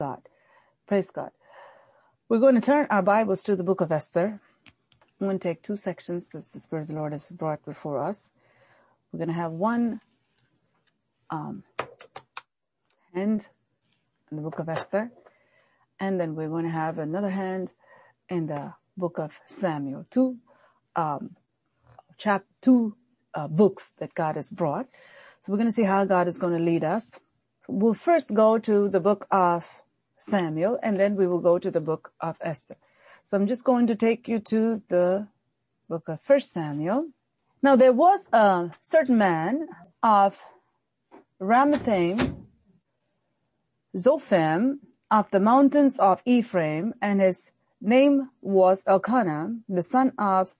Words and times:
God. 0.00 0.22
Praise 0.88 1.10
God. 1.10 1.30
We're 2.28 2.40
going 2.40 2.56
to 2.56 2.60
turn 2.60 2.88
our 2.90 3.02
Bibles 3.02 3.44
to 3.44 3.54
the 3.54 3.62
book 3.62 3.80
of 3.80 3.92
Esther. 3.92 4.40
I'm 5.20 5.26
going 5.26 5.38
to 5.38 5.48
take 5.48 5.62
two 5.62 5.76
sections 5.76 6.26
that 6.32 6.44
the 6.44 6.58
Spirit 6.58 6.82
of 6.82 6.88
the 6.88 6.94
Lord 6.94 7.12
has 7.12 7.30
brought 7.30 7.64
before 7.64 8.02
us. 8.02 8.30
We're 9.12 9.18
going 9.18 9.28
to 9.28 9.34
have 9.34 9.52
one 9.52 10.00
um, 11.30 11.62
hand 13.14 13.48
in 14.30 14.36
the 14.36 14.42
book 14.42 14.58
of 14.58 14.68
Esther, 14.68 15.12
and 16.00 16.18
then 16.18 16.34
we're 16.34 16.48
going 16.48 16.64
to 16.64 16.72
have 16.72 16.98
another 16.98 17.30
hand 17.30 17.70
in 18.28 18.46
the 18.48 18.74
book 18.96 19.18
of 19.18 19.38
Samuel. 19.46 20.06
Two 20.10 20.38
um, 20.96 21.36
chap, 22.18 22.44
two 22.60 22.96
uh, 23.32 23.46
books 23.46 23.92
that 23.98 24.12
God 24.14 24.34
has 24.34 24.50
brought. 24.50 24.88
So 25.40 25.52
we're 25.52 25.58
going 25.58 25.68
to 25.68 25.72
see 25.72 25.84
how 25.84 26.04
God 26.04 26.26
is 26.26 26.36
going 26.36 26.54
to 26.58 26.62
lead 26.62 26.82
us. 26.82 27.14
We'll 27.68 27.94
first 27.94 28.34
go 28.34 28.58
to 28.58 28.88
the 28.88 29.00
book 29.00 29.26
of 29.30 29.83
Samuel 30.24 30.78
and 30.82 30.98
then 30.98 31.16
we 31.16 31.26
will 31.26 31.40
go 31.40 31.58
to 31.58 31.70
the 31.70 31.80
book 31.80 32.12
of 32.20 32.36
Esther. 32.40 32.76
So 33.24 33.36
I'm 33.36 33.46
just 33.46 33.64
going 33.64 33.86
to 33.86 33.94
take 33.94 34.28
you 34.28 34.38
to 34.40 34.82
the 34.88 35.28
book 35.88 36.08
of 36.08 36.20
First 36.20 36.52
Samuel. 36.52 37.08
Now 37.62 37.76
there 37.76 37.92
was 37.92 38.28
a 38.32 38.70
certain 38.80 39.18
man 39.18 39.68
of 40.02 40.42
Ramathaim, 41.40 42.46
Zophim, 43.96 44.78
of 45.10 45.30
the 45.30 45.40
mountains 45.40 45.98
of 45.98 46.22
Ephraim, 46.24 46.94
and 47.00 47.20
his 47.20 47.52
name 47.80 48.30
was 48.40 48.82
Elkanah, 48.86 49.56
the 49.68 49.82
son 49.82 50.12
of 50.18 50.54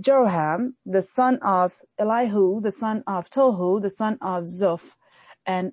Jeroham, 0.00 0.74
the 0.86 1.02
son 1.02 1.38
of 1.42 1.82
Elihu, 1.98 2.60
the 2.60 2.70
son 2.70 3.02
of 3.06 3.28
Tohu, 3.28 3.82
the 3.82 3.90
son 3.90 4.18
of 4.22 4.44
Zoph, 4.44 4.96
and 5.44 5.72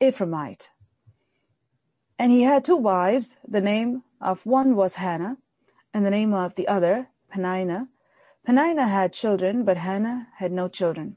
Ephraimite. 0.00 0.68
And 2.22 2.30
he 2.30 2.42
had 2.42 2.64
two 2.64 2.76
wives. 2.76 3.36
The 3.48 3.60
name 3.60 4.04
of 4.20 4.46
one 4.46 4.76
was 4.76 4.94
Hannah, 4.94 5.38
and 5.92 6.06
the 6.06 6.10
name 6.18 6.32
of 6.32 6.54
the 6.54 6.68
other, 6.68 7.08
Peninnah. 7.28 7.88
Peninnah 8.46 8.86
had 8.86 9.12
children, 9.12 9.64
but 9.64 9.76
Hannah 9.78 10.28
had 10.36 10.52
no 10.52 10.68
children. 10.68 11.16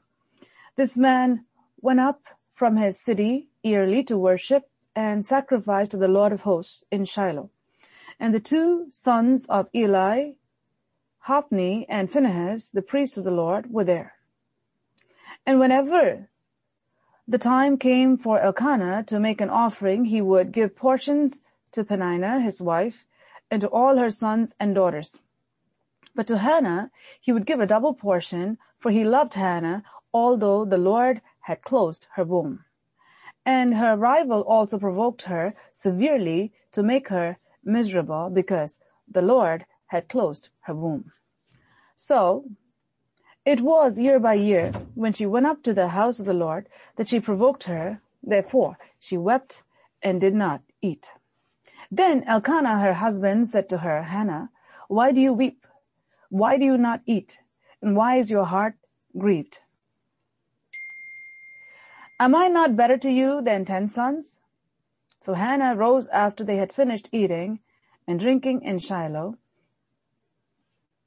This 0.74 0.96
man 0.96 1.44
went 1.80 2.00
up 2.00 2.22
from 2.54 2.76
his 2.76 2.98
city 2.98 3.50
yearly 3.62 4.02
to 4.02 4.18
worship 4.18 4.68
and 4.96 5.24
sacrifice 5.24 5.86
to 5.90 5.96
the 5.96 6.08
Lord 6.08 6.32
of 6.32 6.42
hosts 6.42 6.82
in 6.90 7.04
Shiloh. 7.04 7.50
And 8.18 8.34
the 8.34 8.40
two 8.40 8.86
sons 8.90 9.46
of 9.48 9.68
Eli, 9.72 10.32
Hophni 11.20 11.86
and 11.88 12.10
Phinehas, 12.10 12.70
the 12.72 12.82
priests 12.82 13.16
of 13.16 13.22
the 13.22 13.30
Lord, 13.30 13.70
were 13.70 13.84
there. 13.84 14.14
And 15.46 15.60
whenever 15.60 16.30
the 17.28 17.38
time 17.38 17.76
came 17.76 18.16
for 18.16 18.40
Elkanah 18.40 19.02
to 19.04 19.18
make 19.18 19.40
an 19.40 19.50
offering. 19.50 20.04
He 20.04 20.20
would 20.20 20.52
give 20.52 20.76
portions 20.76 21.40
to 21.72 21.84
Peninnah, 21.84 22.40
his 22.40 22.62
wife, 22.62 23.04
and 23.50 23.60
to 23.60 23.68
all 23.68 23.96
her 23.96 24.10
sons 24.10 24.54
and 24.60 24.74
daughters. 24.74 25.22
But 26.14 26.26
to 26.28 26.38
Hannah, 26.38 26.90
he 27.20 27.32
would 27.32 27.46
give 27.46 27.60
a 27.60 27.66
double 27.66 27.94
portion, 27.94 28.58
for 28.78 28.90
he 28.90 29.04
loved 29.04 29.34
Hannah, 29.34 29.82
although 30.14 30.64
the 30.64 30.78
Lord 30.78 31.20
had 31.40 31.62
closed 31.62 32.06
her 32.14 32.24
womb. 32.24 32.64
And 33.44 33.74
her 33.74 33.96
rival 33.96 34.42
also 34.42 34.78
provoked 34.78 35.22
her 35.22 35.54
severely 35.72 36.52
to 36.72 36.82
make 36.82 37.08
her 37.08 37.38
miserable 37.64 38.30
because 38.30 38.80
the 39.08 39.22
Lord 39.22 39.66
had 39.86 40.08
closed 40.08 40.48
her 40.60 40.74
womb. 40.74 41.12
So 41.94 42.44
it 43.46 43.60
was 43.60 43.98
year 43.98 44.18
by 44.18 44.34
year, 44.34 44.72
when 44.96 45.12
she 45.12 45.24
went 45.24 45.46
up 45.46 45.62
to 45.62 45.72
the 45.72 45.88
house 45.88 46.18
of 46.18 46.26
the 46.26 46.34
Lord, 46.34 46.68
that 46.96 47.08
she 47.08 47.20
provoked 47.20 47.64
her. 47.64 48.00
Therefore, 48.20 48.76
she 48.98 49.16
wept 49.16 49.62
and 50.02 50.20
did 50.20 50.34
not 50.34 50.62
eat. 50.82 51.12
Then 51.90 52.24
Elkanah, 52.24 52.80
her 52.80 52.94
husband, 52.94 53.46
said 53.46 53.68
to 53.68 53.78
her, 53.78 54.02
Hannah, 54.02 54.50
why 54.88 55.12
do 55.12 55.20
you 55.20 55.32
weep? 55.32 55.64
Why 56.28 56.58
do 56.58 56.64
you 56.64 56.76
not 56.76 57.02
eat? 57.06 57.38
And 57.80 57.96
why 57.96 58.16
is 58.16 58.32
your 58.32 58.46
heart 58.46 58.74
grieved? 59.16 59.60
Am 62.18 62.34
I 62.34 62.48
not 62.48 62.76
better 62.76 62.96
to 62.98 63.10
you 63.10 63.42
than 63.42 63.64
ten 63.64 63.86
sons? 63.86 64.40
So 65.20 65.34
Hannah 65.34 65.76
rose 65.76 66.08
after 66.08 66.42
they 66.42 66.56
had 66.56 66.72
finished 66.72 67.08
eating 67.12 67.60
and 68.08 68.18
drinking 68.18 68.62
in 68.62 68.80
Shiloh, 68.80 69.36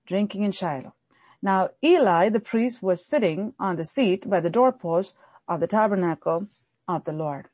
drinking 0.05 0.43
in 0.43 0.53
Shiloh. 0.53 0.93
Now 1.41 1.69
Eli 1.83 2.29
the 2.29 2.39
priest 2.39 2.83
was 2.83 3.05
sitting 3.05 3.53
on 3.59 3.77
the 3.77 3.85
seat 3.85 4.29
by 4.29 4.39
the 4.39 4.49
doorpost 4.49 5.15
of 5.47 5.59
the 5.59 5.67
tabernacle 5.67 6.47
of 6.87 7.05
the 7.05 7.13
Lord. 7.13 7.47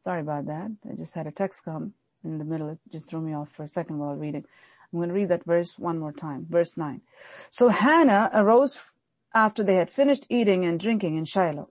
Sorry 0.00 0.20
about 0.20 0.46
that. 0.46 0.70
I 0.88 0.94
just 0.94 1.14
had 1.14 1.26
a 1.26 1.32
text 1.32 1.64
come 1.64 1.94
in 2.22 2.38
the 2.38 2.44
middle. 2.44 2.68
It 2.68 2.78
just 2.92 3.08
threw 3.08 3.20
me 3.20 3.34
off 3.34 3.50
for 3.50 3.64
a 3.64 3.68
second 3.68 3.98
while 3.98 4.14
reading. 4.14 4.44
I'm 4.92 4.98
going 4.98 5.08
to 5.08 5.14
read 5.14 5.30
that 5.30 5.44
verse 5.44 5.78
one 5.78 5.98
more 5.98 6.12
time. 6.12 6.46
Verse 6.48 6.76
nine. 6.76 7.00
So 7.50 7.68
Hannah 7.68 8.30
arose 8.32 8.92
after 9.34 9.64
they 9.64 9.74
had 9.74 9.90
finished 9.90 10.26
eating 10.28 10.64
and 10.64 10.78
drinking 10.78 11.16
in 11.16 11.24
Shiloh. 11.24 11.70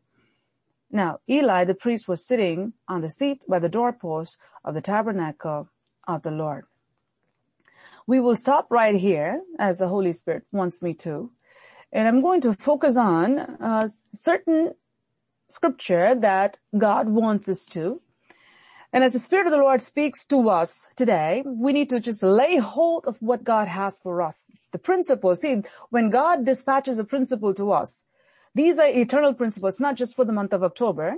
Now 0.92 1.20
Eli 1.30 1.64
the 1.64 1.74
priest 1.74 2.08
was 2.08 2.26
sitting 2.26 2.74
on 2.88 3.02
the 3.02 3.10
seat 3.10 3.46
by 3.48 3.60
the 3.60 3.70
doorpost 3.70 4.38
of 4.66 4.74
the 4.74 4.82
tabernacle 4.82 5.70
of 6.06 6.24
the 6.24 6.32
Lord. 6.32 6.66
We 8.08 8.20
will 8.20 8.36
stop 8.36 8.68
right 8.70 8.96
here 8.96 9.42
as 9.60 9.78
the 9.78 9.88
Holy 9.88 10.14
Spirit 10.14 10.44
wants 10.52 10.82
me 10.82 10.94
to. 10.96 11.32
And 11.92 12.08
I'm 12.08 12.22
going 12.22 12.42
to 12.42 12.54
focus 12.54 12.98
on 12.98 13.38
a 13.38 13.90
certain 14.14 14.74
scripture 15.50 16.16
that 16.16 16.58
God 16.78 17.10
wants 17.10 17.48
us 17.48 17.66
to. 17.68 18.02
And 18.92 19.04
as 19.04 19.14
the 19.14 19.20
Spirit 19.20 19.48
of 19.48 19.52
the 19.52 19.58
Lord 19.58 19.82
speaks 19.82 20.26
to 20.28 20.50
us 20.50 20.86
today, 20.96 21.44
we 21.46 21.74
need 21.74 21.90
to 21.90 22.00
just 22.00 22.22
lay 22.22 22.58
hold 22.58 23.08
of 23.08 23.18
what 23.22 23.44
God 23.44 23.68
has 23.68 24.00
for 24.00 24.22
us. 24.22 24.50
The 24.72 24.78
principle, 24.78 25.36
See, 25.36 25.64
when 25.90 26.10
God 26.10 26.46
dispatches 26.46 27.00
a 27.00 27.04
principle 27.04 27.54
to 27.56 27.72
us, 27.72 28.04
these 28.54 28.78
are 28.78 28.88
eternal 28.88 29.34
principles, 29.34 29.80
not 29.80 29.96
just 29.96 30.16
for 30.16 30.26
the 30.26 30.32
month 30.32 30.54
of 30.54 30.64
October. 30.64 31.16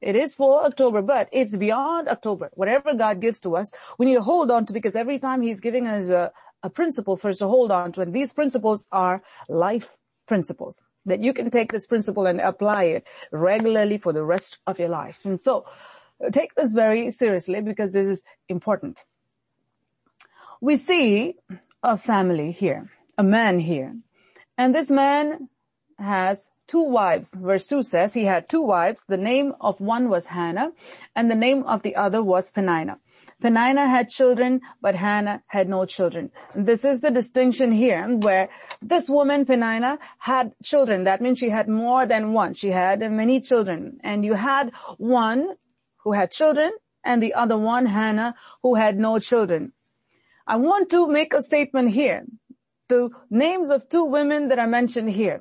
It 0.00 0.14
is 0.14 0.34
for 0.34 0.64
October, 0.64 1.02
but 1.02 1.28
it's 1.32 1.56
beyond 1.56 2.08
October. 2.08 2.50
Whatever 2.54 2.94
God 2.94 3.20
gives 3.20 3.40
to 3.40 3.56
us, 3.56 3.72
we 3.98 4.06
need 4.06 4.14
to 4.14 4.22
hold 4.22 4.50
on 4.50 4.66
to 4.66 4.72
because 4.72 4.94
every 4.94 5.18
time 5.18 5.42
He's 5.42 5.60
giving 5.60 5.88
us 5.88 6.08
a, 6.08 6.32
a 6.62 6.70
principle 6.70 7.16
for 7.16 7.30
us 7.30 7.38
to 7.38 7.48
hold 7.48 7.72
on 7.72 7.92
to, 7.92 8.02
and 8.02 8.12
these 8.12 8.32
principles 8.32 8.86
are 8.92 9.22
life 9.48 9.96
principles 10.26 10.80
that 11.06 11.20
you 11.20 11.32
can 11.32 11.50
take 11.50 11.72
this 11.72 11.86
principle 11.86 12.26
and 12.26 12.40
apply 12.40 12.84
it 12.84 13.08
regularly 13.32 13.98
for 13.98 14.12
the 14.12 14.22
rest 14.22 14.58
of 14.66 14.78
your 14.78 14.88
life. 14.88 15.20
And 15.24 15.40
so 15.40 15.64
take 16.32 16.54
this 16.54 16.72
very 16.72 17.10
seriously 17.10 17.60
because 17.60 17.92
this 17.92 18.08
is 18.08 18.24
important. 18.48 19.04
We 20.60 20.76
see 20.76 21.36
a 21.82 21.96
family 21.96 22.52
here, 22.52 22.90
a 23.16 23.22
man 23.22 23.58
here, 23.58 23.96
and 24.56 24.74
this 24.74 24.90
man 24.90 25.48
has 25.98 26.50
two 26.68 26.82
wives. 26.82 27.34
Verse 27.34 27.66
2 27.66 27.82
says 27.82 28.14
he 28.14 28.24
had 28.24 28.48
two 28.48 28.62
wives. 28.62 29.04
The 29.08 29.16
name 29.16 29.54
of 29.60 29.80
one 29.80 30.08
was 30.08 30.26
Hannah 30.26 30.70
and 31.16 31.30
the 31.30 31.34
name 31.34 31.64
of 31.64 31.82
the 31.82 31.96
other 31.96 32.22
was 32.22 32.52
Penina. 32.52 32.98
Penina 33.42 33.88
had 33.88 34.08
children, 34.08 34.60
but 34.80 34.94
Hannah 34.94 35.42
had 35.46 35.68
no 35.68 35.84
children. 35.84 36.30
This 36.54 36.84
is 36.84 37.00
the 37.00 37.10
distinction 37.10 37.72
here 37.72 38.06
where 38.08 38.48
this 38.82 39.08
woman, 39.08 39.44
Penina, 39.44 39.98
had 40.18 40.52
children. 40.62 41.04
That 41.04 41.20
means 41.20 41.38
she 41.38 41.50
had 41.50 41.68
more 41.68 42.04
than 42.04 42.32
one. 42.32 42.54
She 42.54 42.70
had 42.70 43.00
many 43.00 43.40
children. 43.40 43.98
And 44.02 44.24
you 44.24 44.34
had 44.34 44.72
one 44.98 45.54
who 45.98 46.12
had 46.12 46.30
children 46.30 46.72
and 47.04 47.22
the 47.22 47.34
other 47.34 47.56
one, 47.56 47.86
Hannah, 47.86 48.34
who 48.62 48.74
had 48.74 48.98
no 48.98 49.18
children. 49.18 49.72
I 50.46 50.56
want 50.56 50.90
to 50.90 51.06
make 51.06 51.32
a 51.32 51.42
statement 51.42 51.90
here. 51.90 52.24
The 52.88 53.10
names 53.30 53.68
of 53.70 53.88
two 53.88 54.04
women 54.04 54.48
that 54.48 54.58
are 54.58 54.66
mentioned 54.66 55.10
here. 55.10 55.40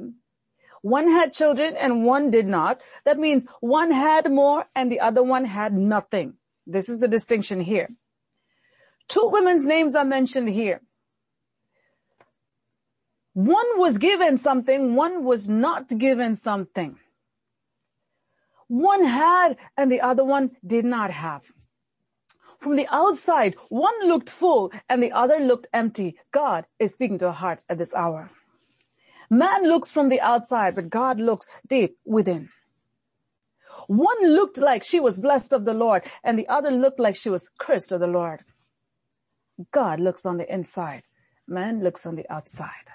One 0.81 1.09
had 1.09 1.33
children 1.33 1.75
and 1.75 2.05
one 2.05 2.29
did 2.29 2.47
not. 2.47 2.81
That 3.05 3.17
means 3.17 3.45
one 3.59 3.91
had 3.91 4.31
more 4.31 4.65
and 4.75 4.91
the 4.91 4.99
other 4.99 5.23
one 5.23 5.45
had 5.45 5.73
nothing. 5.73 6.35
This 6.65 6.89
is 6.89 6.99
the 6.99 7.07
distinction 7.07 7.61
here. 7.61 7.89
Two 9.07 9.29
women's 9.31 9.65
names 9.65 9.95
are 9.95 10.05
mentioned 10.05 10.49
here. 10.49 10.81
One 13.33 13.79
was 13.79 13.97
given 13.97 14.37
something, 14.37 14.95
one 14.95 15.23
was 15.23 15.47
not 15.47 15.87
given 15.97 16.35
something. 16.35 16.97
One 18.67 19.05
had 19.05 19.57
and 19.77 19.91
the 19.91 20.01
other 20.01 20.25
one 20.25 20.57
did 20.65 20.85
not 20.85 21.11
have. 21.11 21.45
From 22.59 22.75
the 22.75 22.87
outside, 22.91 23.55
one 23.69 23.93
looked 24.07 24.29
full 24.29 24.71
and 24.89 25.01
the 25.01 25.11
other 25.11 25.39
looked 25.39 25.67
empty. 25.71 26.17
God 26.31 26.65
is 26.79 26.93
speaking 26.93 27.19
to 27.19 27.27
our 27.27 27.33
hearts 27.33 27.63
at 27.69 27.77
this 27.77 27.93
hour. 27.93 28.31
Man 29.29 29.63
looks 29.63 29.91
from 29.91 30.09
the 30.09 30.21
outside, 30.21 30.75
but 30.75 30.89
God 30.89 31.19
looks 31.19 31.47
deep 31.67 31.97
within. 32.05 32.49
One 33.87 34.17
looked 34.21 34.57
like 34.57 34.83
she 34.83 34.99
was 34.99 35.19
blessed 35.19 35.53
of 35.53 35.65
the 35.65 35.73
Lord 35.73 36.03
and 36.23 36.37
the 36.37 36.47
other 36.47 36.71
looked 36.71 36.99
like 36.99 37.15
she 37.15 37.29
was 37.29 37.49
cursed 37.57 37.91
of 37.91 37.99
the 37.99 38.07
Lord. 38.07 38.43
God 39.71 39.99
looks 39.99 40.25
on 40.25 40.37
the 40.37 40.53
inside. 40.53 41.03
Man 41.47 41.83
looks 41.83 42.05
on 42.05 42.15
the 42.15 42.29
outside. 42.31 42.91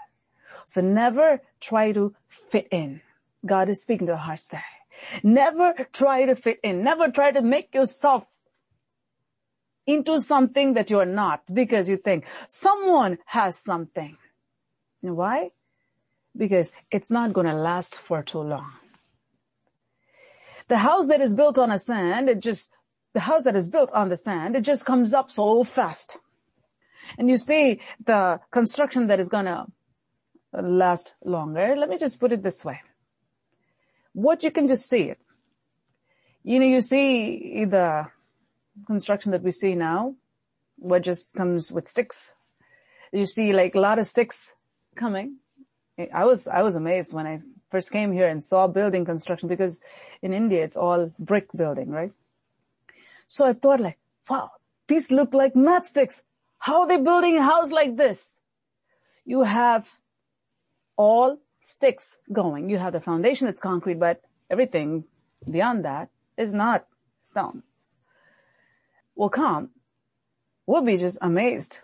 So 0.66 0.80
never 0.80 1.40
try 1.60 1.92
to 1.92 2.14
fit 2.28 2.68
in. 2.70 3.00
God 3.44 3.68
is 3.68 3.82
speaking 3.82 4.06
to 4.06 4.12
our 4.12 4.18
hearts 4.18 4.48
today. 4.48 4.62
Never 5.22 5.72
try 5.92 6.26
to 6.26 6.36
fit 6.36 6.60
in. 6.62 6.84
Never 6.84 7.08
try 7.08 7.32
to 7.32 7.40
make 7.40 7.74
yourself 7.74 8.26
into 9.86 10.20
something 10.20 10.74
that 10.74 10.90
you're 10.90 11.04
not 11.04 11.42
because 11.52 11.88
you 11.88 11.96
think 11.96 12.26
someone 12.46 13.18
has 13.26 13.58
something. 13.58 14.16
You 15.00 15.14
why? 15.14 15.50
Because 16.36 16.72
it's 16.90 17.10
not 17.10 17.32
going 17.32 17.46
to 17.46 17.54
last 17.54 17.94
for 17.94 18.22
too 18.22 18.40
long. 18.40 18.72
The 20.68 20.78
house 20.78 21.06
that 21.08 21.20
is 21.20 21.34
built 21.34 21.58
on 21.58 21.70
a 21.70 21.78
sand, 21.78 22.28
it 22.28 22.40
just, 22.40 22.70
the 23.12 23.20
house 23.20 23.44
that 23.44 23.56
is 23.56 23.68
built 23.68 23.92
on 23.92 24.08
the 24.08 24.16
sand, 24.16 24.56
it 24.56 24.62
just 24.62 24.86
comes 24.86 25.12
up 25.12 25.30
so 25.30 25.64
fast. 25.64 26.20
And 27.18 27.28
you 27.28 27.36
see 27.36 27.80
the 28.04 28.40
construction 28.50 29.08
that 29.08 29.20
is 29.20 29.28
going 29.28 29.44
to 29.44 29.66
last 30.52 31.14
longer. 31.24 31.74
Let 31.76 31.88
me 31.88 31.98
just 31.98 32.20
put 32.20 32.32
it 32.32 32.42
this 32.42 32.64
way. 32.64 32.80
What 34.14 34.42
you 34.42 34.50
can 34.50 34.68
just 34.68 34.88
see 34.88 35.10
it. 35.10 35.18
You 36.44 36.58
know, 36.60 36.66
you 36.66 36.80
see 36.80 37.64
the 37.64 38.06
construction 38.86 39.32
that 39.32 39.42
we 39.42 39.52
see 39.52 39.74
now, 39.74 40.14
what 40.76 41.02
just 41.02 41.34
comes 41.34 41.70
with 41.70 41.88
sticks. 41.88 42.34
You 43.12 43.26
see 43.26 43.52
like 43.52 43.74
a 43.74 43.80
lot 43.80 43.98
of 43.98 44.06
sticks 44.06 44.54
coming. 44.96 45.36
I 46.12 46.24
was, 46.24 46.46
I 46.46 46.62
was 46.62 46.74
amazed 46.74 47.12
when 47.12 47.26
I 47.26 47.40
first 47.70 47.90
came 47.90 48.12
here 48.12 48.26
and 48.26 48.42
saw 48.42 48.66
building 48.66 49.04
construction 49.04 49.48
because 49.48 49.80
in 50.22 50.32
India 50.32 50.64
it's 50.64 50.76
all 50.76 51.12
brick 51.18 51.48
building, 51.54 51.90
right? 51.90 52.12
So 53.26 53.44
I 53.44 53.52
thought 53.52 53.80
like, 53.80 53.98
wow, 54.28 54.50
these 54.88 55.10
look 55.10 55.34
like 55.34 55.54
matchsticks. 55.54 56.22
How 56.58 56.82
are 56.82 56.88
they 56.88 56.98
building 56.98 57.36
a 57.36 57.42
house 57.42 57.70
like 57.70 57.96
this? 57.96 58.32
You 59.24 59.42
have 59.42 59.98
all 60.96 61.38
sticks 61.62 62.16
going. 62.32 62.68
You 62.68 62.78
have 62.78 62.92
the 62.92 63.00
foundation 63.00 63.46
that's 63.46 63.60
concrete, 63.60 63.98
but 63.98 64.22
everything 64.50 65.04
beyond 65.50 65.84
that 65.84 66.08
is 66.36 66.52
not 66.52 66.86
stones. 67.22 67.98
Well, 69.14 69.28
come. 69.28 69.70
We'll 70.66 70.84
be 70.84 70.96
just 70.96 71.18
amazed. 71.20 71.80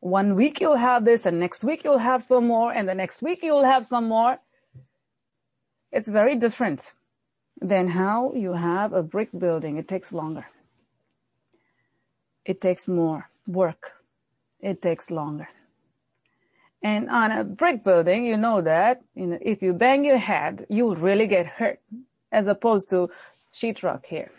One 0.00 0.34
week 0.34 0.60
you'll 0.60 0.76
have 0.76 1.04
this 1.04 1.26
and 1.26 1.38
next 1.38 1.62
week 1.62 1.84
you'll 1.84 1.98
have 1.98 2.22
some 2.22 2.46
more 2.46 2.72
and 2.72 2.88
the 2.88 2.94
next 2.94 3.20
week 3.22 3.40
you'll 3.42 3.64
have 3.64 3.86
some 3.86 4.08
more. 4.08 4.38
It's 5.92 6.08
very 6.08 6.36
different 6.36 6.94
than 7.60 7.88
how 7.88 8.32
you 8.34 8.54
have 8.54 8.94
a 8.94 9.02
brick 9.02 9.28
building. 9.36 9.76
It 9.76 9.88
takes 9.88 10.12
longer. 10.12 10.46
It 12.46 12.60
takes 12.60 12.88
more 12.88 13.28
work. 13.46 13.92
It 14.60 14.80
takes 14.80 15.10
longer. 15.10 15.48
And 16.82 17.10
on 17.10 17.30
a 17.30 17.44
brick 17.44 17.84
building, 17.84 18.24
you 18.24 18.38
know 18.38 18.62
that 18.62 19.02
you 19.14 19.26
know, 19.26 19.38
if 19.42 19.60
you 19.60 19.74
bang 19.74 20.04
your 20.04 20.16
head, 20.16 20.64
you 20.70 20.86
will 20.86 20.96
really 20.96 21.26
get 21.26 21.46
hurt 21.46 21.80
as 22.32 22.46
opposed 22.46 22.88
to 22.90 23.10
sheetrock 23.52 24.06
here. 24.06 24.30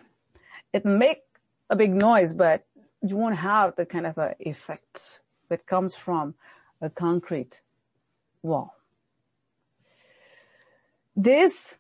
It 0.73 0.85
make 0.85 1.21
a 1.69 1.75
big 1.75 1.93
noise, 1.93 2.33
but 2.33 2.65
you 3.03 3.15
won't 3.15 3.37
have 3.37 3.75
the 3.75 3.85
kind 3.85 4.07
of 4.07 4.17
a 4.17 4.35
effect 4.39 5.19
that 5.51 5.67
comes 5.67 5.95
from 5.95 6.33
a 6.81 6.89
concrete 6.89 7.61
wall. 8.41 8.73
This, 11.13 11.75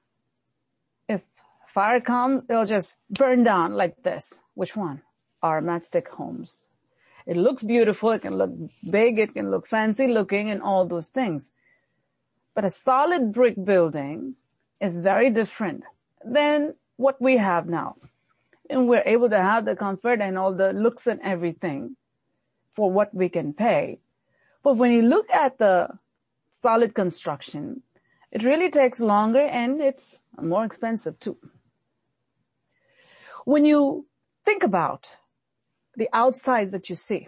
if 1.07 1.23
fire 1.65 2.01
comes, 2.01 2.43
it'll 2.49 2.65
just 2.65 2.97
burn 3.09 3.43
down 3.43 3.73
like 3.73 4.03
this. 4.03 4.33
Which 4.55 4.75
one? 4.75 5.01
Our 5.41 5.61
matchstick 5.61 6.09
homes. 6.09 6.67
It 7.25 7.37
looks 7.37 7.63
beautiful. 7.63 8.11
It 8.11 8.23
can 8.23 8.35
look 8.37 8.51
big. 8.89 9.19
It 9.19 9.33
can 9.33 9.49
look 9.49 9.65
fancy 9.65 10.07
looking 10.07 10.51
and 10.51 10.61
all 10.61 10.85
those 10.85 11.07
things. 11.07 11.51
But 12.53 12.65
a 12.65 12.69
solid 12.69 13.31
brick 13.31 13.55
building 13.63 14.35
is 14.81 14.99
very 14.99 15.29
different 15.29 15.83
than 16.25 16.75
what 16.97 17.21
we 17.21 17.37
have 17.37 17.69
now. 17.69 17.95
And 18.69 18.89
we're 18.89 19.03
able 19.05 19.29
to 19.29 19.41
have 19.41 19.63
the 19.63 19.77
comfort 19.77 20.19
and 20.19 20.37
all 20.37 20.53
the 20.53 20.73
looks 20.73 21.07
and 21.07 21.21
everything 21.21 21.95
for 22.73 22.91
what 22.91 23.13
we 23.13 23.29
can 23.29 23.53
pay. 23.53 23.99
But 24.63 24.77
when 24.77 24.91
you 24.91 25.01
look 25.01 25.29
at 25.31 25.57
the 25.57 25.89
solid 26.51 26.93
construction, 26.93 27.83
it 28.31 28.43
really 28.43 28.69
takes 28.69 28.99
longer 28.99 29.41
and 29.41 29.81
it's 29.81 30.15
more 30.41 30.63
expensive 30.65 31.19
too. 31.19 31.37
When 33.45 33.65
you 33.65 34.05
think 34.45 34.63
about 34.63 35.17
the 35.95 36.09
outsides 36.13 36.71
that 36.71 36.89
you 36.89 36.95
see. 36.95 37.27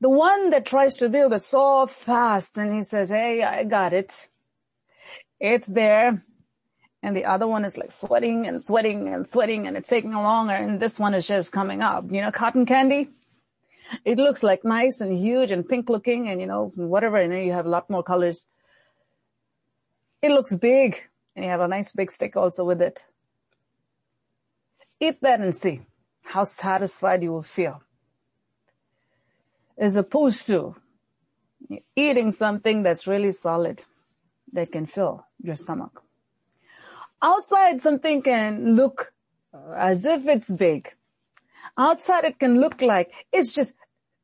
The 0.00 0.08
one 0.08 0.50
that 0.50 0.64
tries 0.64 0.96
to 0.98 1.08
build 1.08 1.32
it 1.32 1.42
so 1.42 1.86
fast 1.86 2.56
and 2.56 2.72
he 2.72 2.82
says, 2.82 3.10
Hey, 3.10 3.42
I 3.42 3.64
got 3.64 3.92
it. 3.92 4.28
It's 5.40 5.66
there. 5.66 6.24
And 7.02 7.16
the 7.16 7.26
other 7.26 7.46
one 7.46 7.64
is 7.64 7.76
like 7.76 7.92
sweating 7.92 8.46
and 8.46 8.62
sweating 8.62 9.08
and 9.08 9.28
sweating 9.28 9.66
and 9.66 9.76
it's 9.76 9.88
taking 9.88 10.12
longer 10.12 10.54
and 10.54 10.80
this 10.80 10.98
one 10.98 11.14
is 11.14 11.26
just 11.26 11.52
coming 11.52 11.82
up. 11.82 12.10
You 12.10 12.22
know, 12.22 12.32
cotton 12.32 12.66
candy? 12.66 13.10
It 14.04 14.18
looks 14.18 14.42
like 14.42 14.64
nice 14.64 15.00
and 15.00 15.12
huge 15.16 15.50
and 15.50 15.68
pink 15.68 15.88
looking 15.88 16.28
and 16.28 16.40
you 16.40 16.46
know, 16.46 16.72
whatever, 16.74 17.20
you 17.22 17.28
know, 17.28 17.36
you 17.36 17.52
have 17.52 17.66
a 17.66 17.70
lot 17.70 17.90
more 17.90 18.02
colors. 18.02 18.46
It 20.22 20.30
looks 20.30 20.54
big 20.56 21.08
and 21.34 21.44
you 21.44 21.50
have 21.50 21.60
a 21.60 21.68
nice 21.68 21.92
big 21.92 22.10
stick 22.10 22.36
also 22.36 22.64
with 22.64 22.82
it. 22.82 23.04
Eat 25.00 25.20
that 25.22 25.40
and 25.40 25.54
see 25.54 25.82
how 26.24 26.44
satisfied 26.44 27.22
you 27.22 27.30
will 27.30 27.42
feel. 27.42 27.82
As 29.76 29.94
opposed 29.94 30.44
to 30.46 30.74
eating 31.94 32.30
something 32.32 32.82
that's 32.82 33.06
really 33.06 33.32
solid 33.32 33.84
that 34.52 34.72
can 34.72 34.86
fill 34.86 35.24
your 35.40 35.54
stomach. 35.54 36.02
Outside 37.22 37.80
something 37.80 38.22
can 38.22 38.74
look 38.74 39.12
as 39.76 40.04
if 40.04 40.26
it's 40.26 40.48
big. 40.48 40.94
Outside 41.76 42.24
it 42.24 42.38
can 42.38 42.60
look 42.60 42.82
like 42.82 43.12
it's 43.32 43.52
just 43.52 43.74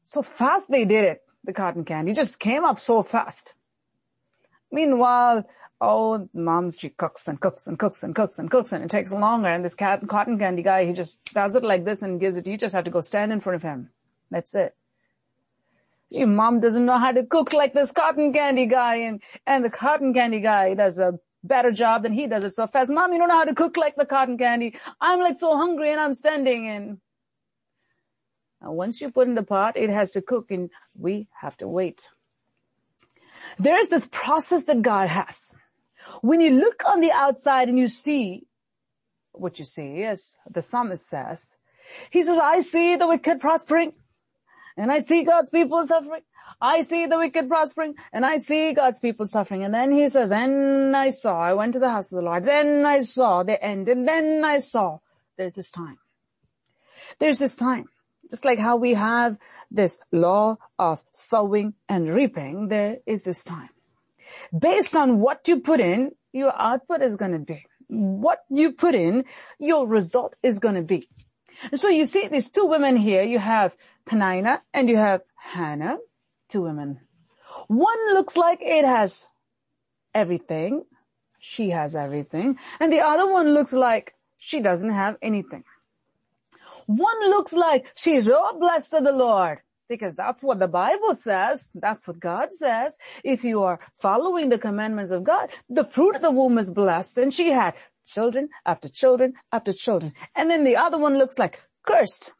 so 0.02 0.22
fast 0.22 0.70
they 0.70 0.84
did 0.84 1.04
it, 1.04 1.22
the 1.44 1.52
cotton 1.52 1.84
candy 1.84 2.12
just 2.12 2.38
came 2.38 2.64
up 2.64 2.78
so 2.78 3.02
fast. 3.02 3.54
Meanwhile, 4.70 5.46
oh, 5.80 6.28
mom's, 6.34 6.78
she 6.78 6.88
cooks 6.90 7.28
and 7.28 7.40
cooks 7.40 7.66
and 7.66 7.78
cooks 7.78 8.02
and 8.02 8.14
cooks 8.14 8.38
and 8.38 8.50
cooks 8.50 8.72
and 8.72 8.84
it 8.84 8.90
takes 8.90 9.12
longer. 9.12 9.48
And 9.48 9.64
this 9.64 9.74
cat, 9.74 10.06
cotton 10.08 10.38
candy 10.38 10.62
guy, 10.62 10.84
he 10.86 10.92
just 10.92 11.24
does 11.32 11.54
it 11.54 11.62
like 11.62 11.84
this 11.84 12.02
and 12.02 12.20
gives 12.20 12.36
it. 12.36 12.46
You 12.46 12.56
just 12.56 12.74
have 12.74 12.84
to 12.84 12.90
go 12.90 13.00
stand 13.00 13.32
in 13.32 13.40
front 13.40 13.56
of 13.56 13.62
him. 13.62 13.90
That's 14.30 14.54
it. 14.54 14.74
Your 16.10 16.26
mom 16.26 16.60
doesn't 16.60 16.84
know 16.84 16.98
how 16.98 17.12
to 17.12 17.24
cook 17.24 17.52
like 17.52 17.74
this 17.74 17.90
cotton 17.90 18.32
candy 18.32 18.66
guy 18.66 18.96
and, 18.96 19.22
and 19.46 19.64
the 19.64 19.70
cotton 19.70 20.12
candy 20.14 20.40
guy 20.40 20.74
does 20.74 20.98
a 20.98 21.18
better 21.42 21.70
job 21.70 22.02
than 22.02 22.12
he 22.12 22.26
does 22.26 22.44
it 22.44 22.54
so 22.54 22.66
fast. 22.66 22.90
Mom, 22.90 23.12
you 23.12 23.18
don't 23.18 23.28
know 23.28 23.38
how 23.38 23.44
to 23.44 23.54
cook 23.54 23.76
like 23.76 23.96
the 23.96 24.06
cotton 24.06 24.38
candy. 24.38 24.76
I'm 25.00 25.20
like 25.20 25.38
so 25.38 25.56
hungry 25.56 25.92
and 25.92 26.00
I'm 26.00 26.14
standing 26.14 26.68
and 26.68 26.98
once 28.72 29.00
you 29.00 29.10
put 29.10 29.28
in 29.28 29.34
the 29.34 29.42
pot, 29.42 29.76
it 29.76 29.90
has 29.90 30.12
to 30.12 30.22
cook 30.22 30.50
and 30.50 30.70
we 30.98 31.28
have 31.40 31.56
to 31.58 31.68
wait. 31.68 32.08
There's 33.58 33.88
this 33.88 34.08
process 34.10 34.64
that 34.64 34.82
God 34.82 35.08
has. 35.08 35.54
When 36.20 36.40
you 36.40 36.50
look 36.50 36.82
on 36.86 37.00
the 37.00 37.12
outside 37.12 37.68
and 37.68 37.78
you 37.78 37.88
see 37.88 38.46
what 39.32 39.58
you 39.58 39.64
see, 39.64 40.04
as 40.04 40.36
the 40.50 40.62
psalmist 40.62 41.08
says, 41.08 41.56
he 42.10 42.22
says, 42.22 42.38
I 42.38 42.60
see 42.60 42.96
the 42.96 43.06
wicked 43.06 43.40
prospering 43.40 43.92
and 44.76 44.90
I 44.90 44.98
see 44.98 45.24
God's 45.24 45.50
people 45.50 45.86
suffering. 45.86 46.22
I 46.60 46.82
see 46.82 47.06
the 47.06 47.18
wicked 47.18 47.48
prospering 47.48 47.94
and 48.12 48.24
I 48.24 48.38
see 48.38 48.72
God's 48.72 49.00
people 49.00 49.26
suffering. 49.26 49.64
And 49.64 49.74
then 49.74 49.92
he 49.92 50.08
says, 50.08 50.30
then 50.30 50.94
I 50.94 51.10
saw, 51.10 51.40
I 51.40 51.52
went 51.52 51.74
to 51.74 51.78
the 51.78 51.90
house 51.90 52.10
of 52.12 52.16
the 52.16 52.22
Lord. 52.22 52.44
Then 52.44 52.86
I 52.86 53.00
saw 53.00 53.42
the 53.42 53.62
end 53.62 53.88
and 53.88 54.06
then 54.06 54.44
I 54.44 54.58
saw 54.58 54.98
there's 55.36 55.54
this 55.54 55.70
time. 55.70 55.98
There's 57.18 57.38
this 57.38 57.56
time. 57.56 57.88
Just 58.30 58.44
like 58.44 58.58
how 58.58 58.76
we 58.76 58.94
have 58.94 59.38
this 59.70 59.98
law 60.12 60.56
of 60.78 61.04
sowing 61.12 61.74
and 61.88 62.12
reaping, 62.12 62.68
there 62.68 62.98
is 63.06 63.22
this 63.22 63.44
time. 63.44 63.70
Based 64.56 64.96
on 64.96 65.20
what 65.20 65.46
you 65.46 65.60
put 65.60 65.80
in, 65.80 66.12
your 66.32 66.52
output 66.58 67.02
is 67.02 67.16
going 67.16 67.32
to 67.32 67.38
be. 67.38 67.66
What 67.88 68.40
you 68.50 68.72
put 68.72 68.94
in, 68.94 69.24
your 69.58 69.86
result 69.86 70.36
is 70.42 70.58
going 70.58 70.74
to 70.74 70.82
be. 70.82 71.08
So 71.74 71.88
you 71.88 72.06
see 72.06 72.28
these 72.28 72.50
two 72.50 72.66
women 72.66 72.96
here. 72.96 73.22
You 73.22 73.38
have 73.38 73.76
Penina 74.06 74.60
and 74.72 74.88
you 74.88 74.96
have 74.96 75.22
Hannah, 75.36 75.98
two 76.48 76.62
women. 76.62 77.00
One 77.68 78.14
looks 78.14 78.36
like 78.36 78.58
it 78.60 78.84
has 78.84 79.26
everything. 80.14 80.84
She 81.38 81.70
has 81.70 81.94
everything. 81.94 82.58
And 82.80 82.92
the 82.92 83.00
other 83.00 83.30
one 83.30 83.52
looks 83.52 83.72
like 83.72 84.14
she 84.38 84.60
doesn't 84.60 84.90
have 84.90 85.16
anything. 85.22 85.64
One 86.86 87.20
looks 87.30 87.52
like 87.52 87.86
she's 87.94 88.28
all 88.28 88.58
blessed 88.58 88.94
of 88.94 89.04
the 89.04 89.12
Lord 89.12 89.58
because 89.88 90.14
that's 90.14 90.42
what 90.42 90.58
the 90.58 90.68
Bible 90.68 91.14
says. 91.14 91.70
That's 91.74 92.06
what 92.06 92.20
God 92.20 92.52
says. 92.52 92.96
If 93.22 93.44
you 93.44 93.62
are 93.62 93.80
following 93.98 94.48
the 94.48 94.58
commandments 94.58 95.10
of 95.10 95.24
God, 95.24 95.50
the 95.68 95.84
fruit 95.84 96.16
of 96.16 96.22
the 96.22 96.30
womb 96.30 96.58
is 96.58 96.70
blessed 96.70 97.18
and 97.18 97.32
she 97.32 97.50
had 97.50 97.74
children 98.06 98.48
after 98.64 98.88
children 98.88 99.34
after 99.52 99.72
children. 99.72 100.12
And 100.34 100.50
then 100.50 100.64
the 100.64 100.76
other 100.76 100.98
one 100.98 101.18
looks 101.18 101.38
like 101.38 101.62
cursed. 101.86 102.32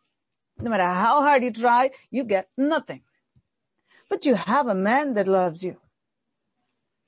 No 0.59 0.71
matter 0.71 0.85
how 0.85 1.23
hard 1.23 1.43
you 1.43 1.53
try, 1.53 1.91
you 2.11 2.25
get 2.25 2.49
nothing. 2.57 3.03
But 4.09 4.27
you 4.27 4.35
have 4.35 4.69
a 4.69 4.75
man 4.75 5.15
that 5.15 5.27
loves 5.27 5.63
you. 5.63 5.77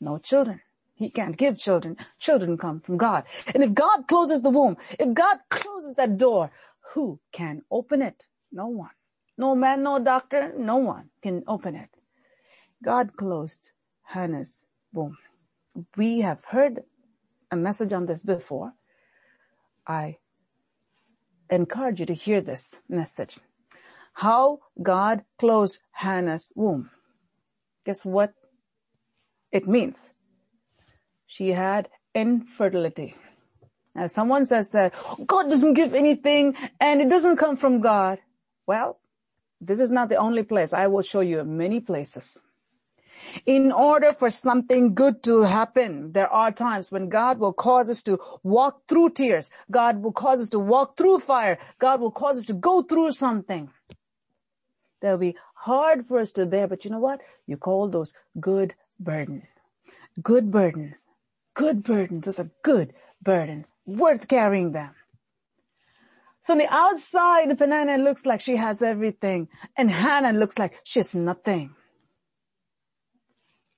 No 0.00 0.19
children. 0.19 0.61
He 0.95 1.11
can't 1.11 1.37
give 1.37 1.59
children. 1.59 1.99
Children 2.19 2.57
come 2.57 2.81
from 2.81 2.97
God. 2.97 3.25
And 3.55 3.62
if 3.62 3.75
God 3.75 4.09
closes 4.09 4.40
the 4.40 4.50
womb, 4.50 4.78
if 4.99 5.12
God 5.12 5.38
closes 5.50 5.95
that 5.95 6.16
door, 6.16 6.50
Who 6.95 7.21
can 7.33 7.62
open 7.71 8.02
it? 8.02 8.28
No 8.52 8.69
one. 8.69 8.90
No 9.38 9.55
man, 9.55 9.83
no 9.83 9.99
doctor, 9.99 10.52
no 10.57 10.76
one 10.76 11.11
can 11.23 11.43
open 11.47 11.75
it. 11.75 11.90
God 12.83 13.16
closed 13.16 13.73
Hannah's 14.02 14.64
womb. 14.93 15.19
We 15.97 16.21
have 16.21 16.45
heard 16.45 16.85
a 17.50 17.57
message 17.57 17.93
on 17.93 18.07
this 18.07 18.23
before. 18.23 18.73
I 19.87 20.19
encourage 21.50 22.00
you 22.00 22.07
to 22.07 22.14
hear 22.14 22.40
this 22.40 22.76
message. 22.88 23.38
How 24.14 24.61
God 24.83 25.25
closed 25.38 25.81
Hannah's 25.93 26.52
womb. 26.55 26.90
Guess 27.85 28.05
what 28.05 28.33
it 29.52 29.69
means? 29.69 30.12
She 31.26 31.50
had 31.50 31.88
infertility. 32.14 33.14
Now 33.97 34.07
someone 34.09 34.45
says 34.45 34.71
that 34.71 34.95
God 35.26 35.49
doesn't 35.49 35.73
give 35.73 35.95
anything 35.95 36.55
and 36.79 37.00
it 37.00 37.09
doesn't 37.09 37.37
come 37.38 37.57
from 37.57 37.81
God. 37.81 38.19
Well, 38.67 38.99
this 39.59 39.81
is 39.81 39.91
not 39.91 40.11
the 40.11 40.17
only 40.17 40.43
place. 40.43 40.75
I 40.75 40.87
will 40.88 41.03
show 41.03 41.21
you 41.21 41.43
many 41.45 41.81
places. 41.81 42.43
In 43.47 43.73
order 43.73 44.12
for 44.12 44.29
something 44.29 44.95
good 44.95 45.23
to 45.23 45.43
happen, 45.43 46.12
there 46.12 46.29
are 46.29 46.53
times 46.53 46.93
when 46.93 47.09
God 47.09 47.38
will 47.38 47.55
cause 47.55 47.88
us 47.88 48.03
to 48.03 48.19
walk 48.43 48.83
through 48.87 49.11
tears. 49.11 49.50
God 49.71 50.03
will 50.03 50.12
cause 50.12 50.43
us 50.43 50.50
to 50.50 50.59
walk 50.59 50.99
through 50.99 51.21
fire. 51.21 51.59
God 51.79 52.00
will 52.03 52.11
cause 52.11 52.37
us 52.37 52.47
to 52.47 52.53
go 52.53 52.83
through 52.83 53.12
something. 53.12 53.71
That'll 55.00 55.17
be 55.17 55.37
hard 55.55 56.07
for 56.07 56.21
us 56.21 56.33
to 56.33 56.45
bear, 56.45 56.67
but 56.67 56.85
you 56.85 56.91
know 56.91 56.99
what? 56.99 57.21
You 57.47 57.57
call 57.57 57.88
those 57.88 58.12
good 58.38 58.75
burdens. 59.00 59.45
Good 60.23 60.50
burdens. 60.50 61.07
Good 61.55 61.83
burdens. 61.83 62.26
Those 62.26 62.41
are 62.41 62.50
good 62.62 62.93
burdens. 63.26 63.73
Worth 63.85 64.28
carrying 64.28 64.73
them. 64.73 64.95
So 66.40 66.52
on 66.52 66.59
the 66.59 66.73
outside, 66.73 67.59
Peninnah 67.59 67.99
looks 67.99 68.25
like 68.25 68.40
she 68.40 68.56
has 68.56 68.80
everything, 68.80 69.49
and 69.76 69.90
Hannah 69.90 70.33
looks 70.33 70.59
like 70.59 70.80
she's 70.85 71.14
nothing. 71.14 71.75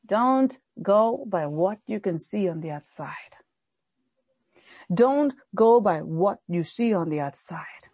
Don't 0.05 0.59
go 0.83 1.25
by 1.27 1.47
what 1.47 1.79
you 1.87 1.99
can 1.99 2.19
see 2.19 2.47
on 2.49 2.61
the 2.61 2.71
outside. 2.71 3.33
Don't 4.93 5.33
go 5.55 5.81
by 5.81 6.01
what 6.03 6.39
you 6.47 6.63
see 6.63 6.93
on 6.93 7.09
the 7.09 7.21
outside. 7.21 7.85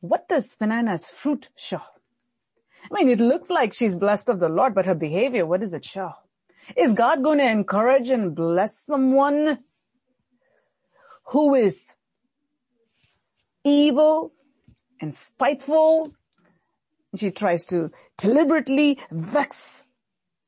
What 0.00 0.28
does 0.28 0.56
Peninnah's 0.56 1.06
fruit 1.08 1.50
show? 1.54 1.80
I 2.90 2.94
mean, 2.94 3.08
it 3.08 3.20
looks 3.20 3.48
like 3.50 3.72
she's 3.72 3.96
blessed 3.96 4.28
of 4.30 4.40
the 4.40 4.48
Lord, 4.48 4.74
but 4.74 4.86
her 4.86 4.94
behavior, 4.94 5.46
what 5.46 5.60
does 5.60 5.74
it 5.74 5.84
show? 5.84 6.12
Is 6.76 6.92
God 6.92 7.22
going 7.22 7.38
to 7.38 7.50
encourage 7.50 8.08
and 8.10 8.34
bless 8.34 8.78
someone 8.84 9.58
who 11.26 11.54
is 11.54 11.94
evil 13.64 14.32
and 15.00 15.14
spiteful? 15.14 16.12
She 17.16 17.30
tries 17.30 17.64
to 17.66 17.90
deliberately 18.18 18.98
vex 19.10 19.84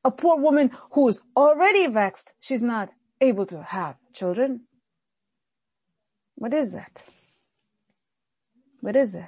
a 0.07 0.11
poor 0.13 0.37
woman 0.37 0.71
who 0.93 1.09
is 1.09 1.21
already 1.37 1.89
vexed, 1.89 2.33
she's 2.39 2.63
not 2.63 2.91
able 3.21 3.45
to 3.47 3.61
have 3.61 3.97
children. 4.13 4.61
What 6.37 6.55
is 6.55 6.73
that? 6.73 7.03
What 8.81 8.95
is 8.95 9.17
it? 9.17 9.27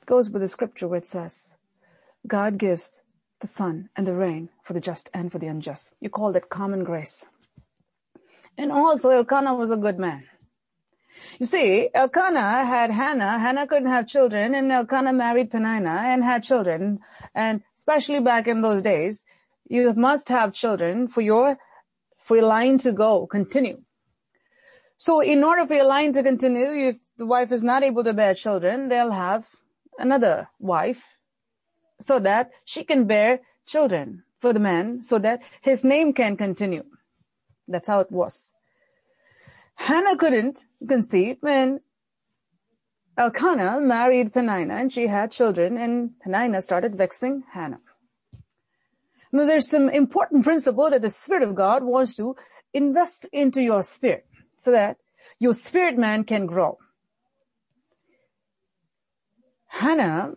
It 0.00 0.06
goes 0.06 0.30
with 0.30 0.40
the 0.40 0.48
scripture 0.48 0.88
where 0.88 0.96
it 0.96 1.06
says, 1.06 1.56
God 2.26 2.56
gives 2.56 3.00
the 3.40 3.46
sun 3.46 3.90
and 3.94 4.06
the 4.06 4.14
rain 4.14 4.48
for 4.64 4.72
the 4.72 4.80
just 4.80 5.10
and 5.12 5.30
for 5.30 5.38
the 5.38 5.46
unjust. 5.46 5.90
You 6.00 6.08
call 6.08 6.32
that 6.32 6.48
common 6.48 6.82
grace. 6.82 7.26
And 8.58 8.72
also 8.72 9.10
Elkanah 9.10 9.54
was 9.54 9.70
a 9.70 9.76
good 9.76 9.98
man. 10.00 10.24
You 11.38 11.46
see, 11.46 11.88
Elkanah 11.94 12.64
had 12.64 12.90
Hannah. 12.90 13.38
Hannah 13.38 13.66
couldn't 13.68 13.88
have 13.88 14.08
children, 14.08 14.54
and 14.54 14.70
Elkanah 14.72 15.12
married 15.12 15.50
Peninnah 15.52 16.02
and 16.06 16.24
had 16.24 16.42
children. 16.42 16.98
And 17.34 17.62
especially 17.76 18.20
back 18.20 18.48
in 18.48 18.60
those 18.60 18.82
days, 18.82 19.24
you 19.68 19.92
must 19.94 20.28
have 20.28 20.52
children 20.52 21.06
for 21.06 21.20
your 21.20 21.56
for 22.18 22.36
your 22.36 22.46
line 22.46 22.78
to 22.78 22.92
go 22.92 23.26
continue. 23.26 23.80
So, 24.96 25.20
in 25.20 25.44
order 25.44 25.64
for 25.66 25.74
your 25.74 25.86
line 25.86 26.12
to 26.14 26.22
continue, 26.22 26.88
if 26.88 26.98
the 27.16 27.26
wife 27.26 27.52
is 27.52 27.62
not 27.62 27.84
able 27.84 28.02
to 28.02 28.12
bear 28.12 28.34
children, 28.34 28.88
they'll 28.88 29.12
have 29.12 29.48
another 29.98 30.48
wife, 30.58 31.18
so 32.00 32.18
that 32.18 32.50
she 32.64 32.82
can 32.82 33.06
bear 33.06 33.40
children 33.66 34.24
for 34.40 34.52
the 34.52 34.60
man, 34.60 35.02
so 35.02 35.18
that 35.20 35.40
his 35.60 35.84
name 35.84 36.12
can 36.12 36.36
continue. 36.36 36.84
That's 37.68 37.88
how 37.88 38.00
it 38.00 38.10
was. 38.10 38.52
Hannah 39.74 40.16
couldn't 40.16 40.66
conceive 40.86 41.36
when 41.40 41.80
Elkanah 43.16 43.80
married 43.80 44.32
Penina 44.32 44.80
and 44.80 44.92
she 44.92 45.06
had 45.06 45.30
children 45.30 45.76
and 45.76 46.10
Penina 46.24 46.62
started 46.62 46.96
vexing 46.96 47.44
Hannah. 47.52 47.80
Now 49.30 49.44
there's 49.44 49.68
some 49.68 49.88
important 49.88 50.44
principle 50.44 50.90
that 50.90 51.02
the 51.02 51.10
Spirit 51.10 51.42
of 51.42 51.54
God 51.54 51.84
wants 51.84 52.16
to 52.16 52.36
invest 52.72 53.26
into 53.32 53.62
your 53.62 53.82
spirit 53.82 54.26
so 54.56 54.72
that 54.72 54.96
your 55.38 55.52
spirit 55.52 55.96
man 55.96 56.24
can 56.24 56.46
grow. 56.46 56.78
Hannah 59.66 60.34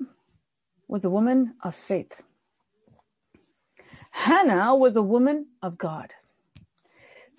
was 0.87 1.05
a 1.05 1.09
woman 1.09 1.55
of 1.63 1.75
faith. 1.75 2.21
Hannah 4.11 4.75
was 4.75 4.95
a 4.95 5.01
woman 5.01 5.47
of 5.61 5.77
God. 5.77 6.13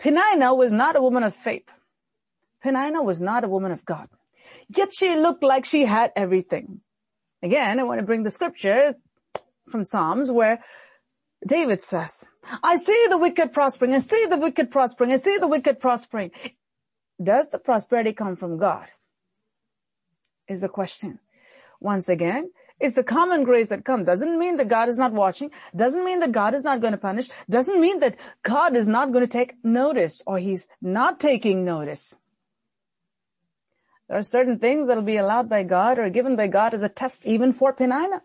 Peninnah 0.03 0.53
was 0.53 0.73
not 0.73 0.97
a 0.97 1.01
woman 1.01 1.23
of 1.23 1.35
faith. 1.35 1.79
Peninnah 2.61 3.03
was 3.03 3.21
not 3.23 3.45
a 3.45 3.49
woman 3.49 3.71
of 3.71 3.85
God. 3.85 4.09
Yet 4.69 4.89
she 4.93 5.15
looked 5.15 5.45
like 5.45 5.65
she 5.65 5.85
had 5.85 6.11
everything. 6.17 6.81
Again, 7.41 7.79
I 7.79 7.85
want 7.85 8.01
to 8.01 8.07
bring 8.07 8.25
the 8.25 8.31
scripture 8.31 8.95
from 9.69 9.85
Psalms 9.85 10.31
where 10.33 10.59
David 11.47 11.83
says, 11.83 12.25
I 12.65 12.77
see 12.77 13.07
the 13.11 13.19
wicked 13.19 13.53
prospering, 13.53 13.95
I 13.95 14.01
see 14.01 14.27
the 14.29 14.39
wicked 14.39 14.73
prospering, 14.73 15.13
I 15.13 15.17
see 15.17 15.39
the 15.39 15.47
wicked 15.47 15.79
prospering. 15.79 16.33
Does 17.23 17.49
the 17.51 17.59
prosperity 17.59 18.13
come 18.13 18.35
from 18.35 18.59
God? 18.59 18.89
Is 20.49 20.63
the 20.63 20.69
question. 20.69 21.21
Once 21.81 22.09
again, 22.09 22.51
it's 22.83 22.95
the 22.95 23.05
common 23.05 23.45
grace 23.45 23.69
that 23.69 23.85
comes. 23.85 24.07
Doesn't 24.07 24.39
mean 24.41 24.57
that 24.57 24.67
God 24.67 24.89
is 24.89 24.99
not 24.99 25.13
watching. 25.13 25.53
Doesn't 25.75 26.05
mean 26.05 26.19
that 26.19 26.33
God 26.33 26.53
is 26.53 26.65
not 26.65 26.81
going 26.81 26.91
to 26.91 26.99
punish. 26.99 27.29
Doesn't 27.49 27.81
mean 27.81 28.01
that 28.01 28.17
God 28.43 28.77
is 28.77 28.89
not 28.89 29.13
going 29.13 29.25
to 29.25 29.31
take 29.31 29.55
notice 29.63 30.21
or 30.27 30.39
he's 30.39 30.67
not 30.81 31.21
taking 31.21 31.65
notice. 31.65 32.17
There 34.09 34.19
are 34.19 34.25
certain 34.25 34.59
things 34.59 34.89
that 34.89 34.97
will 34.97 35.05
be 35.05 35.17
allowed 35.17 35.49
by 35.49 35.63
God 35.63 36.01
or 36.01 36.11
given 36.11 36.35
by 36.35 36.49
God 36.49 36.75
as 36.75 36.83
a 36.83 36.89
test 36.89 37.25
even 37.25 37.53
for 37.53 37.73
Peninnah. 37.73 38.23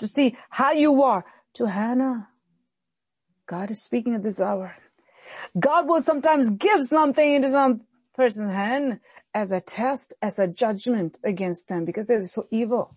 To 0.00 0.06
see 0.06 0.36
how 0.50 0.72
you 0.72 1.02
are 1.02 1.24
to 1.54 1.64
Hannah. 1.64 2.28
God 3.46 3.70
is 3.70 3.82
speaking 3.82 4.14
at 4.14 4.22
this 4.22 4.38
hour. 4.38 4.76
God 5.58 5.88
will 5.88 6.02
sometimes 6.02 6.50
give 6.50 6.84
something 6.84 7.32
into 7.32 7.48
some 7.48 7.82
person's 8.14 8.52
hand 8.52 9.00
as 9.32 9.50
a 9.50 9.60
test, 9.60 10.12
as 10.20 10.38
a 10.38 10.46
judgment 10.46 11.18
against 11.24 11.68
them 11.68 11.86
because 11.86 12.06
they're 12.06 12.22
so 12.22 12.46
evil. 12.50 12.94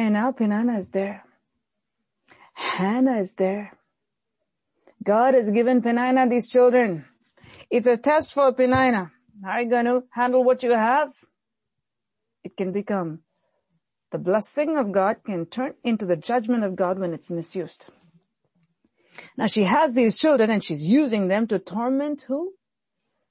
And 0.00 0.34
Peninnah 0.34 0.78
is 0.78 0.88
there. 0.88 1.24
Hannah 2.54 3.18
is 3.18 3.34
there. 3.34 3.76
God 5.04 5.34
has 5.34 5.50
given 5.50 5.82
Penina 5.82 6.30
these 6.30 6.48
children. 6.48 7.04
It's 7.70 7.86
a 7.86 7.98
test 7.98 8.32
for 8.32 8.50
Penina. 8.54 9.10
Are 9.46 9.60
you 9.60 9.68
going 9.68 9.84
to 9.84 10.04
handle 10.10 10.42
what 10.42 10.62
you 10.62 10.70
have? 10.70 11.12
It 12.42 12.56
can 12.56 12.72
become 12.72 13.18
the 14.10 14.16
blessing 14.16 14.78
of 14.78 14.90
God 14.90 15.16
can 15.26 15.44
turn 15.44 15.74
into 15.84 16.06
the 16.06 16.16
judgment 16.16 16.64
of 16.64 16.76
God 16.76 16.98
when 16.98 17.12
it's 17.12 17.30
misused. 17.30 17.90
Now 19.36 19.48
she 19.48 19.64
has 19.64 19.92
these 19.92 20.18
children 20.18 20.50
and 20.50 20.64
she's 20.64 20.82
using 20.82 21.28
them 21.28 21.46
to 21.48 21.58
torment 21.58 22.22
who? 22.22 22.54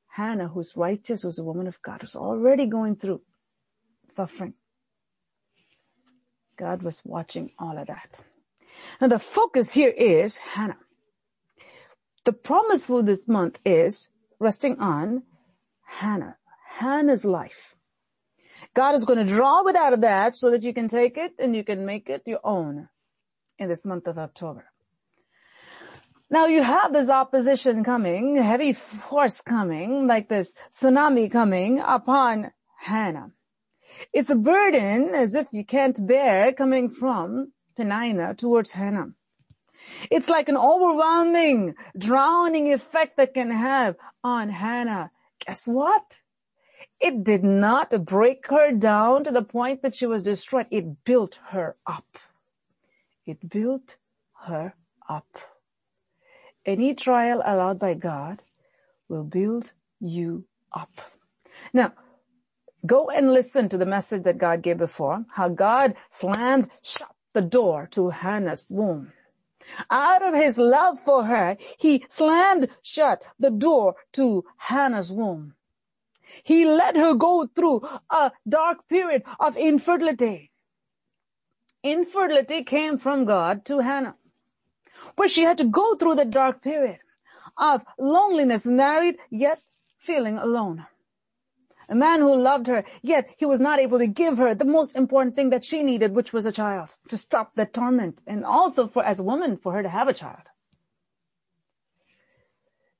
Hannah, 0.09 0.49
who's 0.49 0.73
righteous, 0.77 1.23
who's 1.23 1.39
a 1.39 1.43
woman 1.43 1.65
of 1.65 1.81
God, 1.81 2.01
who's 2.01 2.15
already 2.15 2.67
going 2.67 2.95
through 2.95 3.21
suffering. 4.07 4.53
God 6.59 6.83
was 6.83 7.01
watching 7.05 7.51
all 7.57 7.77
of 7.77 7.87
that. 7.87 8.21
Now 8.99 9.07
the 9.07 9.17
focus 9.17 9.71
here 9.71 9.89
is 9.89 10.35
Hannah. 10.35 10.77
The 12.25 12.33
promise 12.33 12.85
for 12.85 13.01
this 13.01 13.29
month 13.29 13.59
is 13.63 14.09
resting 14.39 14.77
on 14.79 15.23
Hannah, 15.85 16.35
Hannah's 16.67 17.23
life. 17.23 17.75
God 18.73 18.93
is 18.93 19.05
going 19.05 19.19
to 19.19 19.33
draw 19.33 19.65
it 19.67 19.77
out 19.77 19.93
of 19.93 20.01
that 20.01 20.35
so 20.35 20.51
that 20.51 20.63
you 20.63 20.73
can 20.73 20.89
take 20.89 21.17
it 21.17 21.31
and 21.39 21.55
you 21.55 21.63
can 21.63 21.85
make 21.85 22.09
it 22.09 22.23
your 22.25 22.41
own 22.43 22.89
in 23.57 23.69
this 23.69 23.85
month 23.85 24.07
of 24.07 24.17
October. 24.17 24.65
Now 26.29 26.47
you 26.47 26.61
have 26.61 26.91
this 26.91 27.09
opposition 27.09 27.85
coming, 27.85 28.35
heavy 28.35 28.73
force 28.73 29.39
coming, 29.39 30.07
like 30.07 30.27
this 30.27 30.53
tsunami 30.73 31.31
coming 31.31 31.79
upon 31.79 32.51
Hannah. 32.77 33.31
It's 34.13 34.29
a 34.29 34.35
burden 34.35 35.13
as 35.15 35.35
if 35.35 35.47
you 35.51 35.65
can't 35.65 36.07
bear 36.07 36.53
coming 36.53 36.89
from 36.89 37.51
Penina 37.77 38.37
towards 38.37 38.71
Hannah. 38.71 39.13
It's 40.11 40.29
like 40.29 40.49
an 40.49 40.57
overwhelming, 40.57 41.75
drowning 41.97 42.73
effect 42.73 43.17
that 43.17 43.33
can 43.33 43.51
have 43.51 43.95
on 44.23 44.49
Hannah. 44.49 45.11
Guess 45.45 45.67
what? 45.67 46.19
it 46.99 47.23
did 47.23 47.43
not 47.43 48.05
break 48.05 48.47
her 48.47 48.71
down 48.71 49.23
to 49.23 49.31
the 49.31 49.41
point 49.41 49.81
that 49.81 49.95
she 49.95 50.05
was 50.05 50.23
destroyed. 50.23 50.67
It 50.69 51.03
built 51.05 51.39
her 51.47 51.75
up. 51.87 52.17
It 53.25 53.49
built 53.49 53.97
her 54.41 54.73
up. 55.07 55.37
Any 56.65 56.93
trial 56.93 57.41
allowed 57.45 57.79
by 57.79 57.93
God 57.93 58.43
will 59.07 59.23
build 59.23 59.71
you 59.99 60.45
up. 60.73 60.91
Now, 61.73 61.93
go 62.85 63.09
and 63.09 63.31
listen 63.31 63.69
to 63.69 63.77
the 63.77 63.85
message 63.85 64.23
that 64.23 64.37
God 64.37 64.61
gave 64.61 64.77
before, 64.77 65.25
how 65.31 65.49
God 65.49 65.95
slammed 66.09 66.69
shut 66.81 67.13
the 67.33 67.41
door 67.41 67.87
to 67.91 68.09
Hannah's 68.09 68.67
womb. 68.69 69.13
Out 69.89 70.25
of 70.25 70.33
his 70.33 70.57
love 70.57 70.99
for 70.99 71.25
her, 71.25 71.57
he 71.77 72.05
slammed 72.09 72.69
shut 72.81 73.23
the 73.37 73.51
door 73.51 73.95
to 74.13 74.45
Hannah's 74.57 75.11
womb. 75.11 75.53
He 76.43 76.65
let 76.65 76.95
her 76.95 77.15
go 77.15 77.47
through 77.47 77.87
a 78.09 78.31
dark 78.47 78.87
period 78.87 79.23
of 79.39 79.57
infertility. 79.57 80.51
Infertility 81.83 82.63
came 82.63 82.97
from 82.97 83.25
God 83.25 83.65
to 83.65 83.79
Hannah. 83.79 84.15
But 85.15 85.31
she 85.31 85.43
had 85.43 85.57
to 85.59 85.65
go 85.65 85.95
through 85.95 86.15
the 86.15 86.25
dark 86.25 86.61
period 86.61 86.99
of 87.57 87.83
loneliness, 87.97 88.65
married 88.65 89.17
yet 89.29 89.61
feeling 89.97 90.37
alone. 90.37 90.85
A 91.89 91.95
man 91.95 92.21
who 92.21 92.35
loved 92.35 92.67
her, 92.67 92.83
yet 93.01 93.33
he 93.37 93.45
was 93.45 93.59
not 93.59 93.79
able 93.79 93.97
to 93.97 94.07
give 94.07 94.37
her 94.37 94.53
the 94.53 94.65
most 94.65 94.95
important 94.95 95.35
thing 95.35 95.49
that 95.49 95.65
she 95.65 95.81
needed, 95.81 96.13
which 96.13 96.31
was 96.31 96.45
a 96.45 96.51
child, 96.51 96.95
to 97.07 97.17
stop 97.17 97.55
the 97.55 97.65
torment, 97.65 98.21
and 98.27 98.45
also 98.45 98.87
for, 98.87 99.03
as 99.03 99.19
a 99.19 99.23
woman, 99.23 99.57
for 99.57 99.73
her 99.73 99.81
to 99.81 99.89
have 99.89 100.07
a 100.07 100.13
child. 100.13 100.51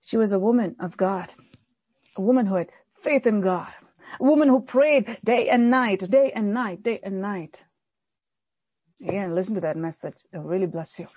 She 0.01 0.17
was 0.17 0.31
a 0.31 0.39
woman 0.39 0.75
of 0.79 0.98
God, 0.98 1.34
a 2.17 2.22
woman 2.22 2.48
who 2.48 2.55
had 2.55 2.72
faith 2.96 3.27
in 3.27 3.41
God. 3.41 3.72
A 4.19 4.24
woman 4.24 4.50
who 4.50 4.62
prayed 4.62 5.19
day 5.24 5.50
and 5.50 5.69
night, 5.69 6.10
day 6.10 6.31
and 6.34 6.51
night, 6.51 6.81
day 6.81 7.00
and 7.03 7.22
night. 7.22 7.63
Again, 9.00 9.36
listen 9.36 9.55
to 9.55 9.62
that 9.62 9.77
message. 9.77 10.15
It'll 10.34 10.46
really 10.46 10.65
bless 10.65 10.98
you. 10.98 11.08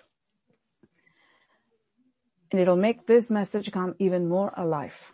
And 2.51 2.61
it'll 2.61 2.77
make 2.77 3.07
this 3.07 3.31
message 3.31 3.73
come 3.73 3.95
even 3.99 4.29
more 4.29 4.53
alive. 4.59 5.13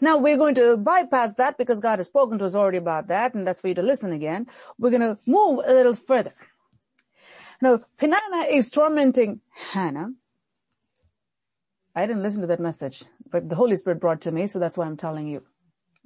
Now 0.00 0.16
we're 0.16 0.36
going 0.36 0.54
to 0.56 0.76
bypass 0.76 1.34
that 1.34 1.58
because 1.58 1.80
God 1.80 1.98
has 1.98 2.06
spoken 2.06 2.38
to 2.38 2.44
us 2.44 2.54
already 2.54 2.78
about 2.78 3.08
that 3.08 3.34
and 3.34 3.46
that's 3.46 3.60
for 3.60 3.68
you 3.68 3.74
to 3.74 3.82
listen 3.82 4.12
again. 4.12 4.46
We're 4.78 4.90
going 4.90 5.02
to 5.02 5.18
move 5.26 5.60
a 5.66 5.72
little 5.72 5.94
further. 5.94 6.34
Now, 7.60 7.80
Peninnah 7.98 8.48
is 8.50 8.70
tormenting 8.70 9.40
Hannah 9.72 10.10
I 11.96 12.04
didn't 12.06 12.22
listen 12.22 12.42
to 12.42 12.46
that 12.48 12.60
message, 12.60 13.04
but 13.30 13.48
the 13.48 13.56
Holy 13.56 13.74
Spirit 13.78 14.00
brought 14.00 14.20
to 14.20 14.30
me, 14.30 14.46
so 14.46 14.58
that's 14.58 14.76
why 14.76 14.84
I'm 14.84 14.98
telling 14.98 15.26
you. 15.26 15.42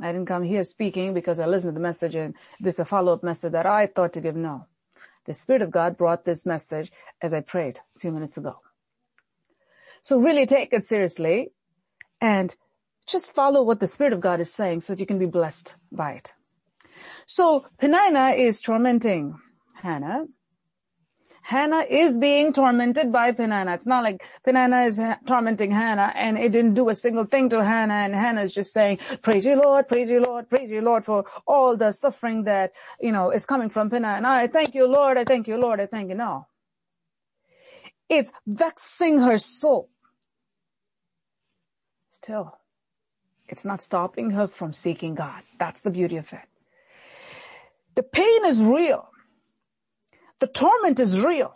I 0.01 0.13
didn't 0.13 0.29
come 0.29 0.45
here 0.45 0.63
speaking 0.63 1.13
because 1.15 1.41
I 1.41 1.47
listened 1.47 1.71
to 1.71 1.75
the 1.75 1.83
message 1.83 2.15
and 2.15 2.35
this 2.61 2.77
is 2.77 2.81
a 2.81 2.85
follow-up 2.85 3.25
message 3.25 3.51
that 3.53 3.67
I 3.67 3.89
thought 3.89 4.13
to 4.13 4.21
give. 4.21 4.37
No. 4.37 4.67
The 5.25 5.35
Spirit 5.35 5.63
of 5.63 5.73
God 5.73 5.99
brought 5.99 6.25
this 6.25 6.47
message 6.47 6.93
as 7.21 7.35
I 7.35 7.41
prayed 7.41 7.81
a 7.97 7.99
few 7.99 8.13
minutes 8.13 8.37
ago. 8.37 8.61
So 10.01 10.21
really 10.21 10.47
take 10.47 10.73
it 10.73 10.85
seriously 10.85 11.51
and 12.21 12.55
just 13.11 13.35
follow 13.35 13.63
what 13.63 13.81
the 13.81 13.87
Spirit 13.87 14.13
of 14.13 14.21
God 14.21 14.41
is 14.41 14.53
saying 14.53 14.81
so 14.81 14.95
that 14.95 15.01
you 15.01 15.07
can 15.07 15.19
be 15.19 15.27
blessed 15.27 15.77
by 15.93 16.13
it. 16.13 16.35
So 17.27 17.67
Peninnah 17.79 18.31
is 18.37 18.61
tormenting 18.61 19.39
Hannah 19.75 20.27
Hannah 21.43 21.85
is 21.89 22.19
being 22.19 22.53
tormented 22.53 23.11
by 23.11 23.33
Peninnah. 23.33 23.75
It's 23.75 23.87
not 23.87 24.05
like 24.05 24.23
Peninnah 24.45 24.83
is 24.85 25.01
tormenting 25.27 25.73
Hannah 25.73 26.13
and 26.15 26.39
it 26.39 26.53
didn't 26.53 26.75
do 26.75 26.89
a 26.91 26.95
single 26.95 27.25
thing 27.25 27.49
to 27.51 27.65
Hannah 27.65 27.95
and 27.95 28.15
Hannah 28.15 28.43
is 28.43 28.53
just 28.53 28.73
saying, 28.73 28.99
praise 29.23 29.45
you 29.45 29.61
Lord, 29.61 29.89
praise 29.89 30.11
you 30.11 30.21
Lord, 30.21 30.49
praise 30.49 30.71
you 30.71 30.81
Lord 30.81 31.05
for 31.05 31.25
all 31.47 31.77
the 31.77 31.93
suffering 31.93 32.45
that, 32.45 32.73
you 33.01 33.13
know, 33.13 33.31
is 33.31 33.47
coming 33.47 33.69
from 33.69 33.91
Peninnah. 33.91 34.15
And 34.19 34.27
I 34.27 34.47
thank 34.47 34.75
you 34.75 34.87
Lord, 34.87 35.17
I 35.19 35.25
thank 35.25 35.49
you 35.49 35.57
Lord, 35.57 35.81
I 35.81 35.87
thank 35.87 36.11
you. 36.11 36.15
No. 36.15 36.47
It's 38.09 38.33
vexing 38.47 39.21
her 39.21 39.39
soul. 39.39 39.89
Still, 42.11 42.59
it's 43.51 43.65
not 43.65 43.83
stopping 43.83 44.31
her 44.31 44.47
from 44.47 44.73
seeking 44.73 45.15
God. 45.15 45.43
That's 45.59 45.83
the 45.83 45.91
beauty 45.91 46.17
of 46.17 46.33
it. 46.33 46.49
The 47.97 48.03
pain 48.03 48.45
is 48.47 48.63
real. 48.63 49.09
The 50.41 50.47
torment 50.47 51.01
is 51.01 51.21
real. 51.21 51.55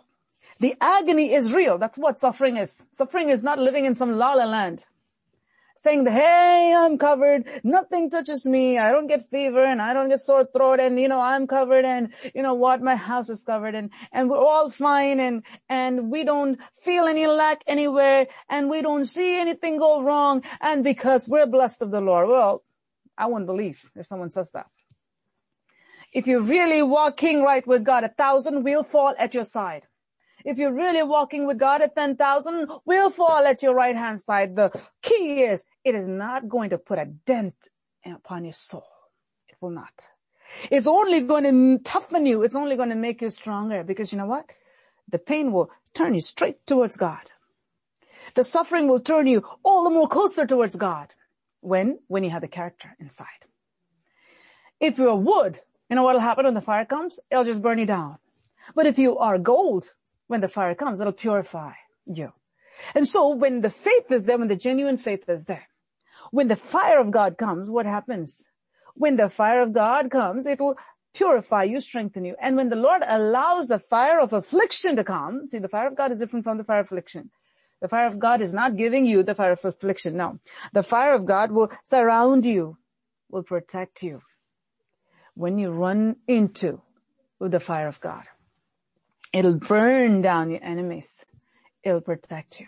The 0.59 0.75
agony 0.81 1.33
is 1.33 1.53
real. 1.53 1.77
That's 1.77 1.97
what 1.97 2.19
suffering 2.19 2.57
is. 2.57 2.83
Suffering 2.93 3.29
is 3.29 3.43
not 3.43 3.59
living 3.59 3.85
in 3.85 3.95
some 3.95 4.13
la 4.13 4.33
la 4.33 4.45
land. 4.45 4.85
Saying 5.77 6.05
hey, 6.05 6.73
I'm 6.75 6.97
covered. 6.97 7.47
Nothing 7.63 8.09
touches 8.09 8.47
me. 8.47 8.79
I 8.79 8.91
don't 8.91 9.07
get 9.07 9.21
fever 9.21 9.63
and 9.63 9.81
I 9.81 9.93
don't 9.93 10.07
get 10.07 10.21
sore 10.21 10.45
throat 10.45 10.79
and, 10.79 10.97
you 10.99 11.09
know, 11.09 11.19
I'm 11.19 11.47
covered 11.47 11.83
and, 11.83 12.13
you 12.33 12.41
know 12.41 12.53
what, 12.53 12.81
my 12.81 12.95
house 12.95 13.29
is 13.29 13.43
covered 13.43 13.75
and, 13.75 13.91
and 14.11 14.29
we're 14.29 14.37
all 14.37 14.69
fine 14.69 15.19
and, 15.19 15.43
and 15.67 16.09
we 16.09 16.23
don't 16.23 16.59
feel 16.77 17.05
any 17.05 17.27
lack 17.27 17.61
anywhere 17.67 18.27
and 18.49 18.69
we 18.69 18.81
don't 18.81 19.05
see 19.05 19.39
anything 19.39 19.77
go 19.77 20.01
wrong 20.01 20.43
and 20.61 20.83
because 20.83 21.27
we're 21.27 21.45
blessed 21.45 21.81
of 21.81 21.91
the 21.91 22.01
Lord. 22.01 22.29
Well, 22.29 22.63
I 23.17 23.27
wouldn't 23.27 23.47
believe 23.47 23.91
if 23.95 24.05
someone 24.07 24.29
says 24.29 24.51
that. 24.51 24.67
If 26.13 26.25
you're 26.25 26.41
really 26.41 26.81
walking 26.81 27.41
right 27.43 27.67
with 27.67 27.83
God, 27.83 28.05
a 28.05 28.09
thousand 28.09 28.63
will 28.63 28.83
fall 28.83 29.13
at 29.19 29.33
your 29.33 29.43
side. 29.43 29.83
If 30.45 30.59
you're 30.59 30.73
really 30.73 31.01
walking 31.01 31.47
with 31.47 31.57
God, 31.57 31.81
a 31.81 31.89
10,000 31.89 32.69
will 32.85 33.09
fall 33.09 33.47
at 33.47 33.63
your 33.63 33.73
right 33.73 33.95
hand 33.95 34.21
side. 34.21 34.55
The 34.55 34.69
key 35.01 35.41
is 35.41 35.65
it 35.83 35.95
is 35.95 36.07
not 36.07 36.47
going 36.47 36.69
to 36.69 36.77
put 36.77 36.99
a 36.99 37.05
dent 37.05 37.67
upon 38.05 38.43
your 38.43 38.53
soul. 38.53 38.87
It 39.49 39.55
will 39.59 39.71
not. 39.71 40.07
It's 40.69 40.85
only 40.85 41.21
going 41.21 41.43
to 41.45 41.83
toughen 41.83 42.27
you. 42.27 42.43
It's 42.43 42.55
only 42.55 42.75
going 42.75 42.89
to 42.89 42.95
make 42.95 43.23
you 43.23 43.31
stronger 43.31 43.83
because 43.83 44.11
you 44.11 44.19
know 44.19 44.27
what? 44.27 44.51
The 45.09 45.17
pain 45.17 45.51
will 45.51 45.71
turn 45.95 46.13
you 46.13 46.21
straight 46.21 46.65
towards 46.67 46.95
God. 46.95 47.23
The 48.35 48.43
suffering 48.43 48.87
will 48.87 48.99
turn 48.99 49.25
you 49.25 49.43
all 49.63 49.83
the 49.83 49.89
more 49.89 50.07
closer 50.07 50.45
towards 50.45 50.75
God. 50.75 51.13
When? 51.61 51.99
When 52.07 52.23
you 52.23 52.29
have 52.29 52.41
the 52.41 52.47
character 52.47 52.95
inside. 52.99 53.45
If 54.79 54.99
you're 54.99 55.15
wood, 55.15 55.59
you 55.89 55.95
know 55.95 56.03
what'll 56.03 56.21
happen 56.21 56.45
when 56.45 56.53
the 56.53 56.61
fire 56.61 56.85
comes? 56.85 57.19
It'll 57.31 57.43
just 57.43 57.63
burn 57.63 57.79
you 57.79 57.87
down. 57.87 58.17
But 58.75 58.85
if 58.85 58.99
you 58.99 59.17
are 59.17 59.39
gold, 59.39 59.91
when 60.27 60.41
the 60.41 60.47
fire 60.47 60.75
comes, 60.75 60.99
it'll 60.99 61.13
purify 61.13 61.73
you. 62.05 62.33
And 62.93 63.07
so 63.07 63.29
when 63.29 63.61
the 63.61 63.69
faith 63.69 64.11
is 64.11 64.25
there, 64.25 64.37
when 64.37 64.47
the 64.47 64.55
genuine 64.55 64.97
faith 64.97 65.29
is 65.29 65.45
there, 65.45 65.67
when 66.31 66.47
the 66.47 66.55
fire 66.55 66.99
of 66.99 67.11
God 67.11 67.37
comes, 67.37 67.69
what 67.69 67.85
happens? 67.85 68.45
When 68.95 69.15
the 69.15 69.29
fire 69.29 69.61
of 69.61 69.73
God 69.73 70.09
comes, 70.09 70.45
it 70.45 70.59
will 70.59 70.77
purify 71.13 71.63
you, 71.63 71.79
strengthen 71.79 72.25
you. 72.25 72.35
And 72.41 72.55
when 72.55 72.69
the 72.69 72.75
Lord 72.75 73.01
allows 73.05 73.67
the 73.67 73.79
fire 73.79 74.19
of 74.19 74.33
affliction 74.33 74.95
to 74.97 75.03
come, 75.03 75.47
see, 75.47 75.59
the 75.59 75.69
fire 75.69 75.87
of 75.87 75.95
God 75.95 76.11
is 76.11 76.19
different 76.19 76.43
from 76.43 76.57
the 76.57 76.63
fire 76.63 76.81
of 76.81 76.87
affliction. 76.87 77.29
The 77.81 77.87
fire 77.87 78.07
of 78.07 78.19
God 78.19 78.41
is 78.41 78.53
not 78.53 78.77
giving 78.77 79.05
you 79.05 79.23
the 79.23 79.35
fire 79.35 79.51
of 79.53 79.63
affliction. 79.63 80.17
No. 80.17 80.39
The 80.73 80.83
fire 80.83 81.13
of 81.13 81.25
God 81.25 81.51
will 81.51 81.71
surround 81.83 82.45
you, 82.45 82.77
will 83.29 83.43
protect 83.43 84.01
you 84.01 84.21
when 85.35 85.57
you 85.57 85.71
run 85.71 86.15
into 86.27 86.81
the 87.39 87.59
fire 87.59 87.87
of 87.87 87.99
God. 87.99 88.23
It'll 89.35 89.55
burn 89.55 90.21
down 90.21 90.49
your 90.49 90.63
enemies. 90.63 91.25
It'll 91.83 91.99
protect 91.99 92.61
you. 92.61 92.67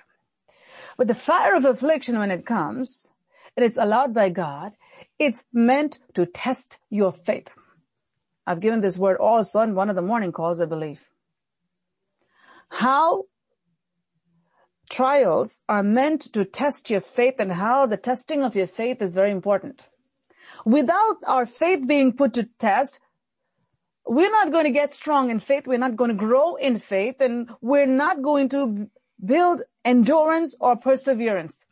But 0.98 1.08
the 1.08 1.16
fire 1.16 1.56
of 1.56 1.64
affliction, 1.64 2.20
when 2.20 2.30
it 2.30 2.46
comes, 2.46 3.10
and 3.56 3.66
it's 3.66 3.78
allowed 3.78 4.14
by 4.14 4.28
God, 4.28 4.74
it's 5.18 5.46
meant 5.54 6.00
to 6.14 6.26
test 6.26 6.80
your 6.90 7.14
faith. 7.14 7.52
I've 8.46 8.60
given 8.60 8.82
this 8.82 8.98
word 8.98 9.16
also 9.16 9.62
in 9.62 9.76
one 9.76 9.90
of 9.90 9.96
the 9.96 10.02
morning 10.02 10.34
calls, 10.34 10.60
I 10.60 10.66
believe. 10.66 11.08
How 12.68 13.24
trials 14.90 15.62
are 15.70 15.84
meant 15.84 16.34
to 16.34 16.44
test 16.44 16.90
your 16.90 17.00
faith 17.00 17.36
and 17.40 17.54
how 17.54 17.86
the 17.86 17.96
testing 17.96 18.44
of 18.44 18.58
your 18.58 18.68
faith 18.68 19.02
is 19.02 19.14
very 19.14 19.32
important. 19.32 19.88
Without 20.66 21.16
our 21.26 21.46
faith 21.46 21.88
being 21.88 22.12
put 22.12 22.34
to 22.34 22.50
test, 22.60 23.00
we're 24.08 24.32
not 24.32 24.52
going 24.52 24.66
to 24.66 24.72
get 24.72 24.94
strong 24.94 25.30
in 25.30 25.40
faith. 25.40 25.68
We're 25.68 25.78
not 25.78 25.96
going 25.96 26.10
to 26.10 26.16
grow 26.16 26.56
in 26.56 26.80
faith 26.80 27.16
and 27.20 27.50
we're 27.62 27.86
not 27.86 28.22
going 28.22 28.50
to 28.50 28.90
build 29.24 29.62
endurance 29.84 30.56
or 30.60 30.76
perseverance. 30.76 31.66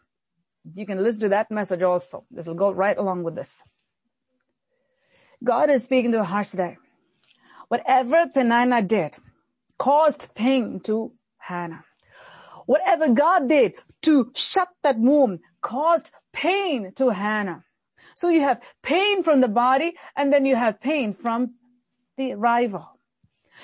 You 0.74 0.86
can 0.86 1.02
listen 1.02 1.22
to 1.22 1.30
that 1.30 1.52
message 1.52 1.82
also. 1.82 2.26
This 2.32 2.48
will 2.48 2.56
go 2.56 2.72
right 2.72 2.98
along 2.98 3.24
with 3.24 3.36
this. 3.36 3.62
God 5.44 5.70
is 5.70 5.84
speaking 5.84 6.12
to 6.14 6.20
our 6.20 6.24
hearts 6.24 6.52
today. 6.52 6.78
Whatever 7.68 8.28
Peninnah 8.34 8.82
did 8.82 9.16
caused 9.78 10.34
pain 10.36 10.80
to 10.82 11.14
Hannah. 11.38 11.84
Whatever 12.66 13.10
God 13.10 13.48
did 13.48 13.76
to 14.04 14.32
shut 14.36 14.70
that 14.84 14.98
womb 14.98 15.40
caused 15.62 16.12
pain 16.34 16.92
to 16.96 17.10
Hannah. 17.10 17.64
So 18.16 18.30
you 18.30 18.42
have 18.42 18.62
pain 18.82 19.24
from 19.24 19.42
the 19.42 19.48
body 19.48 19.94
and 20.16 20.34
then 20.34 20.46
you 20.46 20.56
have 20.56 20.82
pain 20.82 21.14
from 21.14 21.56
the 22.18 22.36
rival. 22.36 23.00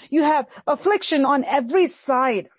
You 0.10 0.24
have 0.24 0.48
affliction 0.68 1.26
on 1.26 1.44
every 1.44 1.88
side. 1.88 2.50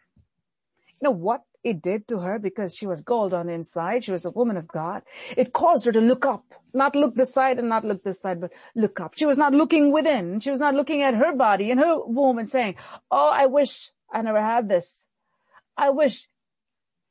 You 1.01 1.09
know 1.09 1.11
what 1.11 1.43
it 1.65 1.81
did 1.81 2.09
to 2.09 2.19
her 2.19 2.39
because 2.39 2.75
she 2.75 2.87
was 2.87 3.01
gold 3.03 3.33
on 3.33 3.47
the 3.47 3.53
inside. 3.53 4.05
She 4.05 4.13
was 4.13 4.25
a 4.25 4.31
woman 4.31 4.57
of 4.57 4.67
God. 4.67 5.03
It 5.37 5.53
caused 5.53 5.85
her 5.85 5.93
to 5.93 6.01
look 6.01 6.27
up, 6.27 6.45
not 6.75 6.97
look 6.97 7.15
this 7.15 7.33
side 7.33 7.59
and 7.59 7.69
not 7.69 7.85
look 7.85 8.03
this 8.03 8.21
side, 8.21 8.41
but 8.41 8.53
look 8.75 9.01
up. 9.01 9.15
She 9.15 9.27
was 9.27 9.39
not 9.39 9.53
looking 9.53 9.93
within. 9.93 10.41
She 10.41 10.51
was 10.51 10.61
not 10.61 10.75
looking 10.75 11.03
at 11.03 11.15
her 11.15 11.35
body 11.35 11.71
and 11.71 11.81
her 11.81 12.05
womb 12.05 12.39
and 12.39 12.49
saying, 12.49 12.75
oh, 13.11 13.31
I 13.33 13.47
wish 13.47 13.91
I 14.13 14.23
never 14.23 14.41
had 14.41 14.69
this. 14.69 15.07
I 15.77 15.91
wish 15.91 16.29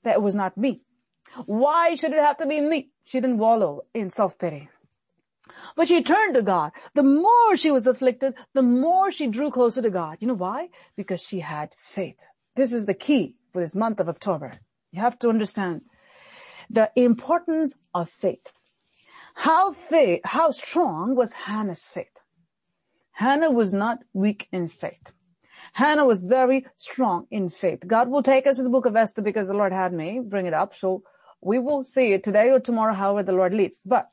that 0.03 0.15
it 0.15 0.21
was 0.21 0.35
not 0.35 0.57
me. 0.57 0.81
Why 1.45 1.95
should 1.95 2.11
it 2.11 2.19
have 2.19 2.37
to 2.37 2.45
be 2.45 2.59
me? 2.59 2.89
She 3.05 3.21
didn't 3.21 3.37
wallow 3.37 3.85
in 3.93 4.09
self-pity. 4.09 4.69
But 5.75 5.87
she 5.87 6.03
turned 6.03 6.35
to 6.35 6.41
God. 6.41 6.71
The 6.93 7.03
more 7.03 7.55
she 7.55 7.71
was 7.71 7.87
afflicted, 7.87 8.35
the 8.53 8.61
more 8.61 9.11
she 9.11 9.27
drew 9.27 9.51
closer 9.51 9.81
to 9.81 9.89
God. 9.89 10.17
You 10.19 10.27
know 10.27 10.33
why? 10.33 10.69
Because 10.95 11.21
she 11.21 11.39
had 11.39 11.73
faith. 11.75 12.25
This 12.55 12.73
is 12.73 12.85
the 12.85 12.93
key 12.93 13.35
for 13.53 13.61
this 13.61 13.75
month 13.75 13.99
of 13.99 14.09
October. 14.09 14.59
You 14.91 15.01
have 15.01 15.17
to 15.19 15.29
understand 15.29 15.81
the 16.69 16.91
importance 16.95 17.77
of 17.93 18.09
faith. 18.09 18.53
How 19.35 19.71
faith, 19.71 20.21
how 20.25 20.51
strong 20.51 21.15
was 21.15 21.33
Hannah's 21.33 21.87
faith? 21.87 22.19
Hannah 23.13 23.51
was 23.51 23.71
not 23.71 23.99
weak 24.13 24.47
in 24.51 24.67
faith. 24.67 25.13
Hannah 25.73 26.05
was 26.05 26.25
very 26.25 26.65
strong 26.75 27.27
in 27.31 27.49
faith. 27.49 27.87
God 27.87 28.09
will 28.09 28.23
take 28.23 28.47
us 28.47 28.57
to 28.57 28.63
the 28.63 28.69
book 28.69 28.85
of 28.85 28.95
Esther 28.95 29.21
because 29.21 29.47
the 29.47 29.53
Lord 29.53 29.71
had 29.71 29.93
me 29.93 30.19
bring 30.23 30.45
it 30.45 30.53
up. 30.53 30.75
So 30.75 31.03
we 31.41 31.59
will 31.59 31.83
see 31.83 32.13
it 32.13 32.23
today 32.23 32.49
or 32.49 32.59
tomorrow, 32.59 32.93
however 32.93 33.23
the 33.23 33.31
Lord 33.31 33.53
leads. 33.53 33.81
But 33.85 34.07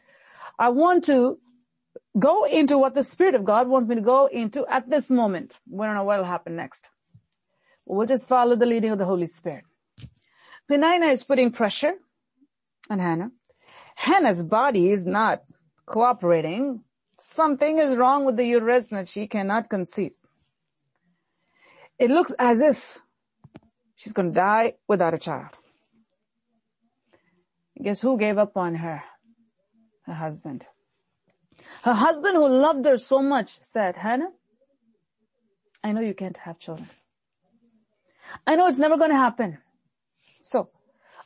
I 0.59 0.71
want 0.71 1.05
to 1.05 1.39
go 2.19 2.45
into 2.45 2.79
what 2.79 2.95
the 2.95 3.05
Spirit 3.05 3.35
of 3.35 3.45
God 3.45 3.69
wants 3.69 3.87
me 3.87 3.95
to 3.95 4.01
go 4.01 4.27
into 4.27 4.67
at 4.67 4.91
this 4.91 5.11
moment. 5.11 5.59
We 5.71 5.87
don't 5.87 5.95
know 5.95 6.05
what 6.05 6.19
will 6.19 6.25
happen 6.25 6.57
next. 6.57 6.89
We'll 7.87 8.07
just 8.07 8.29
follow 8.29 8.57
the 8.57 8.67
leading 8.67 8.91
of 8.91 8.99
the 8.99 9.05
Holy 9.05 9.27
Spirit. 9.27 9.65
Penina 10.71 11.11
is 11.11 11.23
putting 11.23 11.53
pressure 11.53 11.95
on 12.91 12.99
Hannah. 12.99 13.31
Hannah's 13.95 14.45
body 14.45 14.91
is 14.91 15.07
not 15.07 15.43
cooperating. 15.87 16.83
Something 17.19 17.79
is 17.79 17.97
wrong 17.97 18.25
with 18.25 18.37
the 18.37 18.45
uterus 18.45 18.89
that 18.89 19.09
she 19.09 19.27
cannot 19.27 19.71
conceive. 19.71 20.13
It 21.99 22.11
looks 22.11 22.33
as 22.39 22.61
if 22.61 22.99
she's 23.97 24.13
going 24.13 24.33
to 24.33 24.35
die 24.35 24.75
without 24.87 25.15
a 25.15 25.19
child. 25.19 25.59
Guess 27.83 28.01
who 28.01 28.19
gave 28.19 28.39
up 28.39 28.57
on 28.57 28.77
her? 28.77 29.03
Her 30.09 30.15
husband. 30.15 30.67
Her 31.83 31.93
husband 31.93 32.37
who 32.37 32.49
loved 32.49 32.87
her 32.87 32.97
so 32.97 33.21
much 33.21 33.61
said, 33.63 33.97
Hannah, 33.97 34.31
I 35.85 35.93
know 35.93 36.01
you 36.01 36.15
can't 36.15 36.37
have 36.39 36.59
children. 36.59 36.89
I 38.47 38.57
know 38.57 38.67
it's 38.67 38.79
never 38.79 38.97
going 38.97 39.11
to 39.11 39.17
happen. 39.17 39.59
So 40.43 40.71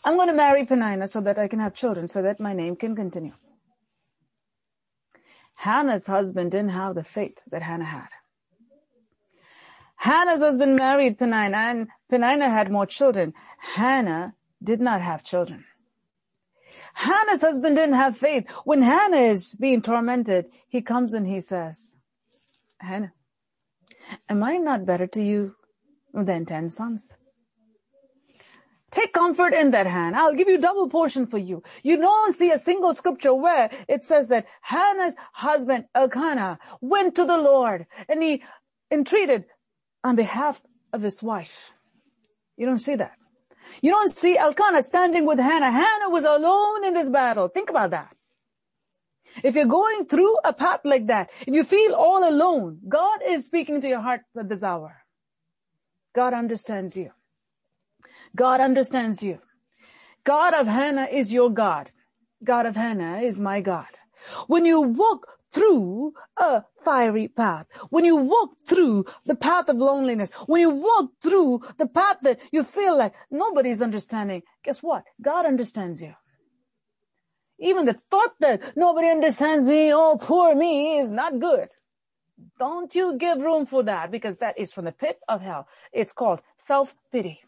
I'm 0.05 0.16
going 0.16 0.29
to 0.29 0.35
marry 0.35 0.66
Penina 0.66 1.09
so 1.09 1.21
that 1.21 1.38
I 1.38 1.47
can 1.49 1.61
have 1.61 1.75
children 1.75 2.09
so 2.09 2.23
that 2.23 2.40
my 2.40 2.53
name 2.53 2.77
can 2.77 2.97
continue. 2.97 3.33
Hannah's 5.55 6.07
husband 6.07 6.51
didn't 6.51 6.71
have 6.71 6.97
the 6.97 7.05
faith 7.05 7.38
that 7.51 7.62
Hannah 7.62 7.85
had. 7.85 8.09
Hannah's 9.95 10.40
husband 10.40 10.75
married 10.75 11.18
Penina 11.18 11.55
and 11.55 11.88
Penina 12.11 12.51
had 12.51 12.73
more 12.73 12.87
children. 12.87 13.33
Hannah 13.59 14.35
did 14.61 14.81
not 14.81 15.01
have 15.01 15.23
children. 15.23 15.64
Hannah's 16.95 17.41
husband 17.41 17.77
didn't 17.77 17.95
have 17.95 18.17
faith. 18.17 18.51
When 18.65 18.83
Hannah 18.83 19.17
is 19.17 19.55
being 19.55 19.83
tormented, 19.83 20.47
he 20.69 20.83
comes 20.83 21.15
and 21.15 21.27
he 21.27 21.41
says, 21.41 21.97
Hannah, 22.79 23.13
am 24.29 24.43
I 24.43 24.57
not 24.57 24.85
better 24.85 25.07
to 25.07 25.23
you 25.23 25.57
than 26.13 26.45
ten 26.45 26.71
sons? 26.71 27.09
Take 28.91 29.15
comfort 29.15 29.55
in 29.55 29.71
that, 29.71 29.87
Hannah. 29.87 30.19
I'll 30.19 30.35
give 30.35 30.49
you 30.49 30.59
double 30.59 30.87
portion 30.87 31.27
for 31.27 31.39
you. 31.39 31.63
You 31.83 31.97
don't 31.97 32.35
see 32.35 32.51
a 32.51 32.59
single 32.59 32.93
scripture 32.93 33.33
where 33.33 33.71
it 33.89 34.05
says 34.05 34.29
that 34.29 34.47
Hannah's 34.61 35.15
husband, 35.33 35.87
Elkanah, 35.95 36.59
went 36.83 37.15
to 37.15 37.25
the 37.25 37.39
Lord 37.39 37.87
and 38.07 38.23
he 38.23 38.43
entreated 38.91 39.47
on 40.05 40.15
behalf 40.15 40.61
of 40.93 41.01
his 41.01 41.23
wife. 41.23 41.71
You 42.59 42.67
don't 42.67 42.79
see 42.79 42.97
that. 42.97 43.13
You 43.81 43.90
don't 43.90 44.11
see 44.11 44.37
Elkanah 44.37 44.83
standing 44.83 45.27
with 45.27 45.38
Hannah. 45.38 45.70
Hannah 45.70 46.11
was 46.11 46.25
alone 46.25 46.85
in 46.85 46.94
this 46.94 47.09
battle. 47.09 47.48
Think 47.48 47.70
about 47.70 47.90
that. 47.90 48.14
If 49.42 49.55
you're 49.55 49.66
going 49.66 50.05
through 50.07 50.37
a 50.44 50.53
path 50.53 50.81
like 50.85 51.07
that 51.07 51.31
and 51.46 51.55
you 51.55 51.64
feel 51.64 51.94
all 51.94 52.29
alone, 52.29 52.81
God 52.88 53.20
is 53.27 53.46
speaking 53.46 53.81
to 53.81 53.88
your 53.88 54.01
heart 54.01 54.22
at 54.38 54.48
this 54.48 54.62
hour. 54.62 55.05
God 56.14 56.35
understands 56.35 56.96
you. 56.96 57.12
God 58.37 58.61
understands 58.61 59.22
you. 59.22 59.38
God 60.25 60.55
of 60.55 60.66
Hannah 60.66 61.09
is 61.11 61.33
your 61.33 61.51
God. 61.51 61.90
God 62.44 62.66
of 62.66 62.77
Hannah 62.77 63.20
is 63.20 63.40
my 63.40 63.61
God. 63.61 63.87
When 64.46 64.64
you 64.66 64.81
walk 64.81 65.27
through 65.53 66.15
a 66.37 66.65
fiery 66.85 67.29
path, 67.29 67.67
when 67.91 68.05
you 68.05 68.17
walk 68.17 68.51
through 68.67 69.05
the 69.27 69.35
path 69.35 69.69
of 69.69 69.77
loneliness, 69.77 70.33
when 70.47 70.61
you 70.61 70.71
walk 70.71 71.11
through 71.23 71.62
the 71.79 71.87
path 71.87 72.17
that 72.23 72.41
you 72.51 72.65
feel 72.65 72.97
like 72.97 73.15
nobody's 73.31 73.83
understanding, 73.83 74.43
guess 74.65 74.83
what? 74.83 75.05
God 75.21 75.47
understands 75.47 76.01
you. 76.01 76.15
Even 77.59 77.87
the 77.87 78.01
thought 78.11 78.33
that 78.41 78.77
nobody 78.77 79.09
understands 79.09 79.67
me, 79.67 79.93
oh 79.93 80.19
poor 80.21 80.55
me, 80.55 80.99
is 80.99 81.11
not 81.11 81.38
good. 81.38 81.69
Don't 82.59 82.93
you 82.95 83.17
give 83.19 83.41
room 83.41 83.67
for 83.67 83.85
that 83.85 84.11
because 84.11 84.38
that 84.38 84.59
is 84.59 84.73
from 84.73 84.87
the 84.87 84.93
pit 84.93 85.19
of 85.29 85.43
hell. 85.43 85.69
It's 85.93 86.12
called 86.12 86.41
self-pity. 86.59 87.41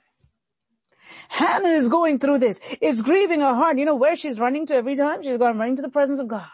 Hannah 1.28 1.70
is 1.70 1.88
going 1.88 2.18
through 2.18 2.38
this. 2.38 2.60
It's 2.80 3.02
grieving 3.02 3.40
her 3.40 3.54
heart. 3.54 3.78
You 3.78 3.84
know 3.84 3.96
where 3.96 4.16
she's 4.16 4.38
running 4.38 4.66
to 4.66 4.74
every 4.74 4.96
time? 4.96 5.22
She's 5.22 5.38
going 5.38 5.58
running 5.58 5.76
to 5.76 5.82
the 5.82 5.88
presence 5.88 6.18
of 6.18 6.28
God. 6.28 6.46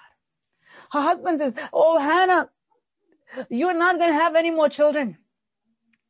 Her 0.93 1.01
husband 1.01 1.39
says, 1.39 1.55
oh 1.73 1.99
Hannah, 1.99 2.51
you're 3.49 3.75
not 3.75 3.99
going 3.99 4.11
to 4.11 4.15
have 4.15 4.35
any 4.37 4.51
more 4.51 4.69
children. 4.69 5.19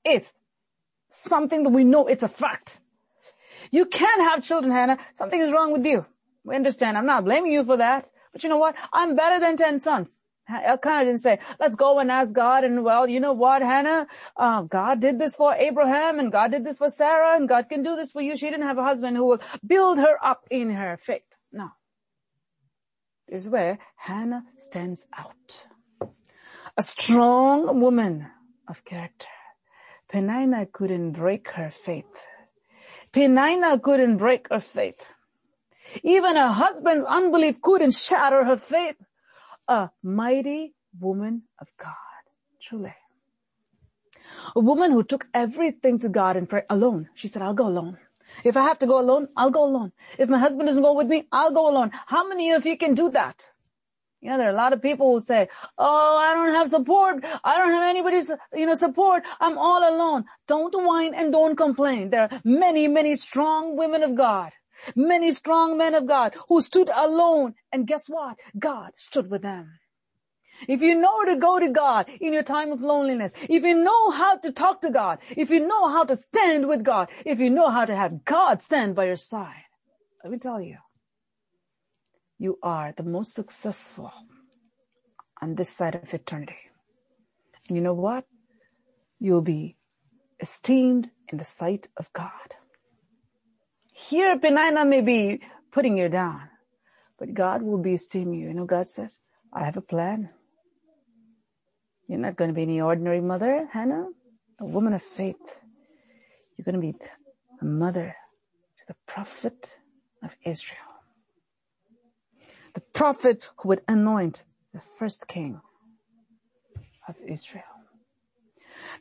It's 0.04 0.32
something 1.08 1.62
that 1.64 1.70
we 1.70 1.84
know. 1.84 2.06
It's 2.06 2.22
a 2.22 2.28
fact. 2.28 2.80
You 3.70 3.86
can't 3.86 4.22
have 4.22 4.42
children, 4.42 4.72
Hannah. 4.72 4.98
Something 5.14 5.40
is 5.40 5.52
wrong 5.52 5.72
with 5.72 5.84
you. 5.84 6.06
We 6.44 6.56
understand. 6.56 6.96
I'm 6.96 7.06
not 7.06 7.24
blaming 7.24 7.52
you 7.52 7.64
for 7.64 7.76
that. 7.76 8.10
But 8.32 8.42
you 8.42 8.48
know 8.48 8.56
what? 8.56 8.74
I'm 8.92 9.16
better 9.16 9.38
than 9.40 9.56
10 9.56 9.80
sons. 9.80 10.22
Elkanah 10.48 11.04
didn't 11.04 11.20
say, 11.20 11.38
let's 11.60 11.76
go 11.76 11.98
and 11.98 12.10
ask 12.10 12.32
God 12.32 12.64
and 12.64 12.82
well, 12.82 13.08
you 13.08 13.20
know 13.20 13.32
what, 13.32 13.62
Hannah, 13.62 14.06
uh, 14.36 14.62
God 14.62 15.00
did 15.00 15.18
this 15.18 15.36
for 15.36 15.54
Abraham 15.54 16.18
and 16.18 16.32
God 16.32 16.50
did 16.50 16.64
this 16.64 16.78
for 16.78 16.88
Sarah 16.88 17.36
and 17.36 17.48
God 17.48 17.68
can 17.68 17.82
do 17.82 17.94
this 17.94 18.10
for 18.10 18.20
you. 18.20 18.36
She 18.36 18.50
didn't 18.50 18.66
have 18.66 18.78
a 18.78 18.82
husband 18.82 19.16
who 19.16 19.26
will 19.26 19.40
build 19.64 19.98
her 19.98 20.16
up 20.24 20.46
in 20.50 20.70
her 20.70 20.96
faith. 20.96 21.22
Is 23.30 23.48
where 23.48 23.78
Hannah 23.94 24.44
stands 24.56 25.06
out. 25.16 25.66
A 26.76 26.82
strong 26.82 27.80
woman 27.80 28.26
of 28.66 28.84
character. 28.84 29.28
Penina 30.12 30.70
couldn't 30.72 31.12
break 31.12 31.48
her 31.52 31.70
faith. 31.70 32.26
Penina 33.12 33.80
couldn't 33.80 34.16
break 34.16 34.48
her 34.50 34.58
faith. 34.58 35.12
Even 36.02 36.34
her 36.34 36.50
husband's 36.50 37.04
unbelief 37.04 37.62
couldn't 37.62 37.94
shatter 37.94 38.44
her 38.44 38.56
faith. 38.56 38.96
A 39.68 39.90
mighty 40.02 40.74
woman 40.98 41.42
of 41.60 41.68
God, 41.78 41.94
truly. 42.60 42.94
A 44.56 44.60
woman 44.60 44.90
who 44.90 45.04
took 45.04 45.28
everything 45.32 46.00
to 46.00 46.08
God 46.08 46.36
and 46.36 46.48
prayed 46.48 46.64
alone. 46.68 47.08
She 47.14 47.28
said, 47.28 47.42
I'll 47.42 47.54
go 47.54 47.68
alone. 47.68 47.98
If 48.44 48.56
I 48.56 48.62
have 48.62 48.78
to 48.80 48.86
go 48.86 49.00
alone, 49.00 49.28
I'll 49.36 49.50
go 49.50 49.64
alone. 49.64 49.92
If 50.18 50.28
my 50.28 50.38
husband 50.38 50.68
doesn't 50.68 50.82
go 50.82 50.94
with 50.94 51.06
me, 51.06 51.26
I'll 51.32 51.52
go 51.52 51.68
alone. 51.68 51.90
How 52.06 52.26
many 52.26 52.52
of 52.52 52.66
you 52.66 52.76
can 52.76 52.94
do 52.94 53.10
that? 53.10 53.50
You 54.20 54.30
know, 54.30 54.36
there 54.36 54.48
are 54.48 54.52
a 54.52 54.56
lot 54.56 54.74
of 54.74 54.82
people 54.82 55.12
who 55.14 55.20
say, 55.20 55.48
oh, 55.78 56.16
I 56.18 56.34
don't 56.34 56.54
have 56.54 56.68
support. 56.68 57.24
I 57.42 57.56
don't 57.56 57.72
have 57.72 57.88
anybody's, 57.88 58.30
you 58.54 58.66
know, 58.66 58.74
support. 58.74 59.24
I'm 59.40 59.56
all 59.56 59.82
alone. 59.82 60.26
Don't 60.46 60.74
whine 60.74 61.14
and 61.14 61.32
don't 61.32 61.56
complain. 61.56 62.10
There 62.10 62.22
are 62.22 62.40
many, 62.44 62.86
many 62.86 63.16
strong 63.16 63.76
women 63.78 64.02
of 64.02 64.14
God, 64.14 64.52
many 64.94 65.32
strong 65.32 65.78
men 65.78 65.94
of 65.94 66.06
God 66.06 66.34
who 66.48 66.60
stood 66.60 66.90
alone. 66.94 67.54
And 67.72 67.86
guess 67.86 68.08
what? 68.08 68.38
God 68.58 68.92
stood 68.96 69.30
with 69.30 69.40
them. 69.40 69.79
If 70.68 70.82
you 70.82 70.94
know 70.94 71.24
to 71.24 71.36
go 71.36 71.58
to 71.58 71.68
God 71.68 72.08
in 72.20 72.32
your 72.32 72.42
time 72.42 72.72
of 72.72 72.82
loneliness, 72.82 73.32
if 73.48 73.62
you 73.62 73.74
know 73.74 74.10
how 74.10 74.36
to 74.38 74.52
talk 74.52 74.80
to 74.82 74.90
God, 74.90 75.18
if 75.36 75.50
you 75.50 75.66
know 75.66 75.88
how 75.88 76.04
to 76.04 76.16
stand 76.16 76.68
with 76.68 76.84
God, 76.84 77.08
if 77.24 77.38
you 77.38 77.50
know 77.50 77.70
how 77.70 77.84
to 77.84 77.94
have 77.96 78.24
God 78.24 78.62
stand 78.62 78.94
by 78.94 79.06
your 79.06 79.16
side, 79.16 79.64
let 80.22 80.32
me 80.32 80.38
tell 80.38 80.60
you, 80.60 80.76
you 82.38 82.58
are 82.62 82.92
the 82.96 83.02
most 83.02 83.34
successful 83.34 84.12
on 85.42 85.54
this 85.54 85.70
side 85.70 85.94
of 85.94 86.12
eternity. 86.12 86.56
And 87.68 87.76
you 87.76 87.82
know 87.82 87.94
what? 87.94 88.24
You'll 89.18 89.42
be 89.42 89.76
esteemed 90.40 91.10
in 91.28 91.38
the 91.38 91.44
sight 91.44 91.88
of 91.96 92.12
God. 92.12 92.56
Here, 93.92 94.38
Penina 94.38 94.88
may 94.88 95.02
be 95.02 95.40
putting 95.70 95.98
you 95.98 96.08
down, 96.08 96.48
but 97.18 97.34
God 97.34 97.62
will 97.62 97.78
be 97.78 97.94
esteeming 97.94 98.40
you. 98.40 98.48
You 98.48 98.54
know, 98.54 98.64
God 98.64 98.88
says, 98.88 99.18
I 99.52 99.64
have 99.64 99.76
a 99.76 99.82
plan. 99.82 100.30
You're 102.10 102.18
not 102.18 102.34
going 102.34 102.50
to 102.50 102.54
be 102.54 102.62
any 102.62 102.80
ordinary 102.80 103.20
mother, 103.20 103.68
Hannah. 103.72 104.08
A 104.58 104.64
woman 104.64 104.94
of 104.94 105.00
faith. 105.00 105.60
You're 106.56 106.64
going 106.64 106.74
to 106.74 106.80
be 106.80 106.96
a 107.60 107.64
mother 107.64 108.16
to 108.78 108.82
the 108.88 108.96
prophet 109.06 109.78
of 110.20 110.34
Israel. 110.44 110.80
The 112.74 112.80
prophet 112.80 113.48
who 113.58 113.68
would 113.68 113.82
anoint 113.86 114.42
the 114.74 114.80
first 114.80 115.28
king 115.28 115.60
of 117.06 117.14
Israel. 117.28 117.62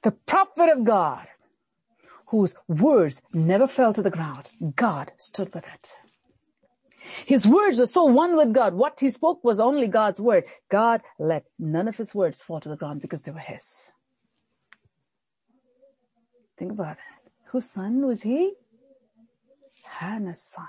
The 0.03 0.11
prophet 0.11 0.69
of 0.69 0.83
God 0.83 1.27
whose 2.27 2.53
words 2.67 3.23
never 3.33 3.65
fell 3.65 3.91
to 3.93 4.03
the 4.03 4.11
ground. 4.11 4.51
God 4.75 5.13
stood 5.17 5.51
with 5.55 5.65
it. 5.65 5.95
His 7.25 7.47
words 7.47 7.79
were 7.79 7.85
so 7.85 8.03
one 8.05 8.35
with 8.35 8.53
God. 8.53 8.73
What 8.73 8.99
he 8.99 9.09
spoke 9.09 9.43
was 9.43 9.59
only 9.59 9.87
God's 9.87 10.19
word. 10.19 10.45
God 10.69 11.01
let 11.17 11.45
none 11.57 11.87
of 11.87 11.97
his 11.97 12.13
words 12.13 12.41
fall 12.41 12.59
to 12.59 12.69
the 12.69 12.75
ground 12.75 13.01
because 13.01 13.21
they 13.21 13.31
were 13.31 13.39
his. 13.39 13.91
Think 16.57 16.71
about 16.71 16.97
it. 16.97 17.31
Whose 17.45 17.71
son 17.71 18.05
was 18.05 18.23
he? 18.23 18.53
Hannah's 19.83 20.43
son. 20.43 20.67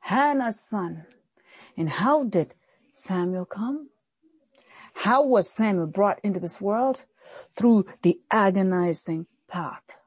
Hannah's 0.00 0.60
son. 0.60 1.04
And 1.76 1.88
how 1.88 2.24
did 2.24 2.54
Samuel 2.92 3.44
come? 3.44 3.90
How 4.94 5.24
was 5.24 5.50
Samuel 5.50 5.86
brought 5.86 6.20
into 6.22 6.40
this 6.40 6.60
world? 6.60 7.04
Through 7.56 7.86
the 8.02 8.20
agonizing 8.30 9.26
path 9.48 9.98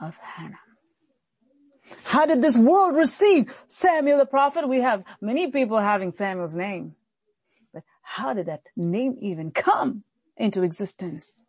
of 0.00 0.18
Hannah. 0.18 0.58
How 2.04 2.26
did 2.26 2.42
this 2.42 2.56
world 2.56 2.96
receive 2.96 3.54
Samuel 3.66 4.18
the 4.18 4.26
prophet? 4.26 4.68
We 4.68 4.80
have 4.80 5.04
many 5.20 5.50
people 5.50 5.78
having 5.78 6.12
Samuel's 6.12 6.56
name. 6.56 6.94
But 7.72 7.84
how 8.02 8.34
did 8.34 8.46
that 8.46 8.62
name 8.76 9.16
even 9.20 9.50
come 9.50 10.04
into 10.36 10.62
existence? 10.62 11.42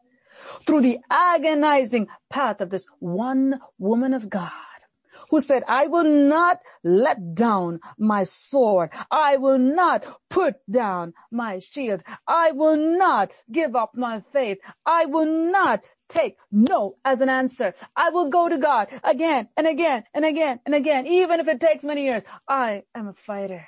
Through 0.66 0.82
the 0.82 1.00
agonizing 1.10 2.08
path 2.30 2.62
of 2.62 2.70
this 2.70 2.88
one 3.00 3.60
woman 3.78 4.14
of 4.14 4.30
God 4.30 4.52
who 5.30 5.42
said, 5.42 5.64
I 5.68 5.88
will 5.88 6.04
not 6.04 6.58
let 6.84 7.36
down 7.36 7.80
my 7.98 8.24
sword. 8.24 8.92
I 9.10 9.38
will 9.38 9.58
not 9.58 10.06
put 10.30 10.56
down 10.70 11.14
my 11.32 11.60
shield. 11.60 12.02
I 12.28 12.52
will 12.52 12.78
not 12.78 13.36
give 13.52 13.76
up 13.76 13.92
my 13.96 14.22
faith. 14.34 14.60
I 14.86 15.06
will 15.06 15.26
not 15.26 15.84
take 16.12 16.38
no 16.52 16.97
as 17.04 17.21
an 17.21 17.30
answer. 17.30 17.74
I 17.95 18.10
will 18.10 18.30
go 18.30 18.50
to 18.50 18.58
God 18.58 18.89
again 19.04 19.50
and 19.58 19.67
again 19.67 20.04
and 20.13 20.26
again 20.26 20.60
and 20.65 20.76
again, 20.76 21.08
even 21.08 21.39
if 21.39 21.47
it 21.47 21.60
takes 21.60 21.84
many 21.84 22.04
years. 22.04 22.24
I 22.47 22.84
am 22.93 23.08
a 23.08 23.13
fighter 23.13 23.67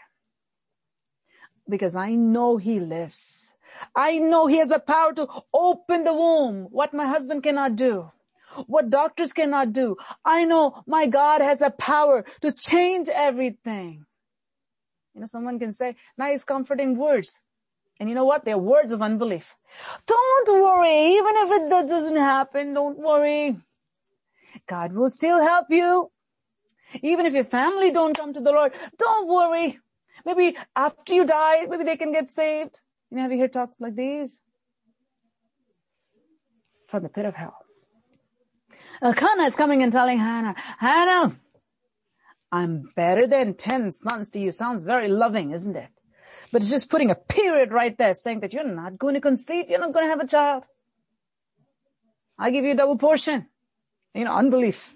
because 1.70 1.96
I 1.96 2.12
know 2.16 2.58
he 2.58 2.80
lives. 2.80 3.54
I 3.96 4.20
know 4.20 4.48
he 4.48 4.58
has 4.58 4.70
the 4.70 4.80
power 4.80 5.14
to 5.14 5.28
open 5.54 6.04
the 6.04 6.14
womb, 6.14 6.68
what 6.70 6.94
my 6.94 7.08
husband 7.08 7.44
cannot 7.44 7.76
do, 7.76 8.12
what 8.68 8.90
doctors 8.90 9.34
cannot 9.34 9.74
do. 9.74 9.96
I 10.24 10.46
know 10.46 10.84
my 10.86 11.08
God 11.08 11.42
has 11.42 11.60
the 11.60 11.72
power 11.72 12.24
to 12.42 12.52
change 12.52 13.10
everything. 13.10 14.06
You 15.16 15.22
know, 15.22 15.28
someone 15.28 15.60
can 15.60 15.72
say 15.72 15.96
nice 16.18 16.44
comforting 16.44 16.98
words. 16.98 17.42
And 18.00 18.10
you 18.10 18.16
know 18.16 18.26
what? 18.26 18.44
They're 18.44 18.58
words 18.58 18.92
of 18.92 19.02
unbelief. 19.02 19.56
Don't 20.06 20.64
worry. 20.64 21.14
Even 21.16 21.34
if 21.38 21.52
it 21.52 21.90
doesn't 21.90 22.16
happen, 22.16 22.74
don't 22.74 22.98
worry. 22.98 23.58
God 24.68 24.94
will 24.94 25.10
still 25.10 25.42
help 25.42 25.68
you. 25.70 26.12
Even 27.02 27.26
if 27.26 27.34
your 27.34 27.44
family 27.44 27.92
don't 27.92 28.16
come 28.16 28.34
to 28.34 28.42
the 28.42 28.52
Lord, 28.52 28.74
don't 28.98 29.28
worry. 29.28 29.80
Maybe 30.26 30.58
after 30.76 31.14
you 31.14 31.26
die, 31.26 31.66
maybe 31.68 31.84
they 31.84 31.98
can 31.98 32.12
get 32.12 32.30
saved. 32.30 32.82
You 33.10 33.18
know, 33.18 33.24
have 33.24 33.32
you 33.32 33.40
heard 33.40 33.54
talks 33.54 33.80
like 33.80 33.96
these? 33.96 34.40
From 36.88 37.04
the 37.04 37.10
pit 37.10 37.26
of 37.26 37.36
hell. 37.36 37.58
Elkanah 39.02 39.44
is 39.44 39.56
coming 39.56 39.82
and 39.82 39.92
telling 39.92 40.20
Hannah, 40.20 40.56
Hannah, 40.78 41.36
I'm 42.52 42.84
better 42.96 43.28
than 43.28 43.56
10 43.56 43.92
sons 43.92 44.30
to 44.32 44.40
you. 44.40 44.52
Sounds 44.52 44.84
very 44.84 45.08
loving, 45.08 45.52
isn't 45.52 45.76
it? 45.76 45.90
But 46.54 46.62
it's 46.62 46.70
just 46.70 46.92
putting 46.92 47.10
a 47.10 47.16
period 47.16 47.72
right 47.72 47.98
there 47.98 48.14
saying 48.14 48.42
that 48.42 48.54
you're 48.54 48.64
not 48.64 49.00
going 49.00 49.16
to 49.16 49.22
conceive, 49.22 49.72
you're 49.72 49.80
not 49.80 49.92
going 49.92 50.06
to 50.06 50.10
have 50.10 50.20
a 50.20 50.28
child. 50.28 50.66
I 52.38 52.52
give 52.52 52.64
you 52.64 52.74
a 52.74 52.76
double 52.76 52.96
portion. 52.96 53.48
You 54.14 54.26
know, 54.26 54.36
unbelief. 54.36 54.96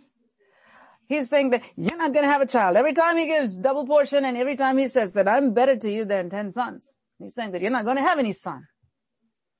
He's 1.08 1.32
saying 1.32 1.50
that 1.50 1.64
you're 1.76 1.98
not 1.98 2.14
going 2.14 2.26
to 2.26 2.32
have 2.32 2.42
a 2.42 2.46
child. 2.46 2.78
Every 2.78 2.94
time 2.94 3.18
he 3.18 3.26
gives 3.26 3.58
double 3.58 3.88
portion 3.88 4.24
and 4.24 4.38
every 4.38 4.56
time 4.56 4.78
he 4.78 4.88
says 4.88 5.14
that 5.14 5.28
I'm 5.28 5.56
better 5.56 5.76
to 5.76 5.92
you 5.92 6.06
than 6.06 6.30
10 6.30 6.52
sons, 6.52 6.86
he's 7.18 7.34
saying 7.34 7.54
that 7.54 7.62
you're 7.64 7.72
not 7.72 7.86
going 7.86 7.98
to 7.98 8.04
have 8.04 8.20
any 8.20 8.34
son. 8.34 8.68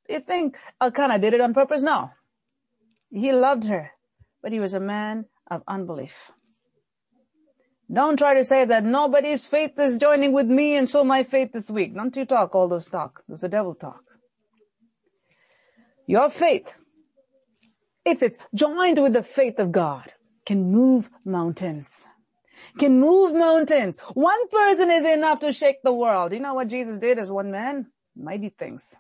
You 0.08 0.20
think 0.20 0.56
Elkanah 0.80 1.18
did 1.18 1.34
it 1.34 1.42
on 1.42 1.56
purpose? 1.56 1.82
No. 1.82 2.12
He 3.10 3.34
loved 3.34 3.66
her, 3.70 3.90
but 4.44 4.52
he 4.52 4.60
was 4.60 4.76
a 4.76 4.80
man 4.80 5.26
of 5.50 5.64
unbelief. 5.68 6.32
Don't 7.92 8.18
try 8.18 8.34
to 8.34 8.44
say 8.44 8.66
that 8.66 8.84
nobody's 8.84 9.46
faith 9.46 9.80
is 9.80 9.98
joining 9.98 10.34
with 10.34 10.48
me 10.48 10.76
and 10.76 10.90
so 10.90 11.04
my 11.04 11.24
faith 11.24 11.56
is 11.56 11.72
weak. 11.72 11.96
Don't 11.96 12.16
you 12.16 12.26
talk 12.26 12.54
all 12.54 12.68
those 12.68 12.88
talk. 12.88 13.24
Those 13.30 13.44
are 13.44 13.48
devil 13.48 13.76
talk. 13.76 14.04
Your 16.06 16.30
faith, 16.30 16.78
if 18.06 18.22
it's 18.22 18.38
joined 18.54 19.02
with 19.02 19.14
the 19.14 19.24
faith 19.24 19.60
of 19.60 19.72
God, 19.72 20.12
can 20.46 20.72
move 20.72 21.10
mountains. 21.26 22.06
Can 22.78 23.00
move 23.00 23.34
mountains. 23.34 24.00
One 24.14 24.48
person 24.50 24.92
is 24.92 25.06
enough 25.06 25.40
to 25.42 25.52
shake 25.52 25.82
the 25.84 25.94
world. 25.94 26.34
You 26.34 26.40
know 26.40 26.54
what 26.54 26.68
Jesus 26.68 26.98
did 26.98 27.20
as 27.20 27.32
one 27.32 27.52
man? 27.52 27.88
Mighty 28.16 28.50
things. 28.50 28.96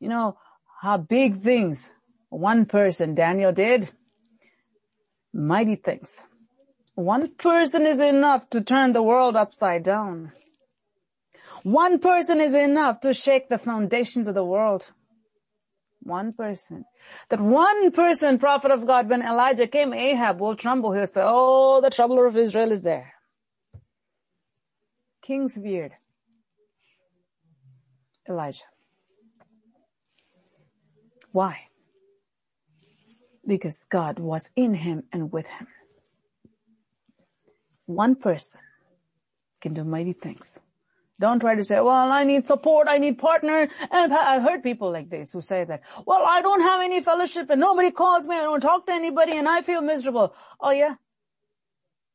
You 0.00 0.08
know 0.08 0.36
how 0.80 0.96
big 0.96 1.42
things 1.42 1.90
one 2.28 2.66
person, 2.66 3.14
Daniel 3.14 3.52
did? 3.52 3.90
Mighty 5.32 5.76
things. 5.76 6.16
One 7.02 7.34
person 7.34 7.84
is 7.84 7.98
enough 7.98 8.48
to 8.50 8.60
turn 8.60 8.92
the 8.92 9.02
world 9.02 9.34
upside 9.34 9.82
down. 9.82 10.30
One 11.64 11.98
person 11.98 12.40
is 12.40 12.54
enough 12.54 13.00
to 13.00 13.12
shake 13.12 13.48
the 13.48 13.58
foundations 13.58 14.28
of 14.28 14.36
the 14.36 14.44
world. 14.44 14.86
One 16.00 16.32
person. 16.32 16.84
That 17.28 17.40
one 17.40 17.90
person, 17.90 18.38
prophet 18.38 18.70
of 18.70 18.86
God, 18.86 19.10
when 19.10 19.22
Elijah 19.22 19.66
came, 19.66 19.92
Ahab 19.92 20.40
will 20.40 20.54
tremble. 20.54 20.92
He'll 20.92 21.08
say, 21.08 21.22
oh, 21.24 21.80
the 21.82 21.90
troubler 21.90 22.26
of 22.26 22.36
Israel 22.36 22.70
is 22.70 22.82
there. 22.82 23.14
King's 25.22 25.58
beard. 25.58 25.92
Elijah. 28.28 28.70
Why? 31.32 31.62
Because 33.44 33.86
God 33.90 34.20
was 34.20 34.50
in 34.54 34.74
him 34.74 35.02
and 35.12 35.32
with 35.32 35.48
him 35.48 35.66
one 37.94 38.14
person 38.14 38.60
can 39.60 39.74
do 39.74 39.84
mighty 39.84 40.12
things. 40.12 40.58
Don't 41.20 41.38
try 41.38 41.54
to 41.54 41.62
say, 41.62 41.76
well, 41.76 42.10
I 42.10 42.24
need 42.24 42.46
support, 42.46 42.88
I 42.88 42.98
need 42.98 43.18
partner. 43.18 43.68
And 43.90 44.12
I've 44.12 44.42
heard 44.42 44.62
people 44.62 44.90
like 44.90 45.08
this 45.08 45.32
who 45.32 45.40
say 45.40 45.64
that, 45.64 45.82
well, 46.04 46.24
I 46.26 46.42
don't 46.42 46.62
have 46.62 46.80
any 46.80 47.00
fellowship 47.00 47.48
and 47.48 47.60
nobody 47.60 47.92
calls 47.92 48.26
me, 48.26 48.36
I 48.36 48.42
don't 48.42 48.60
talk 48.60 48.86
to 48.86 48.92
anybody 48.92 49.36
and 49.36 49.48
I 49.48 49.62
feel 49.62 49.82
miserable. 49.82 50.34
Oh 50.60 50.72
yeah? 50.72 50.96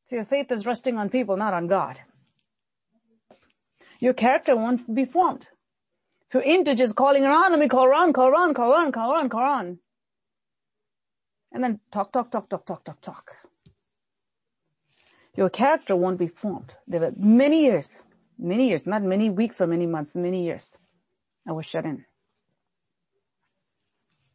So 0.04 0.16
your 0.16 0.26
faith 0.26 0.52
is 0.52 0.66
resting 0.66 0.98
on 0.98 1.08
people, 1.08 1.36
not 1.36 1.54
on 1.54 1.68
God. 1.68 1.98
Your 3.98 4.12
character 4.12 4.54
won't 4.54 4.94
be 4.94 5.06
formed. 5.06 5.48
If 6.28 6.34
you're 6.34 6.42
into 6.42 6.74
just 6.74 6.94
calling 6.94 7.24
around, 7.24 7.52
let 7.52 7.60
me 7.60 7.68
call 7.68 7.86
around, 7.86 8.12
call 8.12 8.28
around, 8.28 8.54
call 8.54 8.72
around, 8.72 8.92
call 8.92 9.12
around, 9.12 9.30
call 9.30 9.40
around. 9.40 9.78
And 11.50 11.64
then 11.64 11.80
talk, 11.90 12.12
talk, 12.12 12.30
talk, 12.30 12.48
talk, 12.50 12.66
talk, 12.66 12.84
talk, 12.84 13.00
talk 13.00 13.47
your 15.38 15.50
character 15.50 15.94
won't 15.94 16.18
be 16.18 16.26
formed. 16.26 16.74
There 16.88 16.98
were 16.98 17.12
many 17.16 17.62
years, 17.66 18.02
many 18.36 18.70
years, 18.70 18.88
not 18.88 19.04
many 19.04 19.30
weeks 19.30 19.60
or 19.60 19.68
many 19.68 19.86
months, 19.86 20.16
many 20.16 20.44
years. 20.44 20.76
I 21.46 21.52
was 21.52 21.64
shut 21.64 21.84
in. 21.84 22.04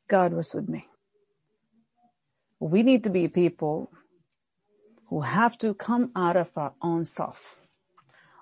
God 0.07 0.31
was 0.31 0.53
with 0.53 0.69
me. 0.69 0.87
We 2.61 2.83
need 2.83 3.03
to 3.03 3.09
be 3.09 3.27
people 3.27 3.91
who 5.09 5.19
have 5.19 5.57
to 5.57 5.73
come 5.73 6.11
out 6.15 6.37
of 6.37 6.47
our 6.55 6.71
own 6.81 7.03
self. 7.03 7.59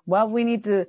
Well, 0.06 0.30
we 0.30 0.44
need 0.44 0.64
to 0.66 0.86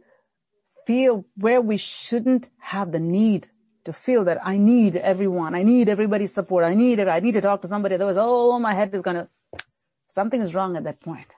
feel 0.87 1.24
where 1.37 1.62
we 1.62 1.78
shouldn't 1.78 2.50
have 2.61 2.92
the 2.92 3.00
need 3.00 3.48
to 3.85 3.94
feel 3.94 4.24
that 4.24 4.46
I 4.46 4.58
need 4.58 4.96
everyone. 4.96 5.54
I 5.54 5.62
need 5.62 5.88
everybody's 5.88 6.35
support. 6.35 6.64
I 6.64 6.74
need 6.74 6.98
it. 6.98 7.08
I 7.08 7.20
need 7.20 7.32
to 7.32 7.40
talk 7.40 7.62
to 7.62 7.68
somebody. 7.68 7.94
Otherwise, 7.94 8.18
oh, 8.18 8.58
my 8.58 8.74
head 8.74 8.94
is 8.94 9.00
gonna, 9.00 9.28
something 10.11 10.42
is 10.42 10.54
wrong 10.54 10.76
at 10.76 10.85
that 10.85 11.00
point. 11.00 11.35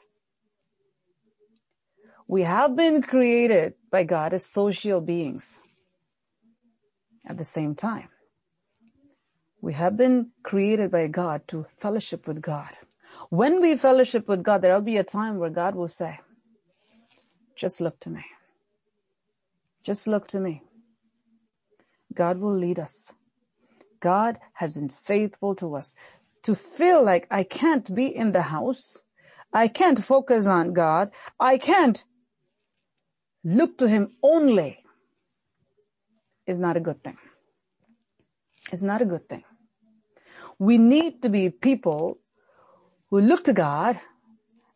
We 2.27 2.43
have 2.43 2.75
been 2.75 3.03
created 3.03 3.75
by 3.91 4.05
God 4.05 4.33
as 4.33 4.47
social 4.47 5.01
beings. 5.01 5.59
At 7.27 7.39
the 7.39 7.45
same 7.45 7.75
time, 7.75 8.09
we 9.61 9.73
have 9.73 9.97
been 9.97 10.31
created 10.43 10.91
by 10.91 11.07
God 11.07 11.47
to 11.49 11.67
fellowship 11.79 12.27
with 12.27 12.43
God. 12.43 12.71
When 13.31 13.61
we 13.61 13.77
fellowship 13.77 14.29
with 14.29 14.43
God, 14.43 14.61
there'll 14.61 14.81
be 14.81 14.99
a 14.99 15.05
time 15.05 15.39
where 15.39 15.51
God 15.51 15.75
will 15.75 15.89
say, 15.89 16.21
just 17.57 17.81
look 17.81 18.01
to 18.01 18.11
me. 18.11 18.25
Just 19.83 20.07
look 20.07 20.27
to 20.29 20.41
me. 20.41 20.63
God 22.13 22.39
will 22.39 22.57
lead 22.57 22.79
us. 22.79 23.13
God 24.01 24.39
has 24.55 24.73
been 24.73 24.89
faithful 24.89 25.55
to 25.57 25.77
us. 25.77 25.95
To 26.43 26.55
feel 26.55 27.03
like 27.03 27.27
I 27.31 27.43
can't 27.43 27.95
be 27.95 28.07
in 28.07 28.33
the 28.33 28.43
house 28.43 28.99
I 29.55 29.69
can't 29.69 30.03
focus 30.03 30.49
on 30.49 30.73
God. 30.73 31.13
I 31.39 31.59
can't 31.59 32.05
look 33.45 33.79
to 33.79 33.89
Him 33.89 34.17
only 34.23 34.83
is 36.47 36.59
not 36.59 36.77
a 36.77 36.81
good 36.81 37.03
thing. 37.03 37.19
It's 38.73 38.83
not 38.83 39.03
a 39.03 39.05
good 39.05 39.29
thing. 39.29 39.45
We 40.59 40.79
need 40.79 41.23
to 41.23 41.29
be 41.29 41.51
people 41.51 42.19
who 43.11 43.21
look 43.21 43.45
to 43.45 43.53
God, 43.53 44.01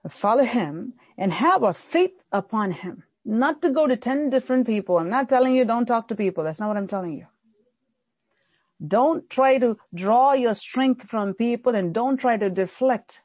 follow 0.08 0.44
Him, 0.44 0.94
and 1.16 1.32
have 1.32 1.64
our 1.64 1.74
faith 1.74 2.12
upon 2.30 2.72
Him. 2.72 3.04
Not 3.24 3.62
to 3.62 3.70
go 3.70 3.86
to 3.86 3.96
10 3.96 4.30
different 4.30 4.66
people. 4.66 4.98
I'm 4.98 5.10
not 5.10 5.28
telling 5.28 5.54
you 5.54 5.64
don't 5.64 5.86
talk 5.86 6.08
to 6.08 6.14
people. 6.14 6.44
That's 6.44 6.60
not 6.60 6.68
what 6.68 6.76
I'm 6.76 6.86
telling 6.86 7.14
you. 7.14 7.26
Don't 8.86 9.28
try 9.28 9.58
to 9.58 9.76
draw 9.94 10.34
your 10.34 10.54
strength 10.54 11.08
from 11.08 11.34
people 11.34 11.74
and 11.74 11.92
don't 11.92 12.16
try 12.16 12.36
to 12.36 12.48
deflect 12.48 13.22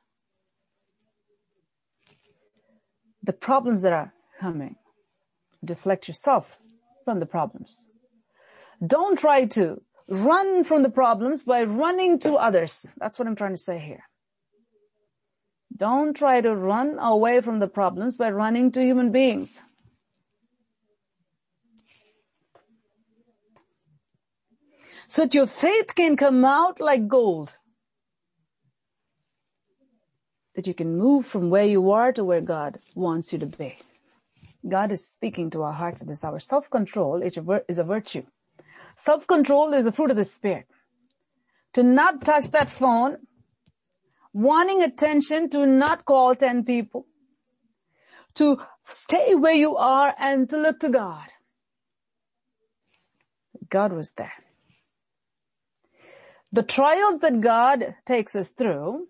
the 3.22 3.34
problems 3.34 3.84
that 3.84 3.94
are 3.94 4.14
coming. 4.40 4.76
Deflect 5.64 6.08
yourself 6.08 6.58
from 7.06 7.20
the 7.20 7.26
problems. 7.26 7.90
Don't 8.86 9.18
try 9.18 9.46
to 9.46 9.82
run 10.10 10.64
from 10.64 10.84
the 10.84 10.90
problems 10.90 11.44
by 11.44 11.64
running 11.64 12.20
to 12.20 12.34
others. 12.34 12.86
That's 12.98 13.18
what 13.18 13.28
I'm 13.28 13.36
trying 13.36 13.54
to 13.54 13.58
say 13.58 13.80
here. 13.80 14.04
Don't 15.76 16.14
try 16.16 16.42
to 16.42 16.56
run 16.56 17.00
away 17.00 17.42
from 17.42 17.60
the 17.60 17.68
problems 17.68 18.18
by 18.18 18.30
running 18.30 18.72
to 18.72 18.82
human 18.82 19.12
beings. 19.12 19.60
So 25.08 25.24
that 25.24 25.34
your 25.34 25.48
faith 25.48 25.96
can 25.96 26.16
come 26.18 26.44
out 26.46 26.80
like 26.80 27.08
gold. 27.08 27.56
That 30.56 30.68
you 30.68 30.74
can 30.74 30.98
move 30.98 31.26
from 31.26 31.50
where 31.50 31.66
you 31.66 31.92
are 31.92 32.12
to 32.14 32.24
where 32.24 32.42
God 32.42 32.80
wants 32.96 33.34
you 33.34 33.40
to 33.40 33.46
be. 33.46 33.78
God 34.68 34.92
is 34.92 35.08
speaking 35.08 35.50
to 35.52 35.64
our 35.64 35.74
hearts 35.74 36.02
at 36.02 36.08
this 36.08 36.24
hour. 36.24 36.40
Self-control 36.40 37.22
is 37.22 37.38
a 37.78 37.84
virtue. 37.84 38.24
Self-control 38.96 39.74
is 39.74 39.86
a 39.86 39.92
fruit 39.92 40.12
of 40.12 40.18
the 40.18 40.26
spirit. 40.26 40.68
To 41.74 41.84
not 41.84 42.24
touch 42.24 42.52
that 42.52 42.70
phone, 42.70 43.18
wanting 44.32 44.82
attention, 44.82 45.50
to 45.50 45.66
not 45.66 46.06
call 46.06 46.36
10 46.36 46.64
people, 46.64 47.08
to 48.36 48.62
stay 48.86 49.36
where 49.36 49.54
you 49.54 49.76
are 49.76 50.14
and 50.18 50.50
to 50.50 50.58
look 50.58 50.80
to 50.80 50.90
God. 50.90 51.28
God 53.70 53.92
was 53.92 54.12
there. 54.14 54.34
The 56.52 56.64
trials 56.64 57.20
that 57.20 57.42
God 57.42 57.96
takes 58.06 58.36
us 58.36 58.52
through 58.52 59.08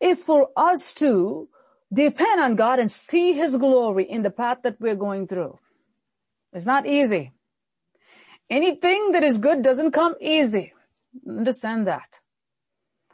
is 0.00 0.24
for 0.24 0.48
us 0.56 0.92
to 0.94 1.48
depend 1.92 2.40
on 2.40 2.56
God 2.56 2.78
and 2.78 2.90
see 2.90 3.32
His 3.32 3.56
glory 3.56 4.08
in 4.08 4.22
the 4.22 4.30
path 4.30 4.58
that 4.62 4.80
we're 4.80 4.96
going 4.96 5.26
through. 5.26 5.58
It's 6.52 6.66
not 6.66 6.86
easy. 6.86 7.32
Anything 8.50 9.12
that 9.12 9.22
is 9.22 9.38
good 9.38 9.62
doesn't 9.62 9.92
come 9.92 10.14
easy. 10.20 10.72
Understand 11.26 11.86
that. 11.86 12.20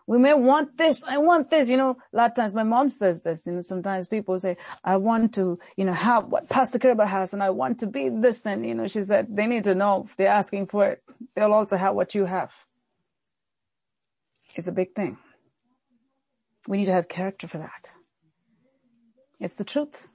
We 0.07 0.19
may 0.19 0.33
want 0.33 0.79
this, 0.79 1.05
I 1.05 1.19
want 1.19 1.51
this, 1.51 1.69
you 1.69 1.77
know, 1.77 1.99
a 2.13 2.17
lot 2.17 2.31
of 2.31 2.35
times 2.35 2.55
my 2.55 2.63
mom 2.63 2.89
says 2.89 3.21
this, 3.21 3.47
you 3.47 3.53
know, 3.53 3.61
sometimes 3.61 4.09
people 4.09 4.39
say, 4.39 4.57
I 4.83 4.97
want 4.97 5.35
to, 5.35 5.59
you 5.77 5.85
know, 5.85 5.93
have 5.93 6.29
what 6.29 6.49
Pastor 6.49 6.79
Kiruba 6.79 7.07
has 7.07 7.35
and 7.35 7.43
I 7.43 7.51
want 7.51 7.81
to 7.81 7.87
be 7.87 8.09
this 8.09 8.47
and, 8.47 8.65
you 8.65 8.75
know, 8.75 8.89
she 8.89 9.03
said, 9.03 9.27
they 9.29 9.47
need 9.47 9.65
to 9.65 9.75
know 9.75 10.07
if 10.09 10.17
they're 10.17 10.29
asking 10.29 10.69
for 10.69 10.87
it, 10.87 11.03
they'll 11.37 11.53
also 11.53 11.77
have 11.77 11.95
what 11.95 12.15
you 12.15 12.25
have. 12.25 12.55
It's 14.55 14.67
a 14.67 14.73
big 14.73 14.95
thing. 14.95 15.19
We 16.67 16.79
need 16.79 16.87
to 16.87 16.93
have 16.93 17.09
character 17.09 17.47
for 17.47 17.59
that. 17.59 17.93
It's 19.41 19.57
the 19.57 19.65
truth. 19.65 20.09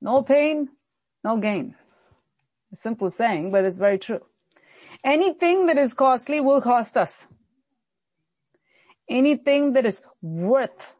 No 0.00 0.22
pain, 0.22 0.68
no 1.22 1.36
gain. 1.36 1.74
A 2.72 2.76
simple 2.76 3.10
saying, 3.10 3.50
but 3.50 3.64
it's 3.64 3.76
very 3.76 3.98
true. 3.98 4.20
Anything 5.04 5.66
that 5.66 5.76
is 5.78 5.94
costly 5.94 6.40
will 6.40 6.60
cost 6.60 6.96
us. 6.96 7.26
Anything 9.08 9.72
that 9.72 9.84
is 9.84 10.02
worth 10.22 10.94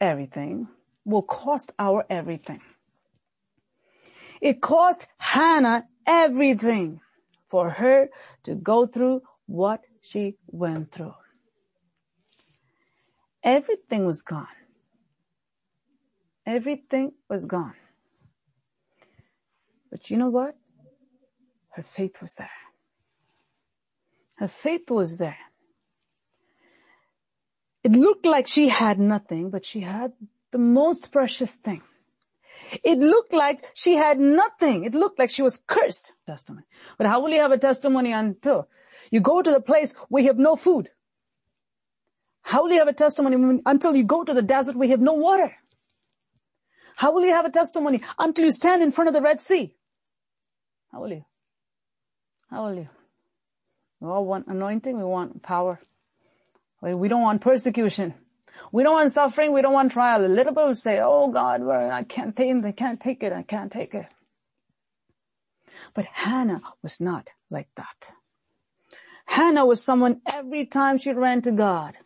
everything 0.00 0.68
will 1.04 1.22
cost 1.22 1.72
our 1.78 2.04
everything. 2.08 2.60
It 4.40 4.60
cost 4.60 5.08
Hannah 5.18 5.86
everything 6.06 7.00
for 7.48 7.70
her 7.70 8.08
to 8.44 8.54
go 8.54 8.86
through 8.86 9.22
what 9.46 9.82
she 10.00 10.36
went 10.46 10.92
through. 10.92 11.14
Everything 13.42 14.06
was 14.06 14.22
gone. 14.22 14.46
Everything 16.50 17.12
was 17.28 17.44
gone. 17.44 17.74
But 19.88 20.10
you 20.10 20.16
know 20.16 20.30
what? 20.30 20.56
Her 21.74 21.84
faith 21.84 22.20
was 22.20 22.34
there. 22.34 22.58
Her 24.38 24.48
faith 24.48 24.90
was 24.90 25.18
there. 25.18 25.38
It 27.84 27.92
looked 27.92 28.26
like 28.26 28.48
she 28.48 28.68
had 28.68 28.98
nothing, 28.98 29.50
but 29.50 29.64
she 29.64 29.80
had 29.80 30.12
the 30.50 30.58
most 30.58 31.12
precious 31.12 31.52
thing. 31.52 31.82
It 32.82 32.98
looked 32.98 33.32
like 33.32 33.70
she 33.72 33.94
had 33.94 34.18
nothing. 34.18 34.82
It 34.82 34.96
looked 34.96 35.20
like 35.20 35.30
she 35.30 35.42
was 35.42 35.62
cursed. 35.68 36.14
Testimony. 36.26 36.66
But 36.98 37.06
how 37.06 37.20
will 37.20 37.30
you 37.30 37.40
have 37.40 37.52
a 37.52 37.58
testimony 37.58 38.10
until 38.10 38.68
you 39.12 39.20
go 39.20 39.40
to 39.40 39.50
the 39.52 39.60
place 39.60 39.94
where 40.08 40.24
you 40.24 40.30
have 40.30 40.38
no 40.38 40.56
food? 40.56 40.90
How 42.42 42.64
will 42.64 42.72
you 42.72 42.80
have 42.80 42.88
a 42.88 42.92
testimony 42.92 43.60
until 43.64 43.94
you 43.94 44.02
go 44.02 44.24
to 44.24 44.34
the 44.34 44.42
desert 44.42 44.74
where 44.74 44.86
you 44.86 44.94
have 44.94 45.00
no 45.00 45.12
water? 45.12 45.54
How 47.00 47.12
will 47.12 47.24
you 47.24 47.32
have 47.32 47.46
a 47.46 47.50
testimony 47.50 48.02
until 48.18 48.44
you 48.44 48.52
stand 48.52 48.82
in 48.82 48.90
front 48.90 49.08
of 49.08 49.14
the 49.14 49.22
Red 49.22 49.40
Sea? 49.40 49.74
How 50.92 51.00
will 51.00 51.12
you? 51.12 51.24
How 52.50 52.66
will 52.66 52.74
you? 52.74 52.90
We 54.00 54.08
all 54.10 54.26
want 54.26 54.48
anointing. 54.48 54.98
We 54.98 55.04
want 55.04 55.42
power. 55.42 55.80
We 56.82 57.08
don't 57.08 57.22
want 57.22 57.40
persecution. 57.40 58.12
We 58.70 58.82
don't 58.82 58.92
want 58.92 59.12
suffering. 59.12 59.54
We 59.54 59.62
don't 59.62 59.72
want 59.72 59.92
trial. 59.92 60.26
A 60.26 60.28
little 60.28 60.52
bit 60.52 60.62
will 60.62 60.74
say, 60.74 61.00
oh 61.02 61.28
God, 61.28 61.66
I 61.66 62.02
can't 62.02 62.36
take 62.36 62.54
it. 62.54 62.64
I 62.66 62.72
can't 62.72 63.00
take 63.00 63.22
it. 63.22 63.32
I 63.32 63.44
can't 63.44 63.72
take 63.72 63.94
it. 63.94 64.12
But 65.94 66.04
Hannah 66.04 66.60
was 66.82 67.00
not 67.00 67.30
like 67.48 67.70
that. 67.76 68.12
Hannah 69.24 69.64
was 69.64 69.82
someone 69.82 70.20
every 70.30 70.66
time 70.66 70.98
she 70.98 71.12
ran 71.12 71.40
to 71.42 71.52
God 71.52 71.96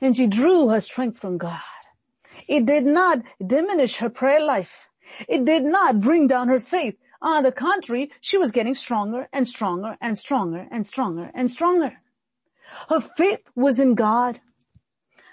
and 0.00 0.16
she 0.16 0.26
drew 0.26 0.70
her 0.70 0.80
strength 0.80 1.20
from 1.20 1.38
God. 1.38 1.60
It 2.48 2.66
did 2.66 2.84
not 2.84 3.18
diminish 3.44 3.96
her 3.96 4.08
prayer 4.08 4.44
life. 4.44 4.88
It 5.28 5.44
did 5.44 5.64
not 5.64 6.00
bring 6.00 6.26
down 6.26 6.48
her 6.48 6.58
faith. 6.58 6.96
On 7.22 7.42
the 7.42 7.52
contrary, 7.52 8.10
she 8.20 8.36
was 8.36 8.52
getting 8.52 8.74
stronger 8.74 9.28
and 9.32 9.48
stronger 9.48 9.96
and 10.00 10.18
stronger 10.18 10.66
and 10.70 10.86
stronger 10.86 11.30
and 11.34 11.50
stronger. 11.50 12.00
Her 12.88 13.00
faith 13.00 13.50
was 13.54 13.80
in 13.80 13.94
God. 13.94 14.40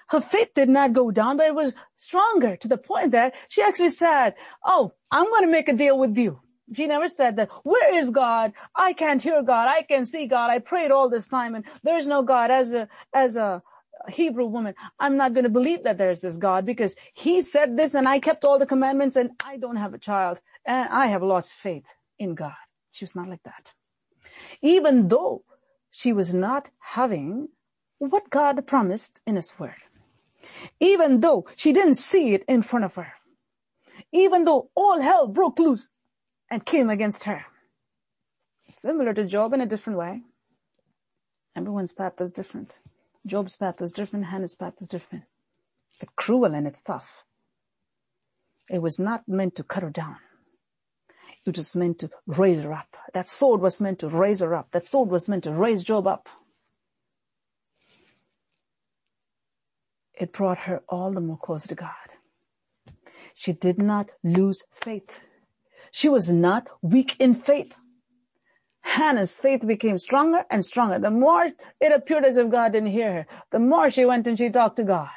Her 0.08 0.22
faith 0.22 0.54
did 0.54 0.70
not 0.70 0.94
go 0.94 1.12
down, 1.12 1.38
but 1.38 1.48
it 1.48 1.56
was 1.56 1.74
stronger 1.96 2.56
to 2.58 2.68
the 2.68 2.78
point 2.78 3.12
that 3.12 3.34
she 3.48 3.62
actually 3.62 3.92
said, 3.92 4.36
oh, 4.64 4.94
I'm 5.10 5.26
going 5.26 5.46
to 5.46 5.52
make 5.52 5.70
a 5.70 5.74
deal 5.74 5.98
with 5.98 6.18
you. 6.18 6.42
She 6.74 6.88
never 6.88 7.08
said 7.08 7.36
that, 7.38 7.50
where 7.64 7.94
is 7.96 8.10
God? 8.10 8.54
I 8.76 8.94
can't 8.94 9.22
hear 9.22 9.42
God. 9.42 9.68
I 9.68 9.84
can 9.84 10.06
see 10.06 10.28
God. 10.28 10.50
I 10.50 10.60
prayed 10.60 10.92
all 10.92 11.10
this 11.10 11.28
time 11.28 11.56
and 11.56 11.66
there's 11.84 12.08
no 12.08 12.24
God 12.24 12.52
as 12.52 12.74
a, 12.74 12.88
as 13.14 13.36
a 13.36 13.62
Hebrew 14.10 14.46
woman. 14.46 14.74
I'm 15.00 15.18
not 15.18 15.34
going 15.34 15.44
to 15.44 15.50
believe 15.50 15.84
that 15.84 15.98
there's 15.98 16.22
this 16.22 16.38
God 16.38 16.66
because 16.66 16.96
he 17.14 17.42
said 17.42 17.78
this 17.78 17.94
and 17.94 18.08
I 18.08 18.20
kept 18.20 18.46
all 18.46 18.60
the 18.60 18.66
commandments 18.66 19.16
and 19.16 19.32
I 19.44 19.58
don't 19.58 19.78
have 19.78 19.94
a 19.94 19.98
child 20.00 20.42
and 20.66 20.90
I 20.90 21.08
have 21.08 21.24
lost 21.24 21.54
faith 21.54 21.86
in 22.20 22.36
God. 22.36 22.54
She 22.92 23.06
was 23.06 23.16
not 23.16 23.30
like 23.30 23.44
that. 23.44 23.74
Even 24.62 25.08
though 25.08 25.44
she 25.90 26.14
was 26.14 26.34
not 26.34 26.70
having 26.80 27.50
what 28.00 28.30
God 28.30 28.66
promised 28.66 29.22
in 29.28 29.36
his 29.36 29.54
word. 29.60 29.76
Even 30.80 31.20
though 31.20 31.46
she 31.56 31.72
didn't 31.72 31.96
see 31.96 32.34
it 32.34 32.44
in 32.48 32.62
front 32.62 32.86
of 32.86 32.96
her. 32.96 33.14
Even 34.12 34.46
though 34.46 34.70
all 34.76 35.02
hell 35.02 35.28
broke 35.28 35.60
loose 35.60 35.90
and 36.50 36.66
came 36.66 36.90
against 36.90 37.26
her. 37.26 37.46
Similar 38.68 39.14
to 39.14 39.26
Job 39.26 39.54
in 39.54 39.62
a 39.62 39.66
different 39.66 40.00
way. 40.00 40.22
Everyone's 41.56 41.92
path 41.92 42.20
is 42.22 42.32
different. 42.32 42.80
Job's 43.26 43.56
path 43.56 43.82
was 43.82 43.94
different, 43.94 44.26
Hannah's 44.26 44.56
path 44.56 44.74
was 44.80 44.88
different. 44.88 45.26
But 46.00 46.16
cruel 46.16 46.54
and 46.56 46.68
it's 46.68 46.82
tough. 46.82 47.26
It 48.70 48.82
was 48.82 49.00
not 49.00 49.28
meant 49.28 49.56
to 49.56 49.64
cut 49.64 49.84
her 49.84 49.90
down. 49.90 50.18
It 51.46 51.58
was 51.58 51.76
meant 51.76 52.00
to 52.00 52.10
raise 52.28 52.64
her 52.64 52.74
up. 52.74 52.96
That 53.14 53.30
sword 53.30 53.62
was 53.62 53.82
meant 53.82 54.00
to 54.00 54.10
raise 54.10 54.42
her 54.42 54.54
up. 54.54 54.72
That 54.72 54.88
sword 54.88 55.10
was 55.10 55.28
meant 55.28 55.44
to 55.46 55.52
raise 55.52 55.84
Job 55.84 56.08
up. 56.08 56.30
It 60.14 60.32
brought 60.32 60.60
her 60.60 60.84
all 60.88 61.12
the 61.12 61.22
more 61.22 61.38
closer 61.38 61.68
to 61.70 61.76
God. 61.76 61.90
She 63.34 63.54
did 63.54 63.80
not 63.80 64.10
lose 64.24 64.64
faith. 64.72 65.22
She 65.92 66.10
was 66.10 66.32
not 66.32 66.68
weak 66.82 67.16
in 67.20 67.34
faith. 67.34 67.76
Hannah's 68.82 69.38
faith 69.40 69.66
became 69.66 69.98
stronger 69.98 70.46
and 70.50 70.66
stronger. 70.66 71.00
The 71.00 71.12
more 71.12 71.52
it 71.80 71.92
appeared 71.92 72.26
as 72.26 72.38
if 72.38 72.50
God 72.50 72.74
didn't 72.74 72.90
hear 72.92 73.14
her, 73.14 73.28
the 73.52 73.60
more 73.60 73.92
she 73.92 74.06
went 74.06 74.28
and 74.28 74.38
she 74.38 74.50
talked 74.50 74.78
to 74.78 74.84
God. 74.84 75.10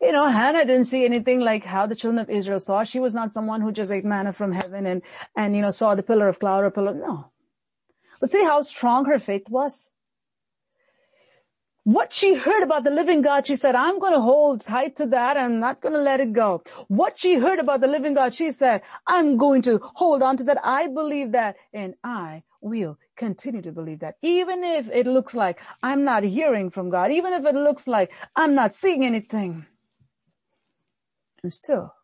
you 0.00 0.12
know, 0.12 0.28
Hannah 0.28 0.64
didn't 0.64 0.84
see 0.86 1.04
anything 1.04 1.40
like 1.40 1.64
how 1.64 1.86
the 1.86 1.94
children 1.94 2.18
of 2.20 2.30
Israel 2.30 2.60
saw. 2.60 2.84
She 2.84 3.00
was 3.00 3.14
not 3.14 3.32
someone 3.32 3.60
who 3.60 3.72
just 3.72 3.92
ate 3.92 4.04
manna 4.04 4.32
from 4.32 4.52
heaven 4.52 4.86
and, 4.86 5.02
and, 5.36 5.56
you 5.56 5.62
know, 5.62 5.70
saw 5.70 5.94
the 5.94 6.02
pillar 6.02 6.28
of 6.28 6.38
cloud 6.38 6.64
or 6.64 6.70
pillar. 6.70 6.94
No. 6.94 7.30
But 8.20 8.30
see 8.30 8.44
how 8.44 8.62
strong 8.62 9.04
her 9.06 9.18
faith 9.18 9.48
was. 9.48 9.92
What 11.88 12.12
she 12.12 12.34
heard 12.34 12.62
about 12.62 12.84
the 12.84 12.90
living 12.90 13.22
God, 13.22 13.46
she 13.46 13.56
said, 13.56 13.74
I'm 13.74 13.98
going 13.98 14.12
to 14.12 14.20
hold 14.20 14.60
tight 14.60 14.96
to 14.96 15.06
that. 15.06 15.38
I'm 15.38 15.58
not 15.58 15.80
going 15.80 15.94
to 15.94 16.02
let 16.02 16.20
it 16.20 16.34
go. 16.34 16.62
What 16.88 17.18
she 17.18 17.36
heard 17.36 17.58
about 17.58 17.80
the 17.80 17.86
living 17.86 18.12
God, 18.12 18.34
she 18.34 18.50
said, 18.50 18.82
I'm 19.06 19.38
going 19.38 19.62
to 19.62 19.78
hold 19.94 20.22
on 20.22 20.36
to 20.36 20.44
that. 20.44 20.58
I 20.62 20.88
believe 20.88 21.32
that 21.32 21.56
and 21.72 21.94
I 22.04 22.42
will 22.60 22.98
continue 23.16 23.62
to 23.62 23.72
believe 23.72 24.00
that. 24.00 24.16
Even 24.20 24.64
if 24.64 24.90
it 24.90 25.06
looks 25.06 25.32
like 25.32 25.60
I'm 25.82 26.04
not 26.04 26.24
hearing 26.24 26.68
from 26.68 26.90
God, 26.90 27.10
even 27.10 27.32
if 27.32 27.46
it 27.46 27.54
looks 27.54 27.88
like 27.88 28.12
I'm 28.36 28.54
not 28.54 28.74
seeing 28.74 29.02
anything, 29.06 29.64
I'm 31.42 31.50
still 31.50 31.94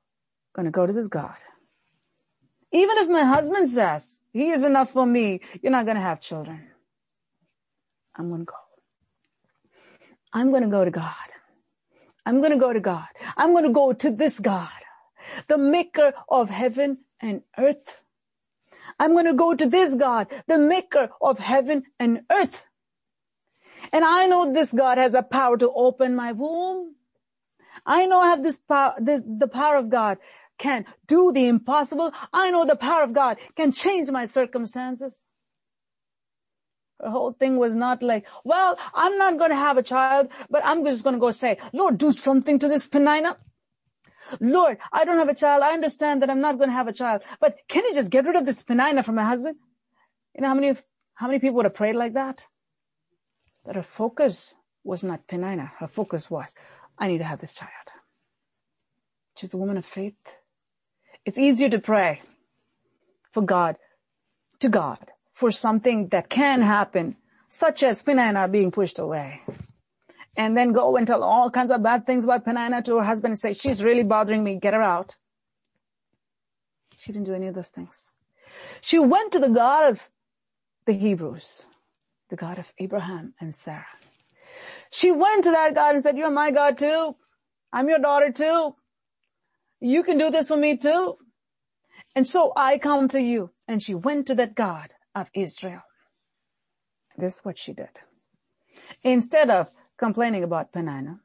going 0.56 0.64
to 0.64 0.72
go 0.72 0.86
to 0.86 0.94
this 0.94 1.08
God. 1.08 1.36
Even 2.72 2.96
if 2.96 3.08
my 3.10 3.24
husband 3.24 3.68
says 3.68 4.18
he 4.32 4.48
is 4.48 4.62
enough 4.62 4.92
for 4.92 5.04
me, 5.04 5.42
you're 5.60 5.72
not 5.72 5.84
going 5.84 5.98
to 5.98 6.02
have 6.02 6.22
children. 6.22 6.70
I'm 8.16 8.30
going 8.30 8.40
to 8.40 8.46
go. 8.46 8.63
I'm 10.34 10.50
going 10.50 10.62
to 10.62 10.68
go 10.68 10.84
to 10.84 10.90
God. 10.90 11.14
I'm 12.26 12.40
going 12.40 12.50
to 12.50 12.58
go 12.58 12.72
to 12.72 12.80
God. 12.80 13.06
I'm 13.36 13.52
going 13.52 13.64
to 13.64 13.72
go 13.72 13.92
to 13.92 14.10
this 14.10 14.38
God, 14.40 14.68
the 15.46 15.58
maker 15.58 16.12
of 16.28 16.50
heaven 16.50 16.98
and 17.20 17.42
earth. 17.56 18.02
I'm 18.98 19.12
going 19.12 19.26
to 19.26 19.34
go 19.34 19.54
to 19.54 19.66
this 19.66 19.94
God, 19.94 20.26
the 20.46 20.58
maker 20.58 21.10
of 21.20 21.38
heaven 21.38 21.84
and 21.98 22.22
earth. 22.30 22.66
And 23.92 24.04
I 24.04 24.26
know 24.26 24.52
this 24.52 24.72
God 24.72 24.98
has 24.98 25.12
the 25.12 25.22
power 25.22 25.56
to 25.58 25.70
open 25.70 26.16
my 26.16 26.32
womb. 26.32 26.96
I 27.86 28.06
know 28.06 28.20
I 28.20 28.28
have 28.28 28.42
this 28.42 28.58
power, 28.58 28.94
the, 28.98 29.22
the 29.26 29.48
power 29.48 29.76
of 29.76 29.90
God 29.90 30.18
can 30.58 30.84
do 31.06 31.32
the 31.32 31.46
impossible. 31.46 32.12
I 32.32 32.50
know 32.50 32.64
the 32.64 32.76
power 32.76 33.02
of 33.02 33.12
God 33.12 33.38
can 33.56 33.72
change 33.72 34.10
my 34.10 34.26
circumstances. 34.26 35.26
The 37.04 37.10
whole 37.10 37.32
thing 37.32 37.58
was 37.58 37.76
not 37.76 38.02
like, 38.02 38.24
well, 38.44 38.78
I'm 38.94 39.18
not 39.18 39.36
going 39.36 39.50
to 39.50 39.56
have 39.56 39.76
a 39.76 39.82
child, 39.82 40.28
but 40.48 40.64
I'm 40.64 40.86
just 40.86 41.04
going 41.04 41.12
to 41.12 41.20
go 41.20 41.32
say, 41.32 41.58
Lord, 41.74 41.98
do 41.98 42.12
something 42.12 42.58
to 42.58 42.66
this 42.66 42.88
Peninnah. 42.88 43.36
Lord, 44.40 44.78
I 44.90 45.04
don't 45.04 45.18
have 45.18 45.28
a 45.28 45.34
child. 45.34 45.62
I 45.62 45.74
understand 45.74 46.22
that 46.22 46.30
I'm 46.30 46.40
not 46.40 46.56
going 46.56 46.70
to 46.70 46.74
have 46.74 46.88
a 46.88 46.94
child, 46.94 47.20
but 47.40 47.58
can 47.68 47.84
you 47.84 47.94
just 47.94 48.10
get 48.10 48.24
rid 48.24 48.36
of 48.36 48.46
this 48.46 48.62
Peninnah 48.62 49.02
from 49.02 49.16
my 49.16 49.24
husband? 49.24 49.56
You 50.34 50.40
know 50.40 50.48
how 50.48 50.54
many, 50.54 50.74
how 51.12 51.26
many 51.26 51.40
people 51.40 51.56
would 51.56 51.66
have 51.66 51.74
prayed 51.74 51.94
like 51.94 52.14
that? 52.14 52.46
But 53.66 53.76
her 53.76 53.82
focus 53.82 54.54
was 54.82 55.04
not 55.04 55.28
Peninnah. 55.28 55.72
Her 55.80 55.88
focus 55.88 56.30
was, 56.30 56.54
I 56.98 57.08
need 57.08 57.18
to 57.18 57.24
have 57.24 57.40
this 57.40 57.52
child. 57.52 57.88
She's 59.36 59.52
a 59.52 59.58
woman 59.58 59.76
of 59.76 59.84
faith. 59.84 60.14
It's 61.26 61.36
easier 61.36 61.68
to 61.68 61.78
pray 61.78 62.22
for 63.30 63.42
God, 63.42 63.76
to 64.60 64.70
God, 64.70 65.10
for 65.34 65.50
something 65.50 66.08
that 66.08 66.30
can 66.30 66.62
happen, 66.62 67.16
such 67.48 67.82
as 67.82 68.02
Peninnah 68.02 68.48
being 68.48 68.70
pushed 68.70 68.98
away. 68.98 69.42
And 70.36 70.56
then 70.56 70.72
go 70.72 70.96
and 70.96 71.06
tell 71.06 71.22
all 71.22 71.50
kinds 71.50 71.70
of 71.70 71.82
bad 71.82 72.06
things 72.06 72.24
about 72.24 72.44
Peninnah 72.44 72.82
to 72.82 72.96
her 72.98 73.04
husband 73.04 73.32
and 73.32 73.38
say, 73.38 73.52
she's 73.52 73.84
really 73.84 74.04
bothering 74.04 74.42
me, 74.42 74.56
get 74.56 74.74
her 74.74 74.82
out. 74.82 75.16
She 76.98 77.12
didn't 77.12 77.26
do 77.26 77.34
any 77.34 77.48
of 77.48 77.54
those 77.54 77.70
things. 77.70 78.10
She 78.80 78.98
went 78.98 79.32
to 79.32 79.40
the 79.40 79.48
God 79.48 79.90
of 79.90 80.08
the 80.86 80.92
Hebrews, 80.92 81.64
the 82.30 82.36
God 82.36 82.58
of 82.58 82.72
Abraham 82.78 83.34
and 83.40 83.54
Sarah. 83.54 83.86
She 84.90 85.10
went 85.10 85.44
to 85.44 85.50
that 85.50 85.74
God 85.74 85.94
and 85.94 86.02
said, 86.02 86.16
you're 86.16 86.30
my 86.30 86.52
God 86.52 86.78
too. 86.78 87.16
I'm 87.72 87.88
your 87.88 87.98
daughter 87.98 88.30
too. 88.30 88.76
You 89.80 90.04
can 90.04 90.18
do 90.18 90.30
this 90.30 90.48
for 90.48 90.56
me 90.56 90.76
too. 90.76 91.18
And 92.14 92.26
so 92.26 92.52
I 92.56 92.78
come 92.78 93.08
to 93.08 93.20
you. 93.20 93.50
And 93.66 93.82
she 93.82 93.94
went 93.94 94.26
to 94.28 94.34
that 94.36 94.54
God 94.54 94.94
of 95.14 95.28
Israel. 95.34 95.82
This 97.16 97.36
is 97.38 97.44
what 97.44 97.58
she 97.58 97.72
did. 97.72 97.90
Instead 99.02 99.50
of 99.50 99.70
complaining 99.96 100.42
about 100.42 100.72
Peninnah, 100.72 101.20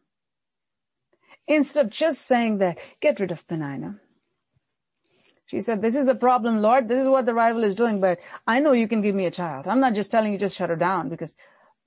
instead 1.48 1.86
of 1.86 1.92
just 1.92 2.22
saying 2.22 2.60
that, 2.60 2.78
get 3.02 3.20
rid 3.20 3.32
of 3.32 3.48
Peninnah, 3.48 4.00
she 5.48 5.62
said, 5.62 5.82
this 5.82 5.96
is 5.96 6.06
the 6.06 6.14
problem, 6.14 6.60
Lord. 6.60 6.88
This 6.88 7.02
is 7.02 7.08
what 7.08 7.26
the 7.26 7.34
rival 7.34 7.64
is 7.64 7.74
doing, 7.74 8.00
but 8.00 8.20
I 8.46 8.60
know 8.60 8.72
you 8.72 8.88
can 8.88 9.02
give 9.02 9.16
me 9.16 9.26
a 9.26 9.32
child. 9.32 9.68
I'm 9.68 9.80
not 9.80 9.96
just 9.96 10.12
telling 10.12 10.32
you 10.32 10.38
just 10.38 10.56
shut 10.56 10.70
her 10.70 10.76
down 10.76 11.10
because 11.10 11.36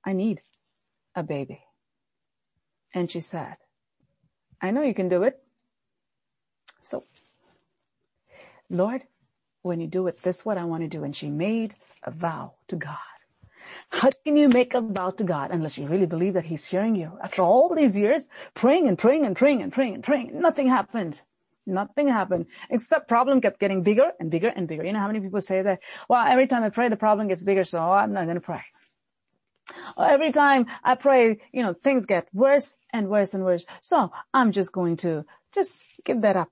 I 0.05 0.15
need 0.15 0.41
a 1.15 1.23
baby. 1.23 1.63
And 2.93 3.09
she 3.09 3.21
said, 3.21 3.57
I 4.61 4.73
know 4.73 4.83
you 4.83 4.95
can 4.95 5.09
do 5.09 5.23
it. 5.23 5.41
So, 6.83 7.05
Lord, 8.69 9.05
when 9.63 9.81
you 9.81 9.87
do 9.87 10.07
it, 10.07 10.23
this 10.23 10.41
is 10.41 10.45
what 10.45 10.59
I 10.59 10.65
want 10.65 10.83
to 10.83 10.89
do. 10.89 11.05
And 11.05 11.15
she 11.15 11.29
made 11.29 11.75
a 12.03 12.11
vow 12.11 12.55
to 12.69 12.77
God. 12.77 12.99
How 13.91 14.11
can 14.25 14.37
you 14.37 14.49
make 14.49 14.75
a 14.75 14.81
vow 14.81 15.11
to 15.11 15.25
God 15.25 15.51
unless 15.51 15.79
you 15.79 15.87
really 15.87 16.07
believe 16.07 16.35
that 16.35 16.45
He's 16.45 16.67
hearing 16.67 16.97
you? 16.97 17.13
After 17.23 17.43
all 17.43 17.75
these 17.75 17.97
years, 17.97 18.29
praying 18.55 18.89
and 18.89 18.99
praying 18.99 19.25
and 19.25 19.37
praying 19.37 19.63
and 19.63 19.73
praying 19.73 19.95
and 19.95 20.05
praying, 20.05 20.41
nothing 20.41 20.69
happened. 20.69 21.21
Nothing 21.65 22.09
happened. 22.09 22.47
Except 22.71 23.09
problem 23.09 23.41
kept 23.41 23.61
getting 23.61 23.83
bigger 23.83 24.11
and 24.19 24.31
bigger 24.31 24.49
and 24.49 24.67
bigger. 24.67 24.85
You 24.85 24.93
know 24.93 24.99
how 24.99 25.07
many 25.07 25.21
people 25.21 25.41
say 25.41 25.63
that? 25.63 25.81
Well, 26.09 26.27
every 26.27 26.49
time 26.49 26.65
I 26.65 26.71
pray, 26.71 26.89
the 26.89 26.97
problem 26.97 27.29
gets 27.29 27.45
bigger, 27.45 27.63
so 27.65 27.79
I'm 27.79 28.13
not 28.13 28.25
going 28.25 28.35
to 28.35 28.41
pray. 28.41 28.63
Every 29.97 30.33
time 30.33 30.67
I 30.83 30.97
pray, 30.97 31.39
you 31.53 31.63
know, 31.63 31.73
things 31.73 32.05
get 32.05 32.29
worse 32.33 32.75
and 32.93 33.09
worse 33.09 33.33
and 33.33 33.45
worse. 33.45 33.65
So 33.81 34.11
I'm 34.35 34.51
just 34.51 34.73
going 34.73 34.97
to 34.99 35.25
just 35.55 35.85
give 36.05 36.23
that 36.23 36.37
up. 36.37 36.51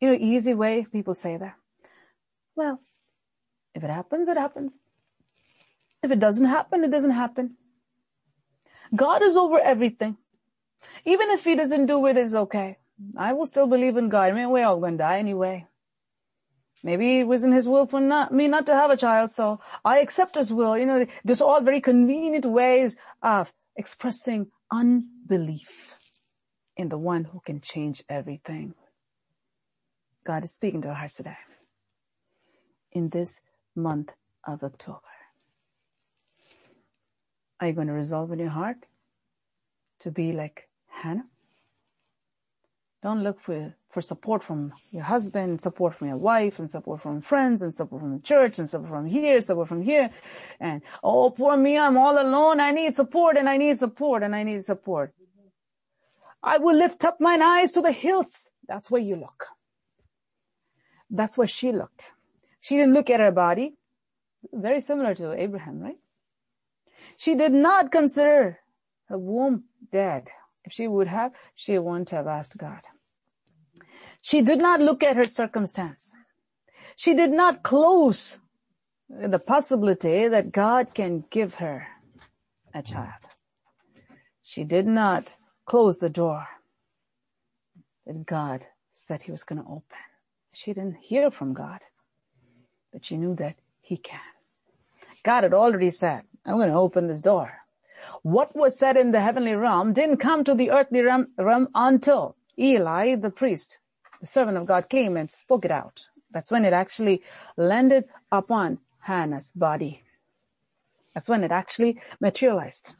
You 0.00 0.10
know, 0.10 0.18
easy 0.20 0.52
way 0.52 0.86
people 0.92 1.14
say 1.14 1.38
that. 1.38 1.54
Well, 2.56 2.80
if 3.74 3.84
it 3.84 3.90
happens, 3.90 4.28
it 4.28 4.38
happens. 4.38 4.80
If 6.02 6.10
it 6.10 6.18
doesn't 6.18 6.46
happen, 6.46 6.82
it 6.82 6.90
doesn't 6.90 7.10
happen. 7.10 7.56
God 8.94 9.22
is 9.22 9.36
over 9.36 9.60
everything. 9.60 10.16
Even 11.04 11.30
if 11.30 11.44
he 11.44 11.54
doesn't 11.54 11.86
do 11.86 12.06
it, 12.06 12.16
it's 12.16 12.34
okay. 12.34 12.78
I 13.16 13.34
will 13.34 13.46
still 13.46 13.66
believe 13.66 13.96
in 13.96 14.08
God. 14.08 14.30
I 14.30 14.32
mean, 14.32 14.50
we're 14.50 14.66
all 14.66 14.80
going 14.80 14.92
to 14.92 14.98
die 14.98 15.18
anyway. 15.18 15.66
Maybe 16.82 17.18
it 17.18 17.26
was 17.26 17.44
in 17.44 17.52
his 17.52 17.68
will 17.68 17.86
for 17.86 18.00
not, 18.00 18.32
me 18.32 18.48
not 18.48 18.66
to 18.66 18.74
have 18.74 18.90
a 18.90 18.96
child, 18.96 19.30
so 19.30 19.60
I 19.84 19.98
accept 19.98 20.36
his 20.36 20.52
will. 20.52 20.78
You 20.78 20.86
know, 20.86 21.06
there's 21.24 21.40
all 21.40 21.60
very 21.60 21.80
convenient 21.80 22.46
ways 22.46 22.96
of 23.22 23.52
expressing 23.74 24.46
unbelief 24.72 25.96
in 26.76 26.88
the 26.88 26.98
one 26.98 27.24
who 27.24 27.40
can 27.40 27.60
change 27.60 28.04
everything. 28.08 28.74
God 30.24 30.44
is 30.44 30.54
speaking 30.54 30.80
to 30.82 30.88
our 30.88 30.94
hearts 30.94 31.16
today. 31.16 31.36
In 32.92 33.08
this 33.10 33.40
month 33.74 34.12
of 34.44 34.62
October. 34.62 35.00
Are 37.60 37.68
you 37.68 37.72
going 37.72 37.86
to 37.86 37.92
resolve 37.92 38.32
in 38.32 38.38
your 38.38 38.50
heart 38.50 38.76
to 40.00 40.10
be 40.10 40.32
like 40.32 40.68
Hannah? 40.88 41.26
Don't 43.02 43.22
look 43.22 43.40
for, 43.40 43.74
for 43.90 44.00
support 44.00 44.42
from 44.42 44.72
your 44.90 45.04
husband, 45.04 45.60
support 45.60 45.94
from 45.94 46.08
your 46.08 46.16
wife, 46.16 46.58
and 46.58 46.70
support 46.70 47.00
from 47.00 47.20
friends, 47.20 47.62
and 47.62 47.72
support 47.72 48.02
from 48.02 48.14
the 48.14 48.22
church, 48.22 48.58
and 48.58 48.68
support 48.68 48.90
from 48.90 49.06
here, 49.06 49.40
support 49.40 49.68
from 49.68 49.82
here. 49.82 50.10
And, 50.58 50.82
oh, 51.04 51.30
poor 51.30 51.56
me, 51.56 51.78
I'm 51.78 51.96
all 51.96 52.20
alone. 52.20 52.60
I 52.60 52.72
need 52.72 52.96
support, 52.96 53.36
and 53.36 53.48
I 53.48 53.58
need 53.58 53.78
support, 53.78 54.22
and 54.22 54.34
I 54.34 54.42
need 54.42 54.64
support. 54.64 55.14
I 56.42 56.58
will 56.58 56.76
lift 56.76 57.04
up 57.04 57.20
mine 57.20 57.42
eyes 57.42 57.72
to 57.72 57.80
the 57.80 57.92
hills. 57.92 58.50
That's 58.66 58.90
where 58.90 59.00
you 59.00 59.16
look. 59.16 59.46
That's 61.08 61.38
where 61.38 61.46
she 61.46 61.72
looked. 61.72 62.12
She 62.66 62.74
didn't 62.74 62.94
look 62.94 63.10
at 63.10 63.20
her 63.20 63.30
body. 63.30 63.74
Very 64.52 64.80
similar 64.80 65.14
to 65.14 65.40
Abraham, 65.40 65.78
right? 65.78 66.00
She 67.16 67.36
did 67.36 67.52
not 67.52 67.92
consider 67.92 68.58
her 69.08 69.16
womb 69.16 69.66
dead. 69.92 70.30
If 70.64 70.72
she 70.72 70.88
would 70.88 71.06
have, 71.06 71.30
she 71.54 71.78
wouldn't 71.78 72.10
have 72.10 72.26
asked 72.26 72.58
God. 72.58 72.80
She 74.20 74.42
did 74.42 74.58
not 74.58 74.80
look 74.80 75.04
at 75.04 75.14
her 75.14 75.26
circumstance. 75.26 76.16
She 76.96 77.14
did 77.14 77.30
not 77.30 77.62
close 77.62 78.38
the 79.08 79.38
possibility 79.38 80.26
that 80.26 80.50
God 80.50 80.92
can 80.92 81.22
give 81.30 81.54
her 81.56 81.86
a 82.74 82.82
child. 82.82 83.22
She 84.42 84.64
did 84.64 84.88
not 84.88 85.36
close 85.66 85.98
the 85.98 86.10
door 86.10 86.48
that 88.08 88.26
God 88.26 88.66
said 88.90 89.22
he 89.22 89.30
was 89.30 89.44
going 89.44 89.62
to 89.62 89.68
open. 89.68 90.02
She 90.52 90.72
didn't 90.72 90.96
hear 90.96 91.30
from 91.30 91.54
God 91.54 91.82
but 92.92 93.04
she 93.04 93.16
knew 93.16 93.34
that 93.36 93.56
he 93.80 93.96
can. 93.96 94.20
God 95.22 95.42
had 95.42 95.54
already 95.54 95.90
said, 95.90 96.22
I'm 96.46 96.56
going 96.56 96.70
to 96.70 96.74
open 96.74 97.08
this 97.08 97.20
door. 97.20 97.52
What 98.22 98.54
was 98.54 98.78
said 98.78 98.96
in 98.96 99.12
the 99.12 99.20
heavenly 99.20 99.54
realm 99.54 99.92
didn't 99.92 100.18
come 100.18 100.44
to 100.44 100.54
the 100.54 100.70
earthly 100.70 101.00
realm, 101.00 101.28
realm 101.38 101.68
until 101.74 102.36
Eli, 102.58 103.16
the 103.16 103.30
priest, 103.30 103.78
the 104.20 104.26
servant 104.26 104.56
of 104.56 104.66
God 104.66 104.88
came 104.88 105.16
and 105.16 105.30
spoke 105.30 105.64
it 105.64 105.70
out. 105.70 106.08
That's 106.30 106.50
when 106.50 106.64
it 106.64 106.72
actually 106.72 107.22
landed 107.56 108.04
upon 108.30 108.78
Hannah's 109.00 109.50
body. 109.54 110.02
That's 111.14 111.28
when 111.28 111.44
it 111.44 111.50
actually 111.50 112.00
materialized. 112.20 112.94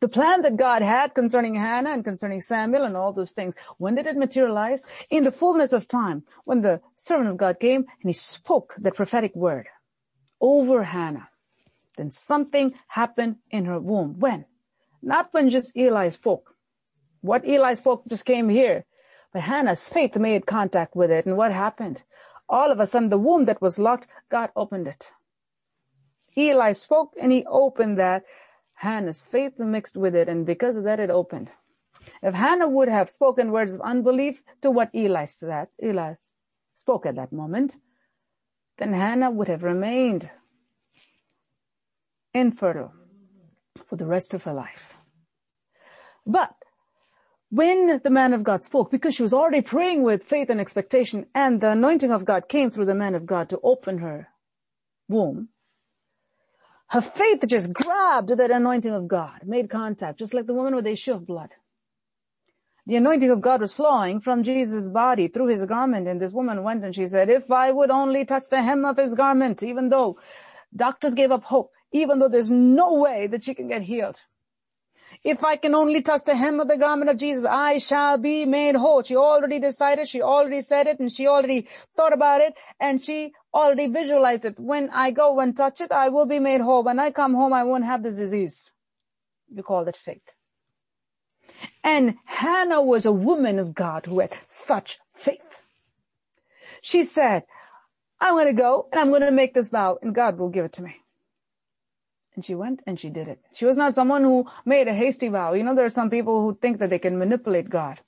The 0.00 0.08
plan 0.08 0.42
that 0.42 0.56
God 0.56 0.82
had 0.82 1.14
concerning 1.14 1.54
Hannah 1.54 1.90
and 1.90 2.04
concerning 2.04 2.40
Samuel 2.40 2.84
and 2.84 2.96
all 2.96 3.12
those 3.12 3.32
things, 3.32 3.54
when 3.78 3.94
did 3.94 4.06
it 4.06 4.16
materialize? 4.16 4.84
In 5.10 5.24
the 5.24 5.32
fullness 5.32 5.72
of 5.72 5.88
time, 5.88 6.24
when 6.44 6.60
the 6.60 6.80
servant 6.96 7.30
of 7.30 7.36
God 7.36 7.60
came 7.60 7.86
and 8.00 8.08
he 8.08 8.12
spoke 8.12 8.74
that 8.78 8.94
prophetic 8.94 9.34
word 9.34 9.66
over 10.40 10.84
Hannah. 10.84 11.28
Then 11.96 12.10
something 12.10 12.74
happened 12.86 13.36
in 13.50 13.64
her 13.64 13.80
womb. 13.80 14.20
When? 14.20 14.44
Not 15.02 15.28
when 15.32 15.50
just 15.50 15.76
Eli 15.76 16.10
spoke. 16.10 16.54
What 17.20 17.46
Eli 17.46 17.74
spoke 17.74 18.06
just 18.06 18.24
came 18.24 18.48
here. 18.48 18.84
But 19.32 19.42
Hannah's 19.42 19.88
faith 19.88 20.16
made 20.16 20.46
contact 20.46 20.94
with 20.94 21.10
it. 21.10 21.26
And 21.26 21.36
what 21.36 21.52
happened? 21.52 22.02
All 22.48 22.70
of 22.70 22.80
a 22.80 22.86
sudden, 22.86 23.08
the 23.08 23.18
womb 23.18 23.44
that 23.44 23.60
was 23.60 23.78
locked, 23.78 24.06
God 24.30 24.50
opened 24.56 24.88
it. 24.88 25.10
Eli 26.36 26.72
spoke 26.72 27.12
and 27.20 27.32
he 27.32 27.44
opened 27.46 27.98
that. 27.98 28.24
Hannah's 28.78 29.26
faith 29.26 29.58
mixed 29.58 29.96
with 29.96 30.14
it. 30.14 30.28
And 30.28 30.46
because 30.46 30.76
of 30.76 30.84
that, 30.84 31.00
it 31.00 31.10
opened. 31.10 31.50
If 32.22 32.34
Hannah 32.34 32.68
would 32.68 32.88
have 32.88 33.10
spoken 33.10 33.50
words 33.50 33.72
of 33.72 33.80
unbelief 33.80 34.42
to 34.62 34.70
what 34.70 34.94
Eli 34.94 35.24
said, 35.24 35.68
Eli 35.82 36.14
spoke 36.74 37.04
at 37.04 37.16
that 37.16 37.32
moment, 37.32 37.76
then 38.78 38.92
Hannah 38.92 39.30
would 39.30 39.48
have 39.48 39.64
remained 39.64 40.30
infertile 42.32 42.92
for 43.86 43.96
the 43.96 44.06
rest 44.06 44.32
of 44.32 44.44
her 44.44 44.54
life. 44.54 44.94
But 46.24 46.54
when 47.50 48.00
the 48.02 48.10
man 48.10 48.32
of 48.32 48.44
God 48.44 48.62
spoke, 48.62 48.90
because 48.90 49.14
she 49.14 49.22
was 49.22 49.32
already 49.32 49.62
praying 49.62 50.02
with 50.02 50.22
faith 50.22 50.50
and 50.50 50.60
expectation, 50.60 51.26
and 51.34 51.60
the 51.60 51.70
anointing 51.70 52.12
of 52.12 52.24
God 52.24 52.48
came 52.48 52.70
through 52.70 52.86
the 52.86 52.94
man 52.94 53.14
of 53.14 53.26
God 53.26 53.48
to 53.48 53.60
open 53.62 53.98
her 53.98 54.28
womb, 55.08 55.48
her 56.90 57.00
faith 57.00 57.46
just 57.46 57.72
grabbed 57.72 58.30
that 58.30 58.50
anointing 58.50 58.92
of 58.92 59.08
God, 59.08 59.40
made 59.44 59.68
contact, 59.70 60.18
just 60.18 60.34
like 60.34 60.46
the 60.46 60.54
woman 60.54 60.74
with 60.74 60.84
the 60.84 60.92
issue 60.92 61.12
of 61.12 61.26
blood. 61.26 61.50
The 62.86 62.96
anointing 62.96 63.30
of 63.30 63.42
God 63.42 63.60
was 63.60 63.74
flowing 63.74 64.20
from 64.20 64.42
Jesus' 64.42 64.88
body 64.88 65.28
through 65.28 65.48
his 65.48 65.66
garment, 65.66 66.08
and 66.08 66.18
this 66.18 66.32
woman 66.32 66.62
went 66.62 66.84
and 66.84 66.94
she 66.94 67.06
said, 67.06 67.28
if 67.28 67.50
I 67.50 67.70
would 67.70 67.90
only 67.90 68.24
touch 68.24 68.44
the 68.50 68.62
hem 68.62 68.86
of 68.86 68.96
his 68.96 69.14
garment, 69.14 69.62
even 69.62 69.90
though 69.90 70.18
doctors 70.74 71.12
gave 71.14 71.30
up 71.30 71.44
hope, 71.44 71.70
even 71.92 72.18
though 72.18 72.30
there's 72.30 72.50
no 72.50 72.94
way 72.94 73.26
that 73.26 73.44
she 73.44 73.54
can 73.54 73.68
get 73.68 73.82
healed. 73.82 74.22
If 75.24 75.44
I 75.44 75.56
can 75.56 75.74
only 75.74 76.00
touch 76.00 76.24
the 76.24 76.36
hem 76.36 76.60
of 76.60 76.68
the 76.68 76.78
garment 76.78 77.10
of 77.10 77.18
Jesus, 77.18 77.44
I 77.44 77.78
shall 77.78 78.16
be 78.16 78.46
made 78.46 78.76
whole. 78.76 79.02
She 79.02 79.16
already 79.16 79.58
decided, 79.58 80.08
she 80.08 80.22
already 80.22 80.62
said 80.62 80.86
it, 80.86 81.00
and 81.00 81.12
she 81.12 81.26
already 81.26 81.68
thought 81.96 82.12
about 82.12 82.40
it, 82.40 82.56
and 82.80 83.04
she 83.04 83.32
already 83.52 83.86
visualized 83.88 84.44
it. 84.44 84.58
When 84.58 84.90
I 84.90 85.10
go 85.10 85.40
and 85.40 85.56
touch 85.56 85.80
it, 85.80 85.92
I 85.92 86.08
will 86.08 86.26
be 86.26 86.38
made 86.38 86.60
whole. 86.60 86.84
When 86.84 86.98
I 86.98 87.10
come 87.10 87.34
home, 87.34 87.52
I 87.52 87.64
won't 87.64 87.84
have 87.84 88.02
this 88.02 88.16
disease. 88.16 88.72
You 89.54 89.62
call 89.62 89.88
it 89.88 89.96
faith. 89.96 90.34
And 91.82 92.16
Hannah 92.24 92.82
was 92.82 93.06
a 93.06 93.12
woman 93.12 93.58
of 93.58 93.74
God 93.74 94.06
who 94.06 94.20
had 94.20 94.36
such 94.46 94.98
faith. 95.14 95.62
She 96.82 97.04
said, 97.04 97.44
I'm 98.20 98.34
going 98.34 98.46
to 98.46 98.52
go 98.52 98.88
and 98.92 99.00
I'm 99.00 99.08
going 99.10 99.22
to 99.22 99.30
make 99.30 99.54
this 99.54 99.70
vow 99.70 99.98
and 100.02 100.14
God 100.14 100.38
will 100.38 100.50
give 100.50 100.64
it 100.64 100.72
to 100.74 100.82
me. 100.82 100.96
And 102.34 102.44
she 102.44 102.54
went 102.54 102.82
and 102.86 103.00
she 103.00 103.10
did 103.10 103.26
it. 103.26 103.40
She 103.54 103.64
was 103.64 103.76
not 103.76 103.94
someone 103.94 104.22
who 104.22 104.46
made 104.64 104.86
a 104.86 104.94
hasty 104.94 105.28
vow. 105.28 105.54
You 105.54 105.64
know, 105.64 105.74
there 105.74 105.84
are 105.84 105.90
some 105.90 106.10
people 106.10 106.42
who 106.42 106.56
think 106.60 106.78
that 106.78 106.90
they 106.90 106.98
can 106.98 107.18
manipulate 107.18 107.68
God. 107.68 108.00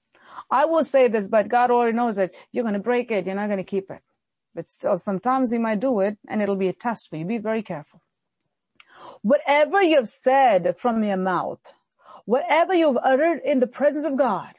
I 0.51 0.67
will 0.67 0.85
say 0.85 1.09
this, 1.09 1.27
but 1.27 1.49
God 1.49 1.71
already 1.71 1.97
knows 1.97 2.17
that 2.17 2.35
you're 2.53 2.65
going 2.65 2.75
to 2.75 2.81
break 2.81 3.11
it. 3.11 3.27
You're 3.27 3.35
not 3.35 3.49
going 3.49 3.59
to 3.59 3.65
keep 3.65 3.91
it. 3.91 4.01
But 4.55 4.71
still, 4.71 4.99
sometimes 4.99 5.53
he 5.53 5.59
might 5.59 5.81
do 5.81 6.01
it 6.01 6.19
and 6.29 6.43
it'll 6.43 6.57
be 6.57 6.69
a 6.69 6.73
test 6.73 7.09
for 7.09 7.17
you. 7.17 7.25
Be 7.25 7.39
very 7.39 7.63
careful. 7.63 8.03
Whatever 9.23 9.83
you've 9.83 10.09
said 10.09 10.77
from 10.77 11.03
your 11.05 11.17
mouth, 11.17 11.73
whatever 12.25 12.75
you've 12.75 12.99
uttered 13.03 13.41
in 13.45 13.61
the 13.61 13.67
presence 13.67 14.05
of 14.05 14.17
God, 14.17 14.55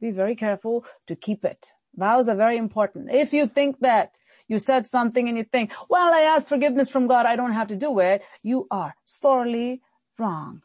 be 0.00 0.10
very 0.10 0.36
careful 0.36 0.84
to 1.06 1.16
keep 1.16 1.44
it. 1.44 1.72
Vows 1.94 2.28
are 2.28 2.36
very 2.36 2.56
important. 2.56 3.10
If 3.12 3.32
you 3.32 3.46
think 3.46 3.80
that 3.80 4.12
you 4.48 4.58
said 4.58 4.86
something 4.86 5.28
and 5.28 5.36
you 5.36 5.44
think, 5.44 5.72
well, 5.88 6.12
I 6.12 6.20
asked 6.20 6.48
forgiveness 6.48 6.88
from 6.88 7.06
God. 7.06 7.26
I 7.26 7.36
don't 7.36 7.52
have 7.52 7.68
to 7.68 7.76
do 7.76 7.98
it. 7.98 8.22
You 8.42 8.66
are 8.70 8.94
sorely 9.04 9.82
wrong. 10.18 10.62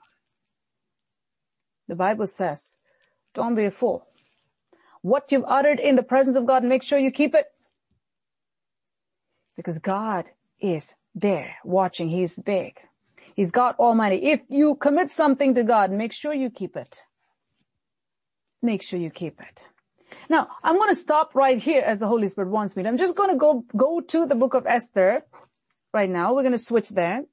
The 1.88 1.96
Bible 1.96 2.28
says, 2.28 2.76
don't 3.34 3.56
be 3.56 3.66
a 3.66 3.72
fool. 3.72 4.06
What 5.02 5.32
you've 5.32 5.46
uttered 5.48 5.80
in 5.80 5.96
the 5.96 6.04
presence 6.04 6.36
of 6.36 6.46
God, 6.46 6.64
make 6.64 6.84
sure 6.84 7.00
you 7.00 7.12
keep 7.12 7.34
it. 7.34 7.46
Because 9.58 9.80
God 9.80 10.30
is 10.62 10.96
there 11.14 11.56
watching. 11.66 12.08
He's 12.10 12.40
big. 12.40 12.80
He's 13.36 13.52
God 13.52 13.76
Almighty. 13.80 14.18
If 14.18 14.42
you 14.48 14.76
commit 14.76 15.12
something 15.12 15.56
to 15.56 15.64
God, 15.64 15.92
make 15.92 16.14
sure 16.14 16.34
you 16.34 16.50
keep 16.50 16.78
it. 16.78 17.02
Make 18.62 18.82
sure 18.82 19.00
you 19.00 19.10
keep 19.10 19.42
it. 19.42 19.68
Now, 20.30 20.48
I'm 20.64 20.76
going 20.76 20.90
to 20.90 20.96
stop 20.96 21.36
right 21.36 21.62
here 21.62 21.82
as 21.82 22.00
the 22.00 22.08
Holy 22.08 22.28
Spirit 22.28 22.50
wants 22.50 22.76
me. 22.76 22.86
I'm 22.86 22.98
just 22.98 23.16
going 23.16 23.30
to 23.30 23.36
go, 23.36 23.66
go 23.76 24.00
to 24.00 24.26
the 24.26 24.36
book 24.36 24.54
of 24.54 24.66
Esther 24.66 25.24
right 25.94 26.10
now. 26.10 26.34
We're 26.34 26.44
going 26.44 26.54
to 26.54 26.58
switch 26.58 26.90
there. 26.90 27.24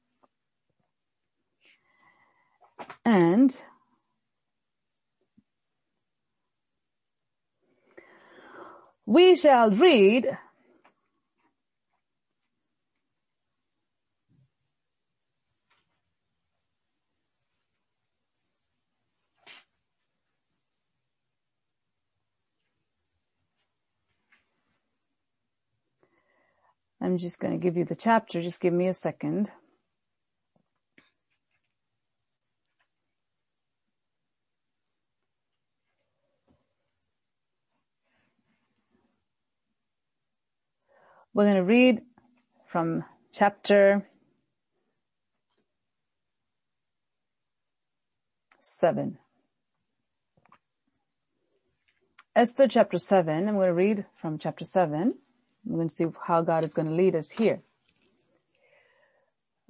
And 3.04 3.56
we 9.06 9.36
shall 9.36 9.70
read 9.70 10.38
I'm 27.04 27.18
just 27.18 27.38
going 27.38 27.52
to 27.52 27.58
give 27.62 27.76
you 27.76 27.84
the 27.84 27.94
chapter. 27.94 28.40
Just 28.40 28.62
give 28.62 28.72
me 28.72 28.88
a 28.88 28.94
second. 28.94 29.50
We're 41.34 41.44
going 41.44 41.56
to 41.56 41.62
read 41.62 42.00
from 42.68 43.04
chapter 43.34 44.08
7. 48.60 49.18
Esther 52.34 52.66
chapter 52.66 52.96
7. 52.96 53.46
I'm 53.46 53.56
going 53.56 53.66
to 53.66 53.74
read 53.74 54.06
from 54.16 54.38
chapter 54.38 54.64
7. 54.64 55.18
We're 55.64 55.76
going 55.76 55.88
to 55.88 55.94
see 55.94 56.06
how 56.26 56.42
God 56.42 56.64
is 56.64 56.74
going 56.74 56.88
to 56.88 56.94
lead 56.94 57.16
us 57.16 57.30
here. 57.30 57.62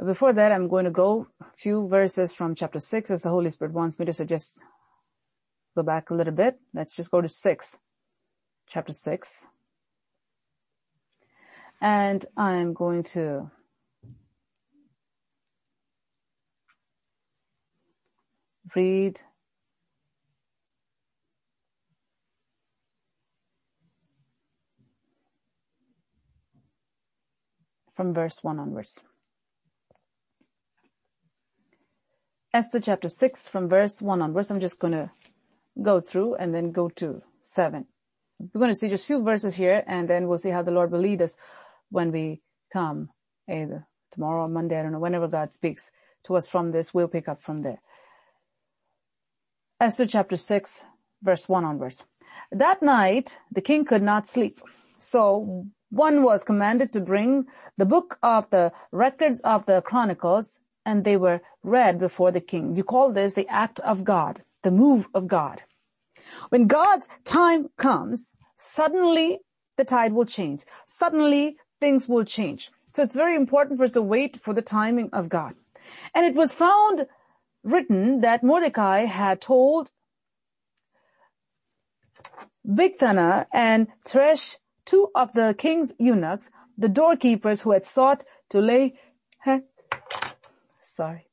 Before 0.05 0.32
that, 0.32 0.51
I'm 0.51 0.68
going 0.68 0.86
to 0.86 0.90
go 0.90 1.28
a 1.40 1.47
few 1.57 1.86
verses 1.88 2.32
from 2.32 2.55
chapter 2.55 2.80
6 2.80 3.11
as 3.11 3.22
the 3.22 3.28
Holy 3.28 3.51
Spirit 3.51 3.72
wants 3.72 3.99
me 3.99 4.05
to 4.07 4.12
suggest. 4.12 4.61
Go 5.76 5.82
back 5.82 6.11
a 6.11 6.14
little 6.14 6.32
bit. 6.32 6.59
Let's 6.72 6.97
just 6.97 7.11
go 7.11 7.20
to 7.20 7.28
6. 7.28 7.76
Chapter 8.68 8.92
6. 8.92 9.47
And 11.80 12.24
I'm 12.36 12.72
going 12.72 13.03
to 13.14 13.51
read 18.74 19.20
from 27.95 28.12
verse 28.12 28.38
1 28.42 28.59
onwards. 28.59 29.01
Esther 32.53 32.80
chapter 32.80 33.09
6 33.09 33.49
from 33.49 33.68
verse 33.68 34.01
1 34.01 34.22
onwards. 34.22 34.51
I'm 34.51 34.61
just 34.61 34.78
going 34.78 34.92
to 34.92 35.11
go 35.82 36.01
through 36.01 36.36
and 36.36 36.55
then 36.55 36.70
go 36.70 36.88
to 36.90 37.22
7. 37.42 37.86
We're 38.38 38.61
going 38.61 38.70
to 38.70 38.76
see 38.76 38.88
just 38.88 39.05
a 39.05 39.07
few 39.07 39.22
verses 39.22 39.55
here 39.55 39.82
and 39.86 40.09
then 40.09 40.28
we'll 40.28 40.38
see 40.38 40.51
how 40.51 40.62
the 40.62 40.70
Lord 40.70 40.92
will 40.92 41.01
lead 41.01 41.22
us 41.22 41.36
when 41.90 42.12
we 42.12 42.42
come 42.72 43.09
either 43.49 43.86
tomorrow 44.12 44.45
or 44.45 44.49
Monday. 44.49 44.78
I 44.78 44.82
don't 44.82 44.92
know, 44.92 44.99
whenever 45.01 45.28
God 45.28 45.53
speaks 45.53 45.90
to 46.24 46.36
us 46.36 46.49
from 46.49 46.70
this, 46.70 46.95
we'll 46.95 47.09
pick 47.09 47.28
up 47.28 47.42
from 47.42 47.62
there. 47.62 47.80
Esther 49.80 50.07
chapter 50.07 50.36
6 50.36 50.82
verse 51.22 51.49
1 51.49 51.64
onwards. 51.64 52.07
That 52.53 52.82
night, 52.82 53.36
the 53.51 53.62
king 53.62 53.84
could 53.84 54.03
not 54.03 54.28
sleep. 54.28 54.61
So 54.97 55.66
one 55.91 56.22
was 56.22 56.45
commanded 56.45 56.93
to 56.93 57.01
bring 57.01 57.47
the 57.76 57.87
book 57.87 58.18
of 58.22 58.51
the 58.51 58.72
records 58.91 59.41
of 59.41 59.66
the 59.66 59.82
chronicles 59.82 60.59
and 60.85 61.05
they 61.05 61.16
were 61.16 61.41
read 61.62 61.99
before 61.99 62.30
the 62.30 62.41
king. 62.41 62.74
You 62.76 62.85
call 62.85 63.12
this 63.12 63.35
the 63.35 63.49
act 63.49 63.80
of 63.80 64.05
God, 64.05 64.43
the 64.62 64.70
move 64.70 65.09
of 65.14 65.28
God. 65.28 65.62
When 66.49 66.66
God's 66.66 67.09
time 67.24 67.68
comes, 67.76 68.35
suddenly 68.59 69.41
the 69.76 69.85
tide 69.85 70.12
will 70.12 70.26
change. 70.26 70.64
Suddenly 70.87 71.57
things 71.80 72.09
will 72.09 72.24
change. 72.24 72.70
So 72.95 73.03
it's 73.03 73.14
very 73.14 73.35
important 73.35 73.78
for 73.78 73.85
us 73.85 73.93
to 73.93 74.03
wait 74.03 74.37
for 74.37 74.55
the 74.55 74.62
timing 74.62 75.11
of 75.12 75.28
God. 75.28 75.55
And 76.14 76.24
it 76.24 76.35
was 76.35 76.55
found 76.55 77.07
written 77.62 78.20
that 78.20 78.45
Mordecai 78.45 79.07
had 79.07 79.41
told 79.41 79.91
Bigthana 82.66 83.47
and 83.53 83.89
Teresh, 84.07 84.57
two 84.85 85.11
of 85.14 85.32
the 85.32 85.55
king's 85.57 85.95
eunuchs, 85.99 86.51
the 86.76 86.89
doorkeepers 86.89 87.62
who 87.62 87.72
had 87.72 87.87
sought 87.87 88.24
to 88.51 88.61
lay, 88.61 88.95
sorry. 90.80 91.26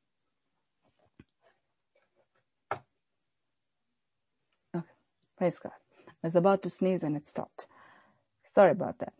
Okay, 4.75 4.85
praise 5.37 5.59
God. 5.59 5.73
I 6.07 6.27
was 6.27 6.35
about 6.35 6.63
to 6.63 6.69
sneeze 6.69 7.03
and 7.03 7.17
it 7.17 7.27
stopped. 7.27 7.67
Sorry 8.45 8.71
about 8.71 8.99
that. 8.99 9.13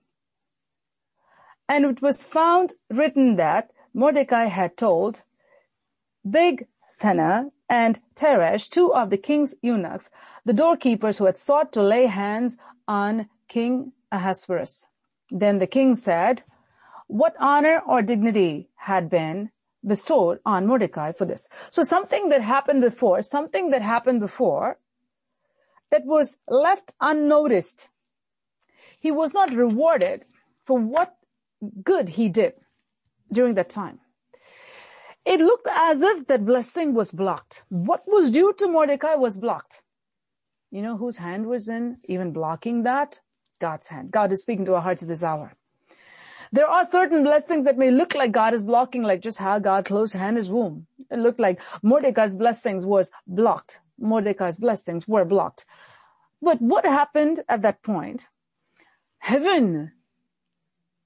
And 1.67 1.85
it 1.85 2.01
was 2.01 2.27
found 2.27 2.73
written 2.89 3.37
that 3.37 3.71
Mordecai 3.93 4.45
had 4.45 4.77
told 4.77 5.21
Big 6.29 6.67
Thana 6.99 7.49
and 7.69 7.99
Teresh, 8.15 8.69
two 8.69 8.93
of 8.93 9.09
the 9.09 9.17
king's 9.17 9.55
eunuchs, 9.61 10.09
the 10.45 10.53
doorkeepers 10.53 11.17
who 11.17 11.25
had 11.25 11.37
sought 11.37 11.71
to 11.73 11.81
lay 11.81 12.05
hands 12.05 12.57
on 12.87 13.29
King 13.47 13.93
Ahasuerus. 14.11 14.85
Then 15.29 15.59
the 15.59 15.67
king 15.67 15.95
said, 15.95 16.43
what 17.07 17.35
honor 17.39 17.81
or 17.85 18.01
dignity 18.01 18.69
had 18.75 19.09
been 19.09 19.51
bestowed 19.85 20.39
on 20.45 20.67
Mordecai 20.67 21.11
for 21.11 21.25
this? 21.25 21.49
So 21.69 21.83
something 21.83 22.29
that 22.29 22.41
happened 22.41 22.81
before, 22.81 23.21
something 23.21 23.71
that 23.71 23.81
happened 23.81 24.19
before 24.19 24.77
that 25.89 26.05
was 26.05 26.37
left 26.47 26.95
unnoticed. 27.01 27.89
He 28.99 29.11
was 29.11 29.33
not 29.33 29.53
rewarded 29.53 30.25
for 30.63 30.79
what 30.79 31.17
good 31.83 32.09
he 32.09 32.29
did 32.29 32.53
during 33.31 33.55
that 33.55 33.69
time. 33.69 33.99
It 35.25 35.39
looked 35.39 35.67
as 35.69 36.01
if 36.01 36.27
that 36.27 36.45
blessing 36.45 36.93
was 36.93 37.11
blocked. 37.11 37.63
What 37.69 38.03
was 38.07 38.31
due 38.31 38.53
to 38.57 38.67
Mordecai 38.67 39.15
was 39.15 39.37
blocked. 39.37 39.81
You 40.71 40.81
know 40.81 40.97
whose 40.97 41.17
hand 41.17 41.45
was 41.45 41.67
in 41.67 41.97
even 42.05 42.31
blocking 42.31 42.83
that? 42.83 43.19
God's 43.61 43.87
hand. 43.87 44.11
God 44.11 44.33
is 44.33 44.41
speaking 44.41 44.65
to 44.65 44.75
our 44.75 44.81
hearts 44.81 45.03
at 45.03 45.07
this 45.07 45.23
hour. 45.23 45.53
There 46.51 46.67
are 46.67 46.83
certain 46.83 47.23
blessings 47.23 47.63
that 47.63 47.77
may 47.77 47.91
look 47.91 48.13
like 48.13 48.33
God 48.33 48.53
is 48.53 48.63
blocking, 48.63 49.03
like 49.03 49.21
just 49.21 49.37
how 49.37 49.59
God 49.59 49.85
closed 49.85 50.13
Hannah's 50.13 50.51
womb. 50.51 50.85
It 51.09 51.19
looked 51.19 51.39
like 51.39 51.61
Mordecai's 51.81 52.35
blessings 52.35 52.85
was 52.85 53.09
blocked. 53.25 53.79
Mordecai's 53.97 54.59
blessings 54.59 55.07
were 55.07 55.23
blocked. 55.23 55.65
But 56.41 56.61
what 56.61 56.85
happened 56.85 57.39
at 57.47 57.61
that 57.61 57.81
point? 57.83 58.27
Heaven 59.19 59.93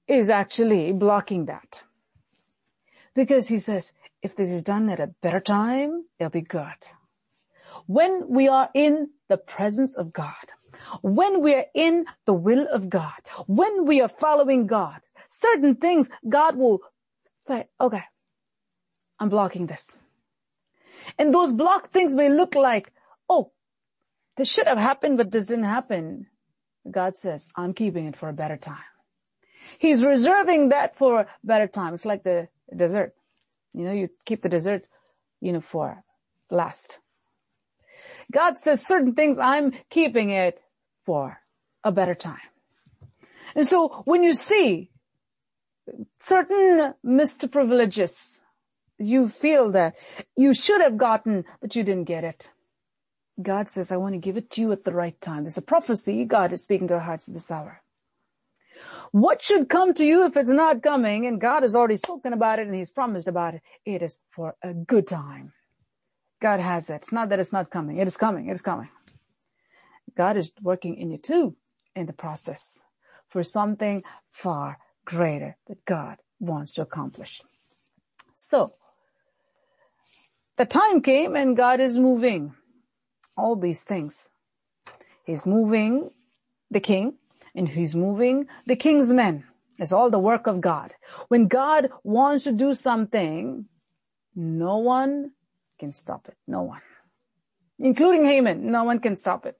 is 0.08 0.28
actually 0.28 0.92
blocking 0.92 1.44
that. 1.44 1.82
Because 3.14 3.48
he 3.48 3.58
says, 3.58 3.92
if 4.22 4.34
this 4.34 4.50
is 4.50 4.62
done 4.62 4.88
at 4.88 4.98
a 5.00 5.14
better 5.22 5.40
time, 5.40 6.06
it'll 6.18 6.30
be 6.30 6.40
good. 6.40 6.88
When 7.86 8.28
we 8.28 8.48
are 8.48 8.68
in 8.74 9.10
the 9.28 9.36
presence 9.36 9.94
of 9.94 10.12
God, 10.12 10.52
when 11.02 11.42
we 11.42 11.54
are 11.54 11.66
in 11.74 12.06
the 12.24 12.34
will 12.34 12.66
of 12.68 12.88
God, 12.88 13.12
when 13.46 13.86
we 13.86 14.00
are 14.00 14.08
following 14.08 14.66
God, 14.66 15.00
certain 15.28 15.76
things 15.76 16.08
God 16.28 16.56
will 16.56 16.80
say, 17.46 17.68
okay, 17.80 18.02
I'm 19.18 19.28
blocking 19.28 19.66
this. 19.66 19.98
And 21.18 21.32
those 21.32 21.52
blocked 21.52 21.92
things 21.92 22.14
may 22.14 22.28
look 22.28 22.54
like, 22.54 22.92
oh, 23.28 23.52
this 24.36 24.48
should 24.48 24.66
have 24.66 24.78
happened, 24.78 25.16
but 25.16 25.30
this 25.30 25.46
didn't 25.46 25.64
happen. 25.64 26.26
God 26.90 27.16
says, 27.16 27.48
I'm 27.56 27.74
keeping 27.74 28.06
it 28.06 28.16
for 28.16 28.28
a 28.28 28.34
better 28.34 28.56
time. 28.56 28.78
He's 29.78 30.04
reserving 30.04 30.68
that 30.70 30.96
for 30.96 31.20
a 31.20 31.26
better 31.42 31.66
time. 31.66 31.94
It's 31.94 32.04
like 32.04 32.22
the 32.22 32.48
dessert. 32.74 33.14
You 33.74 33.84
know, 33.84 33.92
you 33.92 34.08
keep 34.24 34.42
the 34.42 34.48
dessert, 34.48 34.86
you 35.40 35.52
know, 35.52 35.60
for 35.60 36.02
last. 36.50 36.98
God 38.30 38.58
says 38.58 38.84
certain 38.84 39.14
things, 39.14 39.38
I'm 39.38 39.72
keeping 39.90 40.30
it 40.30 40.60
for 41.06 41.40
a 41.84 41.92
better 41.92 42.14
time. 42.14 42.48
And 43.54 43.66
so 43.66 44.02
when 44.04 44.22
you 44.22 44.34
see 44.34 44.90
certain 46.18 46.94
missed 47.02 47.50
privileges, 47.50 48.42
you 48.98 49.28
feel 49.28 49.70
that 49.70 49.94
you 50.36 50.52
should 50.52 50.80
have 50.80 50.96
gotten, 50.96 51.44
but 51.60 51.76
you 51.76 51.84
didn't 51.84 52.04
get 52.04 52.24
it. 52.24 52.50
God 53.40 53.68
says, 53.68 53.92
I 53.92 53.96
want 53.96 54.14
to 54.14 54.18
give 54.18 54.36
it 54.36 54.50
to 54.52 54.60
you 54.60 54.72
at 54.72 54.84
the 54.84 54.92
right 54.92 55.18
time. 55.20 55.44
There's 55.44 55.58
a 55.58 55.62
prophecy. 55.62 56.24
God 56.24 56.52
is 56.52 56.62
speaking 56.62 56.88
to 56.88 56.94
our 56.94 57.00
hearts 57.00 57.28
at 57.28 57.34
this 57.34 57.50
hour. 57.50 57.82
What 59.12 59.42
should 59.42 59.68
come 59.68 59.94
to 59.94 60.04
you 60.04 60.26
if 60.26 60.36
it's 60.36 60.50
not 60.50 60.82
coming 60.82 61.26
and 61.26 61.40
God 61.40 61.62
has 61.62 61.74
already 61.74 61.96
spoken 61.96 62.32
about 62.32 62.58
it 62.58 62.66
and 62.66 62.74
he's 62.74 62.90
promised 62.90 63.28
about 63.28 63.54
it? 63.54 63.62
It 63.84 64.02
is 64.02 64.18
for 64.30 64.56
a 64.62 64.72
good 64.74 65.06
time. 65.06 65.52
God 66.40 66.60
has 66.60 66.90
it. 66.90 66.96
It's 66.96 67.12
not 67.12 67.28
that 67.30 67.38
it's 67.38 67.52
not 67.52 67.70
coming. 67.70 67.98
It 67.98 68.06
is 68.06 68.16
coming. 68.16 68.48
It 68.48 68.52
is 68.52 68.62
coming. 68.62 68.88
God 70.16 70.36
is 70.36 70.50
working 70.62 70.96
in 70.96 71.10
you 71.10 71.18
too 71.18 71.56
in 71.94 72.06
the 72.06 72.12
process 72.12 72.82
for 73.28 73.42
something 73.42 74.02
far 74.30 74.78
greater 75.04 75.56
that 75.68 75.84
God 75.84 76.18
wants 76.40 76.74
to 76.74 76.82
accomplish. 76.82 77.42
So, 78.34 78.74
the 80.56 80.64
time 80.64 81.00
came 81.00 81.36
and 81.36 81.56
God 81.56 81.80
is 81.80 81.98
moving 81.98 82.54
all 83.36 83.56
these 83.56 83.82
things. 83.82 84.30
He's 85.24 85.44
moving 85.44 86.10
the 86.70 86.80
king 86.80 87.14
and 87.54 87.68
he's 87.68 87.94
moving 87.94 88.46
the 88.64 88.76
king's 88.76 89.10
men. 89.10 89.44
It's 89.78 89.92
all 89.92 90.08
the 90.08 90.18
work 90.18 90.46
of 90.46 90.60
God. 90.60 90.94
When 91.28 91.48
God 91.48 91.90
wants 92.02 92.44
to 92.44 92.52
do 92.52 92.74
something, 92.74 93.66
no 94.34 94.78
one 94.78 95.32
can 95.78 95.92
stop 95.92 96.28
it. 96.28 96.36
No 96.46 96.62
one. 96.62 96.80
Including 97.78 98.24
Haman, 98.24 98.70
no 98.70 98.84
one 98.84 99.00
can 99.00 99.16
stop 99.16 99.44
it. 99.44 99.56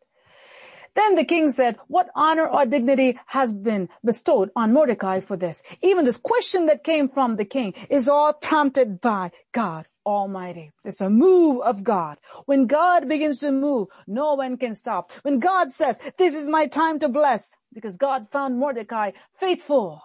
Then 0.97 1.14
the 1.14 1.24
king 1.24 1.53
said, 1.53 1.76
what 1.88 2.09
honor 2.14 2.49
or 2.49 2.66
dignity 2.66 3.18
has 3.26 3.55
been 3.55 3.88
bestowed 4.05 4.51
on 4.57 4.72
Mordecai 4.72 5.20
for 5.20 5.36
this? 5.36 5.62
Even 5.82 6.05
this 6.07 6.16
question 6.16 6.66
that 6.66 6.82
came 6.82 7.09
from 7.09 7.36
the 7.36 7.44
king 7.44 7.74
is 7.90 8.09
all 8.09 8.32
prompted 8.32 9.01
by 9.01 9.30
God 9.53 9.86
Almighty. 10.07 10.72
It's 10.84 11.01
a 11.01 11.11
move 11.11 11.61
of 11.62 11.84
God. 11.84 12.18
When 12.47 12.66
God 12.66 13.09
begins 13.09 13.40
to 13.40 13.53
move, 13.53 13.88
no 14.07 14.34
one 14.34 14.57
can 14.57 14.74
stop. 14.74 15.12
When 15.22 15.38
God 15.38 15.70
says, 15.70 15.99
this 16.16 16.34
is 16.34 16.49
my 16.49 16.66
time 16.66 16.99
to 17.01 17.09
bless, 17.09 17.57
because 17.74 17.97
God 17.97 18.28
found 18.30 18.59
Mordecai 18.59 19.11
faithful. 19.38 20.01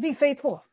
Be 0.00 0.14
faithful. 0.14 0.64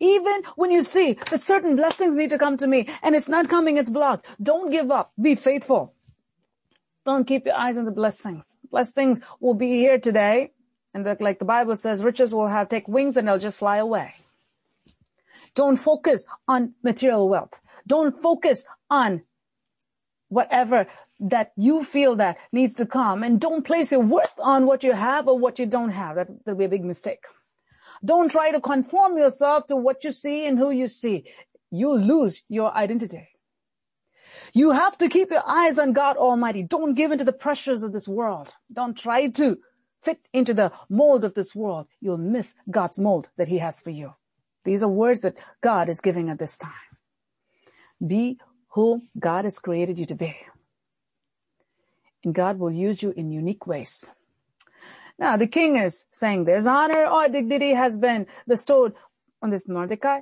Even 0.00 0.42
when 0.56 0.70
you 0.70 0.82
see 0.82 1.14
that 1.30 1.42
certain 1.42 1.76
blessings 1.76 2.16
need 2.16 2.30
to 2.30 2.38
come 2.38 2.56
to 2.56 2.66
me 2.66 2.88
and 3.02 3.14
it's 3.14 3.28
not 3.28 3.48
coming, 3.48 3.76
it's 3.76 3.88
blocked. 3.88 4.26
Don't 4.42 4.70
give 4.70 4.90
up. 4.90 5.12
Be 5.20 5.34
faithful. 5.34 5.94
Don't 7.04 7.24
keep 7.26 7.46
your 7.46 7.56
eyes 7.56 7.78
on 7.78 7.84
the 7.84 7.90
blessings. 7.90 8.56
Blessings 8.70 9.20
will 9.40 9.54
be 9.54 9.72
here 9.72 9.98
today. 9.98 10.52
And 10.94 11.04
the, 11.06 11.16
like 11.20 11.38
the 11.38 11.44
Bible 11.44 11.76
says, 11.76 12.04
riches 12.04 12.32
will 12.34 12.48
have 12.48 12.68
take 12.68 12.86
wings 12.86 13.16
and 13.16 13.26
they'll 13.26 13.38
just 13.38 13.58
fly 13.58 13.78
away. 13.78 14.14
Don't 15.54 15.76
focus 15.76 16.26
on 16.46 16.74
material 16.82 17.28
wealth. 17.28 17.58
Don't 17.86 18.20
focus 18.22 18.64
on 18.90 19.22
whatever 20.28 20.86
that 21.20 21.52
you 21.56 21.84
feel 21.84 22.16
that 22.16 22.36
needs 22.52 22.74
to 22.74 22.86
come 22.86 23.22
and 23.22 23.40
don't 23.40 23.64
place 23.64 23.92
your 23.92 24.00
worth 24.00 24.32
on 24.38 24.66
what 24.66 24.82
you 24.82 24.92
have 24.92 25.28
or 25.28 25.38
what 25.38 25.58
you 25.58 25.66
don't 25.66 25.90
have. 25.90 26.16
That, 26.16 26.28
that'll 26.44 26.58
be 26.58 26.64
a 26.64 26.68
big 26.68 26.84
mistake. 26.84 27.24
Don't 28.04 28.30
try 28.30 28.50
to 28.50 28.60
conform 28.60 29.18
yourself 29.18 29.66
to 29.68 29.76
what 29.76 30.04
you 30.04 30.12
see 30.12 30.46
and 30.46 30.58
who 30.58 30.70
you 30.70 30.88
see. 30.88 31.24
You'll 31.70 32.00
lose 32.00 32.42
your 32.48 32.74
identity. 32.74 33.28
You 34.52 34.72
have 34.72 34.98
to 34.98 35.08
keep 35.08 35.30
your 35.30 35.48
eyes 35.48 35.78
on 35.78 35.92
God 35.92 36.16
Almighty. 36.16 36.62
Don't 36.62 36.94
give 36.94 37.10
in 37.10 37.18
to 37.18 37.24
the 37.24 37.32
pressures 37.32 37.82
of 37.82 37.92
this 37.92 38.06
world. 38.06 38.54
Don't 38.72 38.96
try 38.96 39.28
to 39.28 39.58
fit 40.02 40.28
into 40.32 40.52
the 40.52 40.72
mold 40.90 41.24
of 41.24 41.34
this 41.34 41.54
world. 41.54 41.86
You'll 42.00 42.18
miss 42.18 42.54
God's 42.70 42.98
mold 42.98 43.30
that 43.38 43.48
He 43.48 43.58
has 43.58 43.80
for 43.80 43.90
you. 43.90 44.14
These 44.64 44.82
are 44.82 44.88
words 44.88 45.20
that 45.22 45.38
God 45.62 45.88
is 45.88 46.00
giving 46.00 46.28
at 46.28 46.38
this 46.38 46.58
time. 46.58 46.72
Be 48.06 48.38
who 48.70 49.02
God 49.18 49.44
has 49.44 49.58
created 49.58 49.98
you 49.98 50.06
to 50.06 50.14
be. 50.14 50.36
And 52.24 52.34
God 52.34 52.58
will 52.58 52.70
use 52.70 53.02
you 53.02 53.12
in 53.16 53.30
unique 53.30 53.66
ways. 53.66 54.10
Now 55.18 55.36
the 55.36 55.46
king 55.46 55.76
is 55.76 56.04
saying 56.12 56.44
this 56.44 56.66
honor 56.66 57.06
oh, 57.06 57.24
or 57.24 57.28
dignity 57.28 57.74
has 57.74 57.98
been 57.98 58.26
bestowed 58.46 58.94
on 59.40 59.50
this 59.50 59.68
Mordecai. 59.68 60.20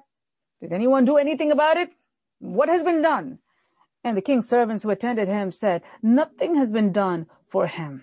Did 0.61 0.73
anyone 0.73 1.05
do 1.05 1.17
anything 1.17 1.53
about 1.53 1.77
it? 1.77 1.91
What 2.39 2.69
has 2.69 2.83
been 2.83 3.03
done? 3.03 3.39
And 4.03 4.17
the 4.17 4.23
king's 4.23 4.49
servants 4.49 4.83
who 4.83 4.91
attended 4.91 5.29
him 5.29 5.53
said, 5.53 5.83
nothing 6.03 6.55
has 6.57 6.73
been 6.73 6.93
done 6.93 7.27
for 7.49 7.67
him. 7.67 8.03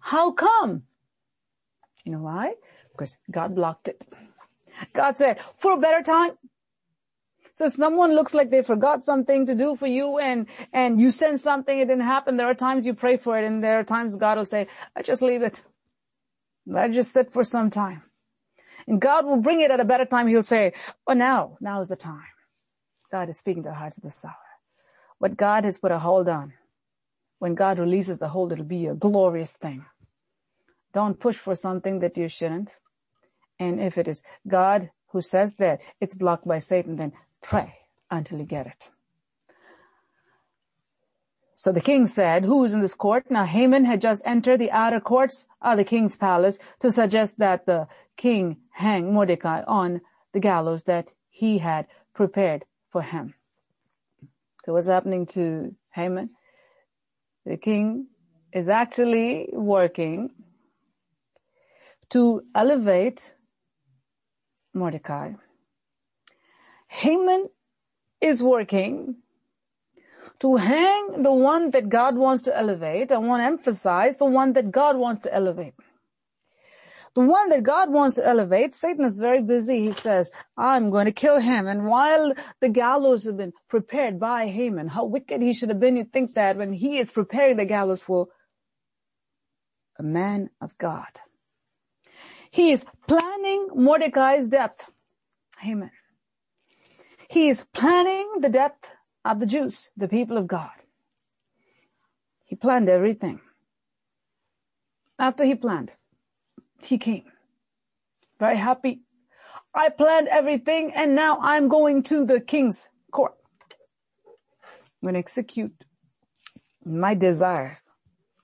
How 0.00 0.32
come? 0.32 0.82
You 2.04 2.12
know 2.12 2.20
why? 2.20 2.54
Because 2.92 3.16
God 3.30 3.54
blocked 3.54 3.88
it. 3.88 4.06
God 4.92 5.16
said, 5.16 5.38
for 5.58 5.72
a 5.72 5.76
better 5.76 6.02
time, 6.02 6.32
so 7.54 7.68
someone 7.68 8.14
looks 8.14 8.32
like 8.32 8.50
they 8.50 8.62
forgot 8.62 9.04
something 9.04 9.46
to 9.46 9.54
do 9.54 9.76
for 9.76 9.86
you 9.86 10.18
and, 10.18 10.46
and 10.72 10.98
you 11.00 11.10
send 11.10 11.40
something, 11.40 11.78
it 11.78 11.86
didn't 11.86 12.04
happen. 12.04 12.36
There 12.36 12.46
are 12.46 12.54
times 12.54 12.86
you 12.86 12.94
pray 12.94 13.18
for 13.18 13.38
it 13.38 13.44
and 13.44 13.62
there 13.62 13.78
are 13.78 13.84
times 13.84 14.16
God 14.16 14.38
will 14.38 14.46
say, 14.46 14.66
I 14.96 15.02
just 15.02 15.20
leave 15.20 15.42
it. 15.42 15.60
Let 16.66 16.90
it 16.90 16.92
just 16.94 17.12
sit 17.12 17.32
for 17.32 17.44
some 17.44 17.68
time. 17.68 18.02
And 18.86 19.00
God 19.00 19.26
will 19.26 19.36
bring 19.36 19.60
it 19.60 19.70
at 19.70 19.80
a 19.80 19.84
better 19.84 20.06
time. 20.06 20.26
He'll 20.26 20.42
say, 20.42 20.72
oh 21.06 21.12
now, 21.12 21.58
now 21.60 21.80
is 21.82 21.88
the 21.88 21.96
time. 21.96 22.22
God 23.12 23.28
is 23.28 23.38
speaking 23.38 23.62
to 23.64 23.68
our 23.70 23.74
hearts 23.74 23.96
this 23.96 24.24
hour. 24.24 24.49
What 25.20 25.36
God 25.36 25.64
has 25.64 25.78
put 25.78 25.92
a 25.92 25.98
hold 25.98 26.28
on. 26.28 26.54
When 27.38 27.54
God 27.54 27.78
releases 27.78 28.18
the 28.18 28.28
hold, 28.28 28.52
it'll 28.52 28.64
be 28.64 28.86
a 28.86 28.94
glorious 28.94 29.52
thing. 29.52 29.84
Don't 30.92 31.20
push 31.20 31.36
for 31.36 31.54
something 31.54 32.00
that 32.00 32.16
you 32.16 32.28
shouldn't. 32.28 32.78
And 33.58 33.78
if 33.78 33.96
it 33.98 34.08
is 34.08 34.22
God 34.48 34.90
who 35.08 35.20
says 35.20 35.54
that 35.56 35.82
it's 36.00 36.14
blocked 36.14 36.48
by 36.48 36.58
Satan, 36.58 36.96
then 36.96 37.12
pray 37.42 37.74
until 38.10 38.38
you 38.38 38.46
get 38.46 38.66
it. 38.66 38.90
So 41.54 41.70
the 41.70 41.82
king 41.82 42.06
said, 42.06 42.46
who 42.46 42.64
is 42.64 42.72
in 42.72 42.80
this 42.80 42.94
court? 42.94 43.30
Now 43.30 43.44
Haman 43.44 43.84
had 43.84 44.00
just 44.00 44.22
entered 44.24 44.58
the 44.58 44.70
outer 44.70 45.00
courts 45.00 45.46
of 45.60 45.76
the 45.76 45.84
king's 45.84 46.16
palace 46.16 46.58
to 46.78 46.90
suggest 46.90 47.38
that 47.38 47.66
the 47.66 47.86
king 48.16 48.56
hang 48.70 49.12
Mordecai 49.12 49.62
on 49.66 50.00
the 50.32 50.40
gallows 50.40 50.84
that 50.84 51.12
he 51.28 51.58
had 51.58 51.86
prepared 52.14 52.64
for 52.88 53.02
him. 53.02 53.34
So 54.64 54.74
what's 54.74 54.86
happening 54.86 55.26
to 55.26 55.74
Haman? 55.94 56.30
The 57.46 57.56
king 57.56 58.08
is 58.52 58.68
actually 58.68 59.48
working 59.52 60.30
to 62.10 62.42
elevate 62.54 63.32
Mordecai. 64.74 65.32
Haman 66.88 67.48
is 68.20 68.42
working 68.42 69.16
to 70.40 70.56
hang 70.56 71.22
the 71.22 71.32
one 71.32 71.70
that 71.70 71.88
God 71.88 72.16
wants 72.16 72.42
to 72.42 72.56
elevate. 72.56 73.12
I 73.12 73.18
want 73.18 73.40
to 73.40 73.46
emphasize 73.46 74.18
the 74.18 74.24
one 74.24 74.52
that 74.54 74.70
God 74.70 74.96
wants 74.96 75.22
to 75.22 75.34
elevate. 75.34 75.74
The 77.14 77.22
one 77.22 77.48
that 77.48 77.64
God 77.64 77.90
wants 77.90 78.16
to 78.16 78.26
elevate, 78.26 78.74
Satan 78.74 79.04
is 79.04 79.18
very 79.18 79.42
busy. 79.42 79.84
He 79.84 79.92
says, 79.92 80.30
I'm 80.56 80.90
going 80.90 81.06
to 81.06 81.12
kill 81.12 81.40
him. 81.40 81.66
And 81.66 81.86
while 81.86 82.34
the 82.60 82.68
gallows 82.68 83.24
have 83.24 83.36
been 83.36 83.52
prepared 83.68 84.20
by 84.20 84.46
Haman, 84.46 84.88
how 84.88 85.04
wicked 85.04 85.42
he 85.42 85.52
should 85.52 85.70
have 85.70 85.80
been, 85.80 85.96
you 85.96 86.04
think 86.04 86.34
that 86.34 86.56
when 86.56 86.72
he 86.72 86.98
is 86.98 87.10
preparing 87.10 87.56
the 87.56 87.64
gallows 87.64 88.00
for 88.00 88.28
a 89.98 90.02
man 90.02 90.50
of 90.60 90.78
God. 90.78 91.20
He 92.50 92.70
is 92.70 92.84
planning 93.06 93.68
Mordecai's 93.74 94.48
death. 94.48 94.90
Haman. 95.58 95.90
He 97.28 97.48
is 97.48 97.64
planning 97.72 98.40
the 98.40 98.48
death 98.48 98.94
of 99.24 99.40
the 99.40 99.46
Jews, 99.46 99.90
the 99.96 100.08
people 100.08 100.38
of 100.38 100.46
God. 100.46 100.70
He 102.44 102.56
planned 102.56 102.88
everything. 102.88 103.40
After 105.18 105.44
he 105.44 105.54
planned, 105.54 105.94
he 106.84 106.98
came. 106.98 107.24
Very 108.38 108.56
happy. 108.56 109.02
I 109.74 109.88
planned 109.88 110.28
everything 110.28 110.92
and 110.94 111.14
now 111.14 111.38
I'm 111.40 111.68
going 111.68 112.02
to 112.04 112.24
the 112.24 112.40
king's 112.40 112.88
court. 113.12 113.34
I'm 114.64 115.06
going 115.06 115.14
to 115.14 115.20
execute 115.20 115.84
my 116.84 117.14
desires 117.14 117.90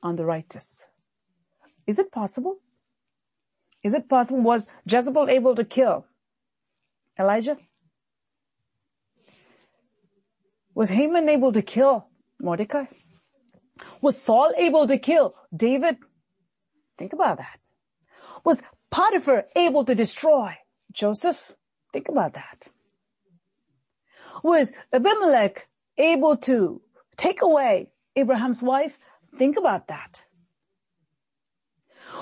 on 0.02 0.16
the 0.16 0.24
righteous. 0.24 0.84
Is 1.86 1.98
it 1.98 2.12
possible? 2.12 2.58
Is 3.82 3.94
it 3.94 4.08
possible? 4.08 4.40
Was 4.40 4.68
Jezebel 4.86 5.28
able 5.28 5.54
to 5.54 5.64
kill 5.64 6.06
Elijah? 7.18 7.56
Was 10.74 10.90
Haman 10.90 11.28
able 11.28 11.52
to 11.52 11.62
kill 11.62 12.06
Mordecai? 12.40 12.84
Was 14.00 14.20
Saul 14.20 14.52
able 14.56 14.86
to 14.86 14.98
kill 14.98 15.34
David? 15.54 15.96
Think 16.98 17.12
about 17.12 17.38
that. 17.38 17.58
Was 18.44 18.62
Potiphar 18.90 19.46
able 19.56 19.84
to 19.84 19.94
destroy 19.94 20.56
Joseph? 20.92 21.54
Think 21.92 22.08
about 22.08 22.34
that. 22.34 22.68
Was 24.42 24.72
Abimelech 24.92 25.68
able 25.98 26.36
to 26.38 26.82
take 27.16 27.42
away 27.42 27.90
Abraham's 28.14 28.62
wife? 28.62 28.98
Think 29.36 29.56
about 29.56 29.88
that. 29.88 30.24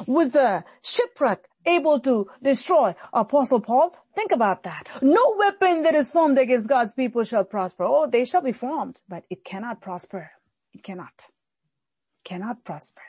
Was 0.07 0.31
the 0.31 0.65
shipwreck 0.83 1.45
able 1.67 2.01
to 2.01 2.31
destroy 2.43 2.95
Apostle 3.13 3.61
Paul? 3.61 3.97
Think 4.15 4.33
about 4.33 4.63
that. 4.63 4.89
No 5.03 5.35
weapon 5.39 5.83
that 5.83 5.95
is 5.95 6.13
formed 6.13 6.39
against 6.39 6.69
God's 6.69 6.95
people 6.95 7.25
shall 7.25 7.45
prosper. 7.45 7.85
Oh, 7.85 8.07
they 8.07 8.25
shall 8.25 8.43
be 8.43 8.53
formed, 8.53 9.03
but 9.09 9.25
it 9.31 9.45
cannot 9.45 9.81
prosper. 9.81 10.31
It 10.73 10.83
cannot. 10.83 11.13
It 11.19 12.29
cannot 12.29 12.65
prosper. 12.65 13.03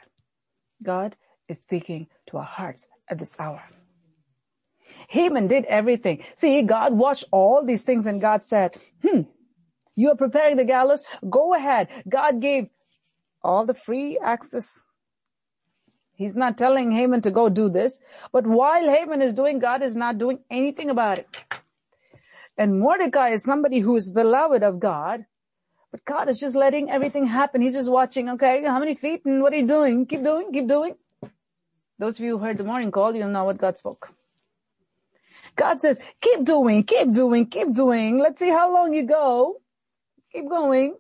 God 0.84 1.16
is 1.48 1.62
speaking 1.62 2.08
to 2.28 2.38
our 2.38 2.44
hearts 2.44 2.88
at 3.10 3.20
this 3.20 3.36
hour. 3.40 3.64
Haman 5.10 5.48
did 5.48 5.66
everything. 5.66 6.24
See, 6.36 6.62
God 6.62 6.94
watched 6.94 7.26
all 7.32 7.66
these 7.66 7.84
things 7.84 8.06
and 8.06 8.22
God 8.22 8.44
said, 8.44 8.76
hmm, 9.02 9.22
you 9.96 10.12
are 10.12 10.16
preparing 10.16 10.58
the 10.58 10.66
gallows? 10.66 11.04
Go 11.28 11.56
ahead. 11.56 11.88
God 12.08 12.42
gave 12.42 12.70
all 13.44 13.66
the 13.66 13.74
free 13.74 14.20
access 14.22 14.84
He's 16.16 16.36
not 16.36 16.58
telling 16.58 16.92
Haman 16.92 17.22
to 17.22 17.32
go 17.32 17.50
do 17.50 17.70
this. 17.70 18.00
But 18.32 18.48
while 18.48 18.84
Haman 18.84 19.22
is 19.22 19.34
doing, 19.34 19.60
God 19.60 19.84
is 19.84 19.96
not 19.96 20.18
doing 20.18 20.40
anything 20.50 20.90
about 20.90 21.20
it. 21.20 21.28
And 22.58 22.80
Mordecai 22.80 23.32
is 23.32 23.44
somebody 23.44 23.80
who 23.80 23.96
is 23.98 24.12
beloved 24.12 24.64
of 24.64 24.80
God. 24.80 25.26
But 25.92 26.06
God 26.06 26.30
is 26.30 26.40
just 26.40 26.56
letting 26.56 26.90
everything 26.90 27.26
happen. 27.26 27.62
He's 27.62 27.74
just 27.74 27.92
watching, 27.92 28.30
okay, 28.30 28.64
how 28.64 28.80
many 28.80 28.96
feet 28.96 29.26
and 29.26 29.42
what 29.42 29.54
are 29.54 29.58
you 29.58 29.68
doing? 29.68 30.06
Keep 30.06 30.24
doing, 30.24 30.52
keep 30.54 30.68
doing. 30.68 30.96
Those 31.98 32.20
of 32.20 32.26
you 32.26 32.38
who 32.38 32.44
heard 32.44 32.58
the 32.58 32.64
morning 32.64 32.92
call, 32.92 33.16
you'll 33.16 33.30
know 33.30 33.46
what 33.46 33.58
God 33.58 33.78
spoke. 33.78 34.12
God 35.56 35.80
says, 35.80 36.00
keep 36.20 36.44
doing, 36.44 36.84
keep 36.84 37.12
doing, 37.14 37.46
keep 37.46 37.74
doing. 37.74 38.20
Let's 38.20 38.40
see 38.40 38.50
how 38.50 38.74
long 38.74 38.94
you 38.94 39.04
go. 39.04 39.62
Keep 40.32 40.50
going. 40.50 40.96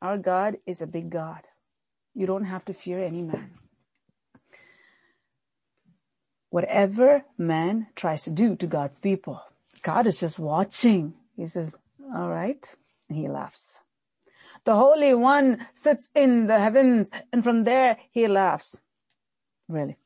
Our 0.00 0.18
God 0.18 0.56
is 0.66 0.82
a 0.82 0.86
big 0.86 1.10
God. 1.10 1.42
You 2.14 2.26
don't 2.26 2.44
have 2.44 2.64
to 2.66 2.74
fear 2.74 2.98
any 2.98 3.22
man. 3.22 3.52
Whatever 6.50 7.24
man 7.38 7.86
tries 7.94 8.24
to 8.24 8.30
do 8.30 8.56
to 8.56 8.66
God's 8.66 8.98
people, 8.98 9.40
God 9.82 10.06
is 10.06 10.18
just 10.18 10.38
watching. 10.38 11.14
He 11.36 11.46
says, 11.46 11.76
all 12.14 12.28
right. 12.28 12.74
And 13.08 13.16
he 13.16 13.28
laughs. 13.28 13.78
The 14.64 14.74
Holy 14.74 15.14
One 15.14 15.66
sits 15.74 16.10
in 16.14 16.46
the 16.48 16.58
heavens 16.58 17.10
and 17.32 17.42
from 17.42 17.64
there 17.64 17.96
he 18.10 18.28
laughs. 18.28 18.80
Really. 19.72 19.96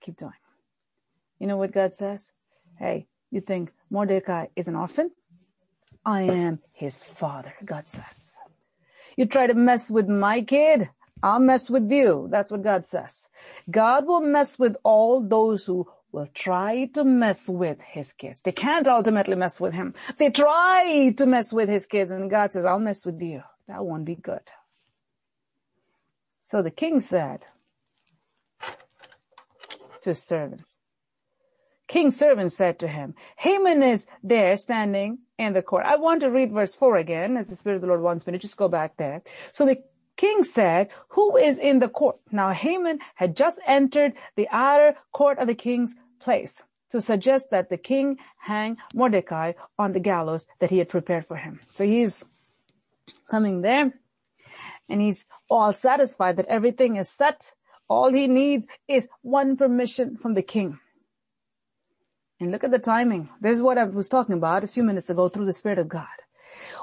Keep 0.00 0.16
doing. 0.16 0.32
You 1.38 1.46
know 1.46 1.58
what 1.58 1.72
God 1.72 1.94
says? 1.94 2.32
Hey, 2.78 3.06
you 3.30 3.42
think 3.42 3.70
Mordecai 3.90 4.46
is 4.56 4.66
an 4.66 4.76
orphan? 4.76 5.10
I 6.06 6.22
am 6.22 6.60
his 6.72 7.02
father, 7.02 7.52
God 7.62 7.86
says. 7.86 8.38
You 9.18 9.26
try 9.26 9.46
to 9.46 9.52
mess 9.52 9.90
with 9.90 10.08
my 10.08 10.40
kid? 10.40 10.88
I'll 11.22 11.38
mess 11.38 11.68
with 11.68 11.92
you. 11.92 12.28
That's 12.30 12.50
what 12.50 12.62
God 12.62 12.86
says. 12.86 13.28
God 13.70 14.06
will 14.06 14.22
mess 14.22 14.58
with 14.58 14.78
all 14.82 15.20
those 15.20 15.66
who 15.66 15.86
will 16.12 16.28
try 16.32 16.86
to 16.94 17.04
mess 17.04 17.46
with 17.46 17.82
his 17.82 18.14
kids. 18.14 18.40
They 18.40 18.52
can't 18.52 18.88
ultimately 18.88 19.36
mess 19.36 19.60
with 19.60 19.74
him. 19.74 19.92
They 20.16 20.30
try 20.30 21.12
to 21.18 21.26
mess 21.26 21.52
with 21.52 21.68
his 21.68 21.84
kids 21.84 22.10
and 22.10 22.30
God 22.30 22.52
says, 22.52 22.64
I'll 22.64 22.78
mess 22.78 23.04
with 23.04 23.20
you. 23.20 23.42
That 23.68 23.84
won't 23.84 24.06
be 24.06 24.16
good. 24.16 24.48
So 26.40 26.62
the 26.62 26.70
king 26.70 27.02
said 27.02 27.44
to 30.02 30.10
his 30.10 30.22
servants, 30.22 30.76
King's 31.88 32.16
servant 32.16 32.52
said 32.52 32.78
to 32.78 32.88
him, 32.88 33.14
Haman 33.36 33.82
is 33.82 34.06
there 34.22 34.56
standing 34.56 35.18
in 35.38 35.54
the 35.54 35.62
court. 35.62 35.84
I 35.86 35.96
want 35.96 36.20
to 36.20 36.30
read 36.30 36.52
verse 36.52 36.74
four 36.74 36.96
again 36.96 37.36
as 37.36 37.50
the 37.50 37.56
Spirit 37.56 37.76
of 37.76 37.80
the 37.82 37.88
Lord 37.88 38.02
wants 38.02 38.26
me 38.26 38.32
to 38.32 38.38
just 38.38 38.56
go 38.56 38.68
back 38.68 38.96
there. 38.96 39.22
So 39.50 39.66
the 39.66 39.82
king 40.16 40.44
said, 40.44 40.90
who 41.08 41.36
is 41.36 41.58
in 41.58 41.80
the 41.80 41.88
court? 41.88 42.20
Now 42.30 42.50
Haman 42.50 43.00
had 43.16 43.36
just 43.36 43.58
entered 43.66 44.12
the 44.36 44.48
outer 44.52 44.96
court 45.12 45.38
of 45.38 45.48
the 45.48 45.54
king's 45.54 45.94
place 46.20 46.62
to 46.90 47.00
suggest 47.00 47.50
that 47.50 47.70
the 47.70 47.76
king 47.76 48.18
hang 48.38 48.76
Mordecai 48.94 49.54
on 49.78 49.92
the 49.92 50.00
gallows 50.00 50.46
that 50.60 50.70
he 50.70 50.78
had 50.78 50.88
prepared 50.88 51.26
for 51.26 51.36
him. 51.36 51.58
So 51.72 51.84
he's 51.84 52.24
coming 53.30 53.62
there 53.62 53.92
and 54.88 55.00
he's 55.00 55.26
all 55.48 55.72
satisfied 55.72 56.36
that 56.36 56.46
everything 56.46 56.96
is 56.96 57.08
set. 57.08 57.52
All 57.90 58.12
he 58.12 58.28
needs 58.28 58.68
is 58.86 59.08
one 59.22 59.56
permission 59.56 60.16
from 60.16 60.34
the 60.34 60.42
king. 60.42 60.78
And 62.38 62.52
look 62.52 62.62
at 62.62 62.70
the 62.70 62.78
timing. 62.78 63.28
This 63.40 63.56
is 63.56 63.62
what 63.62 63.78
I 63.78 63.84
was 63.84 64.08
talking 64.08 64.36
about 64.36 64.62
a 64.62 64.68
few 64.68 64.84
minutes 64.84 65.10
ago 65.10 65.28
through 65.28 65.44
the 65.44 65.52
Spirit 65.52 65.80
of 65.80 65.88
God. 65.88 66.06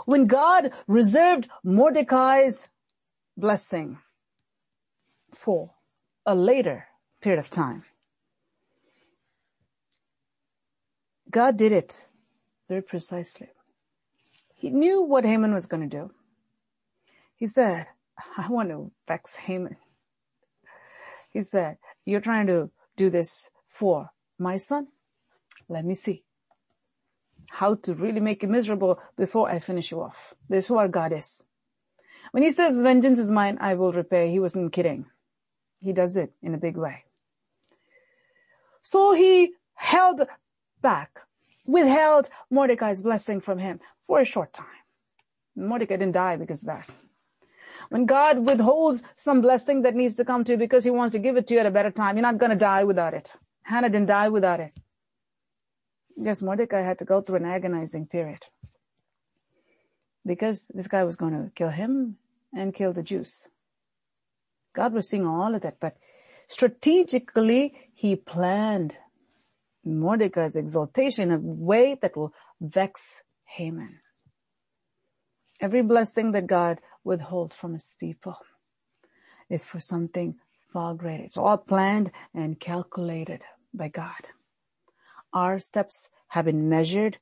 When 0.05 0.27
God 0.27 0.73
reserved 0.85 1.49
Mordecai's 1.63 2.67
blessing 3.37 3.99
for 5.31 5.71
a 6.25 6.35
later 6.35 6.87
period 7.21 7.39
of 7.39 7.49
time. 7.49 7.83
God 11.31 11.57
did 11.57 11.71
it 11.71 12.05
very 12.67 12.81
precisely. 12.81 13.47
He 14.55 14.69
knew 14.69 15.03
what 15.03 15.23
Haman 15.23 15.53
was 15.53 15.67
going 15.67 15.89
to 15.89 15.97
do. 15.97 16.11
He 17.35 17.47
said, 17.47 17.87
I 18.37 18.49
want 18.49 18.69
to 18.69 18.91
vex 19.07 19.35
Haman. 19.35 19.77
He 21.37 21.43
said, 21.43 21.77
you're 22.03 22.27
trying 22.29 22.47
to 22.47 22.71
do 22.95 23.11
this 23.11 23.51
for 23.67 24.09
my 24.39 24.57
son? 24.57 24.87
Let 25.69 25.85
me 25.85 25.93
see. 25.93 26.23
how 27.51 27.75
to 27.75 27.93
really 27.93 28.19
make 28.19 28.43
you 28.43 28.49
miserable 28.49 28.99
before 29.17 29.49
I 29.49 29.59
finish 29.59 29.91
you 29.91 30.01
off. 30.01 30.33
This 30.49 30.65
is 30.65 30.67
who 30.67 30.77
our 30.77 30.87
God 30.87 31.13
is. 31.13 31.43
When 32.31 32.43
he 32.43 32.51
says 32.51 32.77
vengeance 32.77 33.19
is 33.19 33.31
mine, 33.31 33.57
I 33.61 33.75
will 33.75 33.93
repay, 33.93 34.31
he 34.31 34.39
wasn't 34.39 34.73
kidding. 34.73 35.05
He 35.79 35.93
does 35.93 36.15
it 36.15 36.33
in 36.41 36.53
a 36.53 36.57
big 36.57 36.77
way. 36.77 37.05
So 38.81 39.13
he 39.13 39.53
held 39.75 40.21
back, 40.81 41.19
withheld 41.65 42.29
Mordecai's 42.49 43.01
blessing 43.01 43.39
from 43.39 43.59
him 43.59 43.79
for 44.01 44.19
a 44.19 44.25
short 44.25 44.53
time. 44.53 44.65
Mordecai 45.55 45.97
didn't 45.97 46.13
die 46.13 46.35
because 46.35 46.63
of 46.63 46.67
that. 46.67 46.89
When 47.89 48.05
God 48.05 48.45
withholds 48.45 49.03
some 49.15 49.41
blessing 49.41 49.83
that 49.83 49.95
needs 49.95 50.15
to 50.15 50.25
come 50.25 50.43
to 50.43 50.53
you 50.53 50.57
because 50.57 50.83
he 50.83 50.89
wants 50.89 51.13
to 51.13 51.19
give 51.19 51.37
it 51.37 51.47
to 51.47 51.53
you 51.53 51.59
at 51.61 51.65
a 51.65 51.71
better 51.71 51.91
time, 51.91 52.17
you're 52.17 52.21
not 52.21 52.37
going 52.37 52.51
to 52.51 52.57
die 52.57 52.83
without 52.83 53.13
it. 53.13 53.33
Hannah 53.63 53.89
didn't 53.89 54.07
die 54.07 54.29
without 54.29 54.59
it. 54.59 54.73
Yes, 56.15 56.41
Mordecai 56.41 56.81
had 56.81 56.99
to 56.99 57.05
go 57.05 57.21
through 57.21 57.37
an 57.37 57.45
agonizing 57.45 58.07
period 58.07 58.45
because 60.25 60.65
this 60.73 60.87
guy 60.87 61.03
was 61.03 61.15
going 61.15 61.33
to 61.33 61.51
kill 61.55 61.69
him 61.69 62.17
and 62.53 62.73
kill 62.73 62.91
the 62.91 63.03
Jews. 63.03 63.47
God 64.73 64.93
was 64.93 65.09
seeing 65.09 65.25
all 65.25 65.55
of 65.55 65.61
that, 65.61 65.79
but 65.79 65.97
strategically 66.47 67.73
he 67.93 68.15
planned 68.15 68.97
Mordecai's 69.83 70.55
exaltation 70.55 71.31
in 71.31 71.31
a 71.31 71.39
way 71.39 71.97
that 72.01 72.17
will 72.17 72.33
vex 72.59 73.23
Haman. 73.45 73.99
Every 75.59 75.81
blessing 75.81 76.33
that 76.33 76.45
God 76.47 76.79
withholds 77.07 77.55
from 77.55 77.73
his 77.73 77.95
people 77.99 78.37
is 79.49 79.65
for 79.65 79.79
something 79.79 80.35
far 80.71 80.93
greater. 80.93 81.23
It's 81.23 81.37
all 81.37 81.57
planned 81.57 82.11
and 82.35 82.59
calculated 82.59 83.43
by 83.73 83.87
God. 83.87 84.29
Our 85.33 85.59
steps 85.59 86.09
have 86.27 86.45
been 86.45 86.69
measured. 86.69 87.17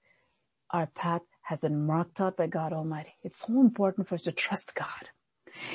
Our 0.72 0.88
path 0.88 1.22
has 1.44 1.62
been 1.62 1.86
marked 1.86 2.20
out 2.20 2.36
by 2.36 2.48
God 2.48 2.74
Almighty. 2.74 3.14
It's 3.24 3.40
so 3.46 3.62
important 3.62 4.08
for 4.08 4.16
us 4.16 4.24
to 4.24 4.32
trust 4.32 4.74
God. 4.76 5.10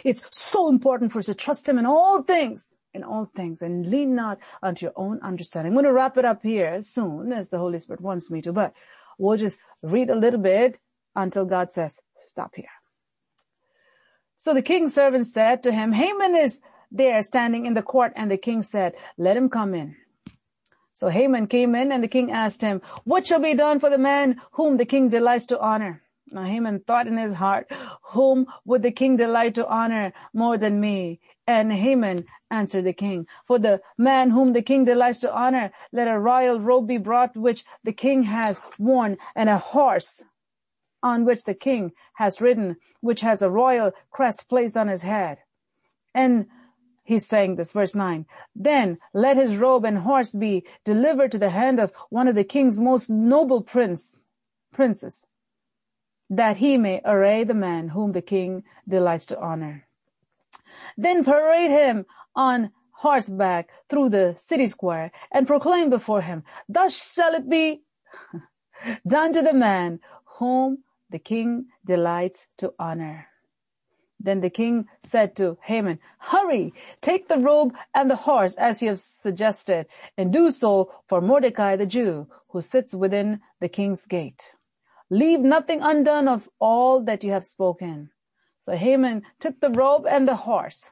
It's 0.04 0.24
so 0.30 0.68
important 0.68 1.12
for 1.12 1.20
us 1.20 1.26
to 1.26 1.34
trust 1.34 1.68
Him 1.68 1.78
in 1.78 1.86
all 1.86 2.22
things, 2.22 2.76
in 2.92 3.04
all 3.04 3.30
things, 3.36 3.62
and 3.62 3.88
lean 3.88 4.16
not 4.16 4.38
unto 4.62 4.86
your 4.86 4.92
own 4.96 5.20
understanding. 5.22 5.70
I'm 5.70 5.76
going 5.76 5.84
to 5.84 5.92
wrap 5.92 6.18
it 6.18 6.24
up 6.24 6.42
here 6.42 6.82
soon 6.82 7.32
as 7.32 7.48
the 7.48 7.58
Holy 7.58 7.78
Spirit 7.78 8.00
wants 8.00 8.30
me 8.30 8.42
to, 8.42 8.52
but 8.52 8.74
we'll 9.18 9.38
just 9.38 9.60
read 9.82 10.10
a 10.10 10.16
little 10.18 10.40
bit 10.40 10.78
until 11.14 11.44
God 11.44 11.72
says, 11.72 12.00
stop 12.26 12.56
here. 12.56 12.79
So 14.40 14.54
the 14.54 14.62
king's 14.62 14.94
servant 14.94 15.26
said 15.26 15.64
to 15.64 15.70
him, 15.70 15.92
Haman 15.92 16.34
is 16.34 16.62
there 16.90 17.20
standing 17.20 17.66
in 17.66 17.74
the 17.74 17.82
court 17.82 18.14
and 18.16 18.30
the 18.30 18.38
king 18.38 18.62
said, 18.62 18.94
let 19.18 19.36
him 19.36 19.50
come 19.50 19.74
in. 19.74 19.96
So 20.94 21.10
Haman 21.10 21.46
came 21.46 21.74
in 21.74 21.92
and 21.92 22.02
the 22.02 22.08
king 22.08 22.32
asked 22.32 22.62
him, 22.62 22.80
what 23.04 23.26
shall 23.26 23.40
be 23.40 23.52
done 23.52 23.80
for 23.80 23.90
the 23.90 23.98
man 23.98 24.40
whom 24.52 24.78
the 24.78 24.86
king 24.86 25.10
delights 25.10 25.44
to 25.46 25.60
honor? 25.60 26.00
Now 26.30 26.44
Haman 26.44 26.80
thought 26.80 27.06
in 27.06 27.18
his 27.18 27.34
heart, 27.34 27.70
whom 28.02 28.46
would 28.64 28.82
the 28.82 28.90
king 28.90 29.18
delight 29.18 29.56
to 29.56 29.68
honor 29.68 30.14
more 30.32 30.56
than 30.56 30.80
me? 30.80 31.20
And 31.46 31.70
Haman 31.70 32.24
answered 32.50 32.86
the 32.86 32.94
king, 32.94 33.26
for 33.46 33.58
the 33.58 33.82
man 33.98 34.30
whom 34.30 34.54
the 34.54 34.62
king 34.62 34.86
delights 34.86 35.18
to 35.18 35.34
honor, 35.34 35.70
let 35.92 36.08
a 36.08 36.18
royal 36.18 36.58
robe 36.58 36.86
be 36.88 36.96
brought 36.96 37.36
which 37.36 37.66
the 37.84 37.92
king 37.92 38.22
has 38.22 38.58
worn 38.78 39.18
and 39.36 39.50
a 39.50 39.58
horse 39.58 40.22
on 41.02 41.24
which 41.24 41.44
the 41.44 41.54
king 41.54 41.92
has 42.14 42.40
ridden, 42.40 42.76
which 43.00 43.20
has 43.20 43.42
a 43.42 43.50
royal 43.50 43.92
crest 44.10 44.48
placed 44.48 44.76
on 44.76 44.88
his 44.88 45.02
head. 45.02 45.38
And 46.14 46.46
he's 47.04 47.26
saying 47.26 47.56
this, 47.56 47.72
verse 47.72 47.94
9. 47.94 48.26
Then 48.54 48.98
let 49.12 49.36
his 49.36 49.56
robe 49.56 49.84
and 49.84 49.98
horse 49.98 50.34
be 50.34 50.64
delivered 50.84 51.32
to 51.32 51.38
the 51.38 51.50
hand 51.50 51.80
of 51.80 51.92
one 52.08 52.28
of 52.28 52.34
the 52.34 52.44
king's 52.44 52.78
most 52.78 53.08
noble 53.10 53.62
prince, 53.62 54.26
princes, 54.72 55.24
that 56.28 56.58
he 56.58 56.76
may 56.76 57.00
array 57.04 57.44
the 57.44 57.54
man 57.54 57.88
whom 57.88 58.12
the 58.12 58.22
king 58.22 58.62
delights 58.88 59.26
to 59.26 59.40
honor. 59.40 59.86
Then 60.96 61.24
parade 61.24 61.70
him 61.70 62.06
on 62.34 62.70
horseback 62.92 63.70
through 63.88 64.10
the 64.10 64.34
city 64.36 64.66
square 64.66 65.10
and 65.32 65.46
proclaim 65.46 65.90
before 65.90 66.20
him, 66.20 66.44
thus 66.68 67.12
shall 67.14 67.34
it 67.34 67.48
be 67.48 67.82
done 69.06 69.32
to 69.32 69.42
the 69.42 69.54
man 69.54 70.00
whom 70.36 70.78
the 71.10 71.18
king 71.18 71.66
delights 71.84 72.46
to 72.58 72.72
honor. 72.78 73.26
Then 74.22 74.40
the 74.40 74.50
king 74.50 74.86
said 75.02 75.34
to 75.36 75.56
Haman, 75.62 75.98
hurry, 76.18 76.74
take 77.00 77.28
the 77.28 77.38
robe 77.38 77.74
and 77.94 78.10
the 78.10 78.16
horse 78.16 78.54
as 78.56 78.82
you 78.82 78.90
have 78.90 79.00
suggested 79.00 79.86
and 80.18 80.32
do 80.32 80.50
so 80.50 80.92
for 81.06 81.20
Mordecai 81.20 81.76
the 81.76 81.86
Jew 81.86 82.28
who 82.48 82.60
sits 82.60 82.94
within 82.94 83.40
the 83.60 83.68
king's 83.68 84.06
gate. 84.06 84.52
Leave 85.08 85.40
nothing 85.40 85.80
undone 85.82 86.28
of 86.28 86.48
all 86.60 87.00
that 87.04 87.24
you 87.24 87.32
have 87.32 87.46
spoken. 87.46 88.10
So 88.60 88.76
Haman 88.76 89.22
took 89.40 89.58
the 89.60 89.70
robe 89.70 90.06
and 90.06 90.28
the 90.28 90.36
horse, 90.36 90.84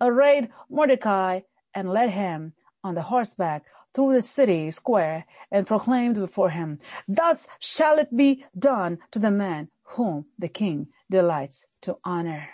arrayed 0.00 0.50
Mordecai 0.70 1.40
and 1.74 1.90
led 1.90 2.10
him 2.10 2.52
on 2.84 2.94
the 2.94 3.02
horseback 3.02 3.64
through 3.96 4.12
the 4.12 4.20
city 4.20 4.70
square 4.70 5.24
and 5.50 5.66
proclaimed 5.66 6.16
before 6.16 6.50
him, 6.50 6.78
thus 7.08 7.48
shall 7.58 7.98
it 7.98 8.14
be 8.14 8.44
done 8.56 8.98
to 9.10 9.18
the 9.18 9.30
man 9.30 9.70
whom 9.84 10.26
the 10.38 10.48
king 10.48 10.88
delights 11.10 11.64
to 11.80 11.96
honor. 12.04 12.50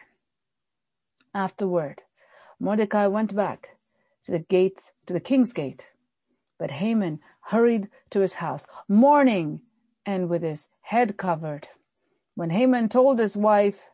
Afterward, 1.34 2.00
Mordecai 2.60 3.08
went 3.08 3.34
back 3.34 3.70
to 4.24 4.30
the 4.30 4.38
gates, 4.38 4.92
to 5.06 5.12
the 5.12 5.18
king's 5.18 5.52
gate, 5.52 5.88
but 6.60 6.70
Haman 6.70 7.18
hurried 7.40 7.88
to 8.10 8.20
his 8.20 8.34
house, 8.34 8.68
mourning 8.88 9.62
and 10.06 10.28
with 10.28 10.42
his 10.42 10.68
head 10.82 11.16
covered. 11.16 11.66
When 12.36 12.50
Haman 12.50 12.88
told 12.88 13.18
his 13.18 13.36
wife, 13.36 13.88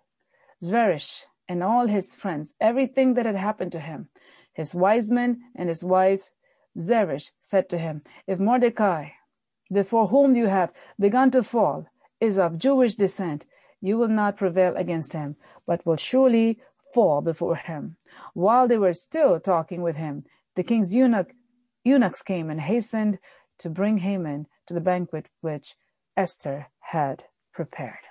Zeresh, 0.63 1.25
and 1.49 1.63
all 1.63 1.87
his 1.87 2.15
friends 2.15 2.55
everything 2.61 3.15
that 3.15 3.25
had 3.25 3.37
happened 3.37 3.73
to 3.73 3.81
him, 3.81 4.11
his 4.53 4.75
wise 4.75 5.11
men 5.11 5.45
and 5.57 5.71
his 5.71 5.83
wife 5.83 6.29
Zeresh 6.79 7.33
said 7.41 7.69
to 7.71 7.79
him, 7.79 8.03
If 8.27 8.39
Mordecai, 8.39 9.11
before 9.73 10.09
whom 10.09 10.35
you 10.35 10.47
have 10.47 10.73
begun 10.99 11.31
to 11.33 11.43
fall, 11.43 11.87
is 12.21 12.39
of 12.39 12.59
Jewish 12.59 12.97
descent, 12.97 13.45
you 13.81 13.97
will 13.97 14.09
not 14.09 14.37
prevail 14.37 14.77
against 14.77 15.13
him, 15.13 15.37
but 15.67 15.85
will 15.87 15.97
surely 15.97 16.59
fall 16.93 17.21
before 17.21 17.57
him. 17.57 17.97
While 18.35 18.67
they 18.67 18.79
were 18.79 18.95
still 18.95 19.39
talking 19.39 19.83
with 19.83 19.97
him, 19.97 20.25
the 20.57 20.63
king's 20.65 20.95
eunuch, 20.95 21.33
eunuchs 21.85 22.23
came 22.23 22.51
and 22.51 22.61
hastened 22.61 23.19
to 23.59 23.71
bring 23.71 23.99
Haman 23.99 24.47
to 24.67 24.75
the 24.75 24.81
banquet 24.81 25.27
which 25.41 25.77
Esther 26.17 26.69
had 26.81 27.25
prepared. 27.53 28.05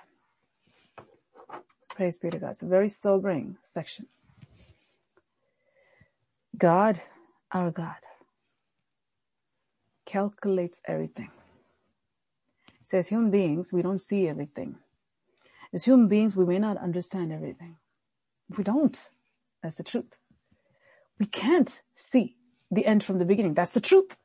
Praise 1.90 2.18
be 2.18 2.30
to 2.30 2.38
God. 2.38 2.50
It's 2.50 2.62
a 2.62 2.66
very 2.66 2.88
sobering 2.88 3.56
section. 3.62 4.06
God, 6.56 7.00
our 7.52 7.70
God, 7.70 7.96
calculates 10.08 10.80
everything. 10.86 11.30
So 12.86 12.96
as 12.96 13.08
human 13.08 13.30
beings, 13.30 13.74
we 13.74 13.82
don't 13.82 14.00
see 14.00 14.26
everything. 14.26 14.76
As 15.74 15.84
human 15.84 16.08
beings, 16.08 16.34
we 16.34 16.46
may 16.46 16.58
not 16.58 16.78
understand 16.78 17.30
everything. 17.30 17.76
We 18.56 18.64
don't. 18.64 18.98
That's 19.62 19.76
the 19.76 19.82
truth. 19.82 20.16
We 21.18 21.26
can't 21.26 21.82
see 21.94 22.36
the 22.70 22.86
end 22.86 23.04
from 23.04 23.18
the 23.18 23.26
beginning. 23.26 23.52
That's 23.52 23.72
the 23.72 23.82
truth. 23.82 24.16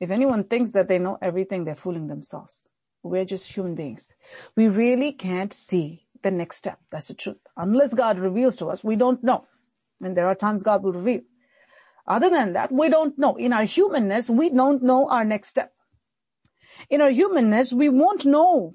If 0.00 0.10
anyone 0.10 0.42
thinks 0.42 0.72
that 0.72 0.88
they 0.88 0.98
know 0.98 1.16
everything, 1.22 1.64
they're 1.64 1.76
fooling 1.76 2.08
themselves. 2.08 2.68
We're 3.04 3.24
just 3.24 3.54
human 3.54 3.76
beings. 3.76 4.16
We 4.56 4.66
really 4.66 5.12
can't 5.12 5.52
see 5.52 6.06
the 6.22 6.32
next 6.32 6.56
step. 6.56 6.80
That's 6.90 7.06
the 7.06 7.14
truth. 7.14 7.38
Unless 7.56 7.94
God 7.94 8.18
reveals 8.18 8.56
to 8.56 8.66
us, 8.66 8.82
we 8.82 8.96
don't 8.96 9.22
know. 9.22 9.46
And 10.00 10.16
there 10.16 10.26
are 10.26 10.34
times 10.34 10.64
God 10.64 10.82
will 10.82 10.92
reveal. 10.92 11.20
Other 12.06 12.30
than 12.30 12.52
that, 12.52 12.70
we 12.70 12.88
don't 12.88 13.18
know. 13.18 13.36
In 13.36 13.52
our 13.52 13.64
humanness, 13.64 14.30
we 14.30 14.50
don't 14.50 14.82
know 14.82 15.08
our 15.08 15.24
next 15.24 15.48
step. 15.48 15.72
In 16.88 17.00
our 17.00 17.10
humanness, 17.10 17.72
we 17.72 17.88
won't 17.88 18.24
know 18.24 18.74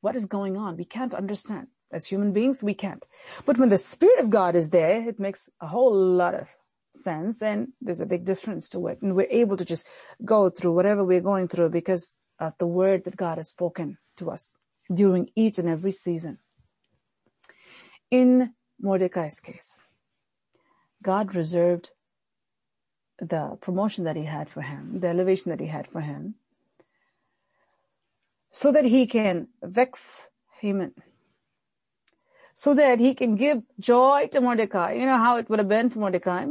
what 0.00 0.16
is 0.16 0.26
going 0.26 0.56
on. 0.56 0.76
We 0.76 0.84
can't 0.84 1.14
understand. 1.14 1.68
As 1.92 2.06
human 2.06 2.32
beings, 2.32 2.62
we 2.62 2.74
can't. 2.74 3.04
But 3.44 3.58
when 3.58 3.68
the 3.68 3.78
Spirit 3.78 4.20
of 4.20 4.30
God 4.30 4.54
is 4.54 4.70
there, 4.70 5.08
it 5.08 5.18
makes 5.18 5.48
a 5.60 5.66
whole 5.66 5.92
lot 5.92 6.34
of 6.34 6.48
sense 6.94 7.42
and 7.42 7.68
there's 7.80 8.00
a 8.00 8.06
big 8.06 8.24
difference 8.24 8.68
to 8.68 8.86
it. 8.86 9.02
And 9.02 9.16
we're 9.16 9.26
able 9.28 9.56
to 9.56 9.64
just 9.64 9.86
go 10.24 10.50
through 10.50 10.72
whatever 10.72 11.04
we're 11.04 11.20
going 11.20 11.48
through 11.48 11.70
because 11.70 12.16
of 12.38 12.52
the 12.58 12.66
word 12.66 13.04
that 13.04 13.16
God 13.16 13.38
has 13.38 13.48
spoken 13.48 13.98
to 14.18 14.30
us 14.30 14.56
during 14.92 15.30
each 15.34 15.58
and 15.58 15.68
every 15.68 15.92
season. 15.92 16.38
In 18.10 18.54
Mordecai's 18.80 19.40
case, 19.40 19.78
God 21.02 21.34
reserved 21.34 21.92
the 23.18 23.58
promotion 23.60 24.04
that 24.04 24.16
he 24.16 24.24
had 24.24 24.48
for 24.48 24.62
him, 24.62 24.96
the 24.96 25.08
elevation 25.08 25.50
that 25.50 25.60
he 25.60 25.66
had 25.66 25.86
for 25.86 26.00
him, 26.00 26.34
so 28.50 28.72
that 28.72 28.84
he 28.84 29.06
can 29.06 29.48
vex 29.62 30.28
Haman, 30.60 30.94
so 32.54 32.74
that 32.74 32.98
he 32.98 33.14
can 33.14 33.36
give 33.36 33.62
joy 33.78 34.28
to 34.32 34.40
Mordecai. 34.40 34.92
You 34.94 35.06
know 35.06 35.18
how 35.18 35.36
it 35.36 35.48
would 35.48 35.58
have 35.58 35.68
been 35.68 35.90
for 35.90 36.00
Mordecai 36.00 36.46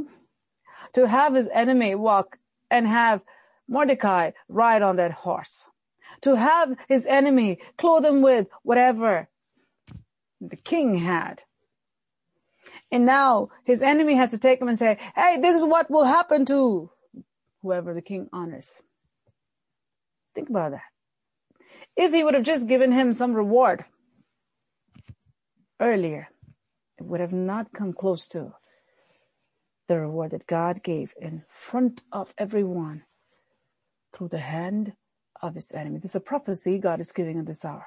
to 0.93 1.07
have 1.07 1.35
his 1.35 1.49
enemy 1.53 1.95
walk 1.95 2.37
and 2.71 2.87
have 2.87 3.21
Mordecai 3.67 4.31
ride 4.47 4.81
on 4.81 4.95
that 4.95 5.11
horse, 5.11 5.67
to 6.21 6.35
have 6.35 6.75
his 6.87 7.05
enemy 7.05 7.59
clothe 7.77 8.05
him 8.05 8.21
with 8.21 8.47
whatever 8.63 9.27
the 10.41 10.55
king 10.55 10.95
had. 10.95 11.43
And 12.91 13.05
now 13.05 13.49
his 13.63 13.81
enemy 13.81 14.15
has 14.15 14.31
to 14.31 14.37
take 14.37 14.61
him 14.61 14.67
and 14.67 14.77
say, 14.77 14.97
hey, 15.15 15.39
this 15.41 15.55
is 15.55 15.63
what 15.63 15.91
will 15.91 16.05
happen 16.05 16.45
to 16.45 16.89
whoever 17.61 17.93
the 17.93 18.01
king 18.01 18.29
honors. 18.33 18.73
Think 20.33 20.49
about 20.49 20.71
that. 20.71 20.81
If 21.95 22.13
he 22.13 22.23
would 22.23 22.33
have 22.33 22.43
just 22.43 22.67
given 22.67 22.91
him 22.91 23.13
some 23.13 23.33
reward 23.33 23.85
earlier, 25.79 26.27
it 26.97 27.05
would 27.05 27.19
have 27.19 27.33
not 27.33 27.73
come 27.73 27.93
close 27.93 28.27
to 28.29 28.53
the 29.87 29.99
reward 29.99 30.31
that 30.31 30.47
God 30.47 30.83
gave 30.83 31.13
in 31.19 31.43
front 31.47 32.03
of 32.11 32.33
everyone 32.37 33.03
through 34.13 34.29
the 34.29 34.39
hand 34.39 34.93
of 35.41 35.55
his 35.55 35.71
enemy. 35.71 35.99
This 35.99 36.11
is 36.11 36.15
a 36.15 36.19
prophecy 36.21 36.77
God 36.77 36.99
is 36.99 37.11
giving 37.11 37.37
in 37.37 37.45
this 37.45 37.65
hour. 37.65 37.85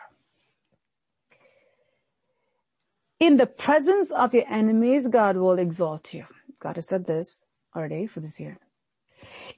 In 3.22 3.36
the 3.36 3.46
presence 3.46 4.10
of 4.10 4.34
your 4.34 4.48
enemies, 4.50 5.06
God 5.06 5.36
will 5.36 5.56
exalt 5.56 6.12
you. 6.12 6.24
God 6.58 6.74
has 6.74 6.88
said 6.88 7.06
this 7.06 7.40
already 7.76 8.08
for 8.08 8.18
this 8.18 8.40
year. 8.40 8.58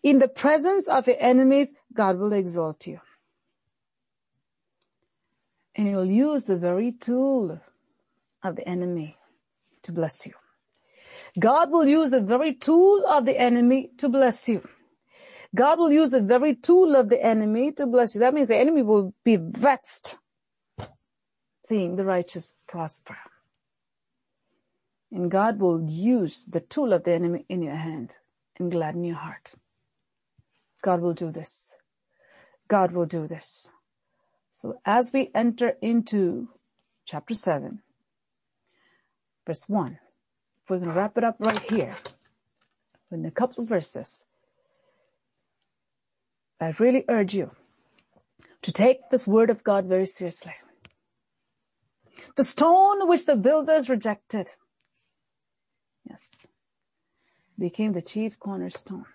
In 0.03 0.19
the 0.19 0.29
presence 0.29 0.87
of 0.87 1.07
your 1.07 1.17
enemies, 1.19 1.75
God 1.95 2.19
will 2.19 2.35
exalt 2.35 2.87
you. 2.87 3.01
And 5.75 5.89
he'll 5.89 6.05
use 6.05 6.45
the 6.45 6.59
very 6.59 6.93
tool 6.93 7.59
of 8.43 8.57
the 8.57 8.69
enemy 8.69 9.17
to 9.83 9.93
bless 9.93 10.27
you. 10.27 10.35
God 11.41 11.71
will 11.71 11.87
use 11.87 12.11
the 12.11 12.21
very 12.21 12.53
tool 12.53 13.03
of 13.09 13.25
the 13.25 13.41
enemy 13.41 13.93
to 13.97 14.11
bless 14.11 14.47
you. 14.47 14.61
God 15.55 15.79
will 15.79 15.91
use 15.91 16.11
the 16.11 16.21
very 16.21 16.55
tool 16.55 16.95
of 16.97 17.09
the 17.09 17.25
enemy 17.25 17.73
to 17.73 17.87
bless 17.87 18.15
you. 18.15 18.19
That 18.19 18.35
means 18.35 18.49
the 18.49 18.59
enemy 18.59 18.83
will 18.83 19.15
be 19.25 19.37
vexed 19.37 20.19
seeing 21.65 21.97
the 21.97 22.05
righteous 22.05 22.53
prosper. 22.69 23.17
And 25.15 25.31
God 25.31 25.61
will 25.61 25.89
use 25.89 26.45
the 26.45 26.59
tool 26.59 26.93
of 26.93 27.05
the 27.05 27.13
enemy 27.13 27.45
in 27.49 27.63
your 27.63 27.77
hand 27.77 28.17
and 28.59 28.69
gladden 28.69 29.05
your 29.05 29.15
heart. 29.15 29.53
God 30.83 31.01
will 31.01 31.15
do 31.15 31.31
this. 31.31 31.77
God 32.67 32.91
will 32.91 33.07
do 33.07 33.29
this. 33.29 33.71
So 34.51 34.81
as 34.85 35.13
we 35.13 35.31
enter 35.33 35.77
into 35.81 36.49
chapter 37.07 37.33
7, 37.33 37.81
verse 39.47 39.63
1, 39.69 40.01
we're 40.69 40.79
going 40.79 40.89
to 40.89 40.97
wrap 40.97 41.17
it 41.17 41.23
up 41.23 41.37
right 41.39 41.63
here 41.63 41.97
in 43.13 43.25
a 43.25 43.31
couple 43.31 43.63
of 43.63 43.69
verses. 43.69 44.27
I 46.61 46.75
really 46.81 47.05
urge 47.09 47.35
you 47.35 47.53
to 48.63 48.73
take 48.73 49.11
this 49.11 49.29
word 49.29 49.51
of 49.51 49.63
God 49.63 49.85
very 49.85 50.07
seriously. 50.07 50.55
The 52.35 52.43
stone 52.43 53.07
which 53.07 53.27
the 53.27 53.37
builders 53.37 53.89
rejected 53.89 54.51
Yes. 56.15 56.31
Became 57.59 57.93
the 57.93 58.03
chief 58.03 58.39
cornerstone. 58.39 59.07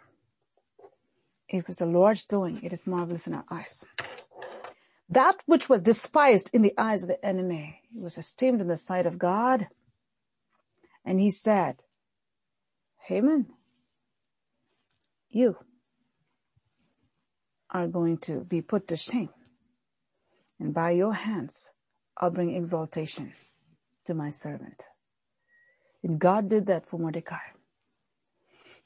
It 1.48 1.66
was 1.66 1.78
the 1.78 1.86
Lord's 1.86 2.26
doing. 2.26 2.60
It 2.62 2.74
is 2.74 2.86
marvelous 2.86 3.26
in 3.26 3.34
our 3.34 3.46
eyes. 3.50 3.86
That 5.08 5.38
which 5.46 5.70
was 5.70 5.82
despised 5.82 6.52
in 6.54 6.62
the 6.62 6.74
eyes 6.78 7.04
of 7.04 7.08
the 7.08 7.26
enemy 7.26 7.80
was 7.96 8.18
esteemed 8.18 8.60
in 8.60 8.68
the 8.68 8.76
sight 8.78 9.06
of 9.06 9.18
God. 9.18 9.70
And 11.06 11.22
he 11.22 11.32
said, 11.32 11.78
Haman, 13.08 13.48
you 15.30 15.56
are 17.70 17.88
going 17.88 18.18
to 18.28 18.42
be 18.42 18.62
put 18.62 18.90
to 18.90 18.98
shame. 18.98 19.30
And 20.60 20.74
by 20.74 20.92
your 20.92 21.14
hands, 21.14 21.70
I'll 22.18 22.30
bring 22.30 22.54
exaltation 22.54 23.32
to 24.04 24.14
my 24.14 24.32
servant. 24.32 24.84
And 26.04 26.20
God 26.20 26.50
did 26.50 26.68
that 26.68 26.88
for 26.88 26.98
Mordecai. 26.98 27.38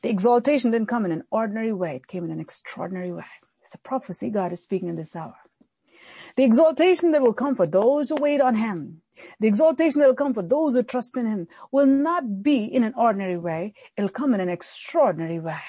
The 0.02 0.10
exaltation 0.10 0.72
didn't 0.72 0.90
come 0.90 1.06
in 1.06 1.12
an 1.12 1.24
ordinary 1.32 1.72
way. 1.72 1.96
It 1.96 2.08
came 2.08 2.26
in 2.26 2.32
an 2.32 2.40
extraordinary 2.40 3.12
way. 3.12 3.26
It's 3.62 3.76
a 3.76 3.80
prophecy 3.80 4.30
God 4.30 4.52
is 4.52 4.62
speaking 4.62 4.90
in 4.90 4.96
this 4.96 5.16
hour. 5.16 5.36
The 6.36 6.44
exaltation 6.44 7.12
that 7.12 7.22
will 7.22 7.34
come 7.34 7.56
for 7.56 7.68
those 7.68 8.10
who 8.10 8.16
wait 8.16 8.42
on 8.42 8.56
Him, 8.56 9.02
the 9.40 9.48
exaltation 9.48 10.02
that 10.02 10.08
will 10.08 10.16
come 10.16 10.34
for 10.34 10.42
those 10.42 10.76
who 10.76 10.84
trust 10.84 11.16
in 11.16 11.26
Him 11.26 11.48
will 11.72 11.86
not 11.86 12.44
be 12.44 12.66
in 12.66 12.84
an 12.84 12.94
ordinary 12.98 13.38
way. 13.38 13.74
It'll 13.96 14.10
come 14.10 14.34
in 14.34 14.42
an 14.42 14.50
extraordinary 14.50 15.40
way. 15.40 15.62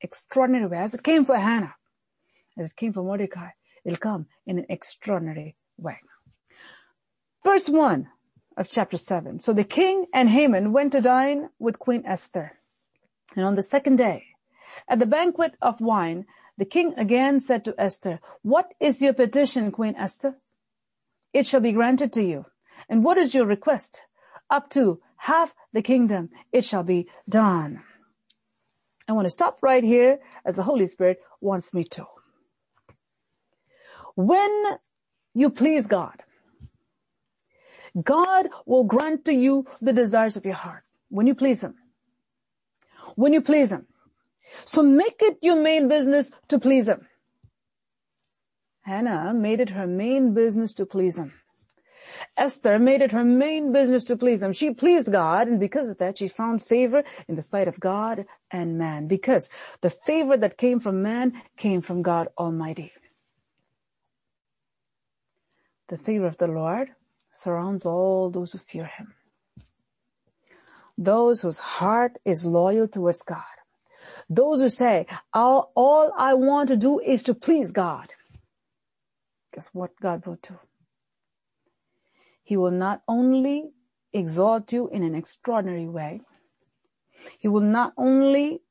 Extraordinary 0.00 0.66
way. 0.66 0.78
As 0.78 0.94
it 0.94 1.02
came 1.02 1.24
for 1.24 1.36
Hannah, 1.36 1.74
as 2.58 2.70
it 2.70 2.76
came 2.76 2.92
for 2.92 3.02
Mordecai, 3.02 3.48
it'll 3.84 3.98
come 3.98 4.26
in 4.46 4.58
an 4.58 4.66
extraordinary 4.68 5.56
way. 5.78 5.98
Verse 7.44 7.68
1 7.68 8.08
of 8.56 8.68
chapter 8.68 8.96
7. 8.96 9.40
So 9.40 9.52
the 9.52 9.64
king 9.64 10.06
and 10.12 10.28
Haman 10.30 10.72
went 10.72 10.92
to 10.92 11.00
dine 11.00 11.50
with 11.58 11.78
Queen 11.78 12.02
Esther. 12.06 12.58
And 13.34 13.44
on 13.44 13.54
the 13.54 13.62
second 13.62 13.96
day, 13.96 14.24
at 14.88 14.98
the 14.98 15.06
banquet 15.06 15.54
of 15.60 15.80
wine, 15.80 16.26
the 16.56 16.64
king 16.64 16.94
again 16.96 17.40
said 17.40 17.64
to 17.64 17.74
Esther, 17.78 18.20
what 18.42 18.72
is 18.80 19.02
your 19.02 19.12
petition, 19.12 19.70
Queen 19.70 19.94
Esther? 19.96 20.36
It 21.32 21.46
shall 21.46 21.60
be 21.60 21.72
granted 21.72 22.12
to 22.14 22.22
you. 22.22 22.46
And 22.88 23.04
what 23.04 23.18
is 23.18 23.34
your 23.34 23.46
request? 23.46 24.02
Up 24.48 24.70
to 24.70 25.00
half 25.16 25.54
the 25.72 25.82
kingdom, 25.82 26.30
it 26.52 26.64
shall 26.64 26.82
be 26.82 27.08
done. 27.28 27.82
I 29.08 29.12
want 29.12 29.26
to 29.26 29.30
stop 29.30 29.58
right 29.62 29.84
here 29.84 30.18
as 30.44 30.56
the 30.56 30.62
Holy 30.62 30.86
Spirit 30.86 31.20
wants 31.40 31.74
me 31.74 31.84
to. 31.84 32.06
When 34.14 34.78
you 35.34 35.50
please 35.50 35.86
God, 35.86 36.22
God 38.02 38.48
will 38.66 38.84
grant 38.84 39.24
to 39.24 39.32
you 39.32 39.66
the 39.80 39.92
desires 39.92 40.36
of 40.36 40.44
your 40.44 40.54
heart 40.54 40.84
when 41.08 41.26
you 41.26 41.34
please 41.34 41.62
Him. 41.62 41.74
When 43.14 43.32
you 43.32 43.40
please 43.40 43.72
Him. 43.72 43.86
So 44.64 44.82
make 44.82 45.16
it 45.20 45.38
your 45.42 45.60
main 45.60 45.88
business 45.88 46.30
to 46.48 46.58
please 46.58 46.88
Him. 46.88 47.06
Hannah 48.82 49.34
made 49.34 49.60
it 49.60 49.70
her 49.70 49.86
main 49.86 50.34
business 50.34 50.72
to 50.74 50.86
please 50.86 51.18
Him. 51.18 51.32
Esther 52.36 52.78
made 52.78 53.02
it 53.02 53.12
her 53.12 53.24
main 53.24 53.72
business 53.72 54.04
to 54.04 54.16
please 54.16 54.42
Him. 54.42 54.52
She 54.52 54.70
pleased 54.70 55.10
God 55.10 55.48
and 55.48 55.58
because 55.58 55.88
of 55.88 55.98
that 55.98 56.18
she 56.18 56.28
found 56.28 56.62
favor 56.62 57.02
in 57.28 57.34
the 57.34 57.42
sight 57.42 57.66
of 57.66 57.80
God 57.80 58.26
and 58.50 58.78
man 58.78 59.08
because 59.08 59.48
the 59.80 59.90
favor 59.90 60.36
that 60.36 60.58
came 60.58 60.78
from 60.80 61.02
man 61.02 61.42
came 61.56 61.80
from 61.80 62.02
God 62.02 62.28
Almighty. 62.38 62.92
The 65.88 65.98
favor 65.98 66.26
of 66.26 66.36
the 66.36 66.48
Lord 66.48 66.90
surrounds 67.36 67.86
all 67.86 68.30
those 68.30 68.52
who 68.52 68.58
fear 68.58 68.86
him. 68.86 69.14
Those 70.98 71.42
whose 71.42 71.58
heart 71.58 72.18
is 72.24 72.46
loyal 72.46 72.88
towards 72.88 73.22
God. 73.22 73.42
Those 74.28 74.60
who 74.60 74.68
say, 74.68 75.06
all, 75.32 75.72
all 75.74 76.12
I 76.16 76.34
want 76.34 76.68
to 76.68 76.76
do 76.76 77.00
is 77.00 77.22
to 77.24 77.34
please 77.34 77.70
God. 77.70 78.08
Guess 79.54 79.70
what 79.72 79.90
God 80.00 80.26
will 80.26 80.38
do? 80.42 80.58
He 82.42 82.56
will 82.56 82.70
not 82.70 83.02
only 83.08 83.70
exalt 84.12 84.72
you 84.72 84.88
in 84.88 85.02
an 85.02 85.14
extraordinary 85.14 85.88
way, 85.88 86.20
He 87.38 87.48
will 87.48 87.60
not 87.60 87.92
only 87.96 88.62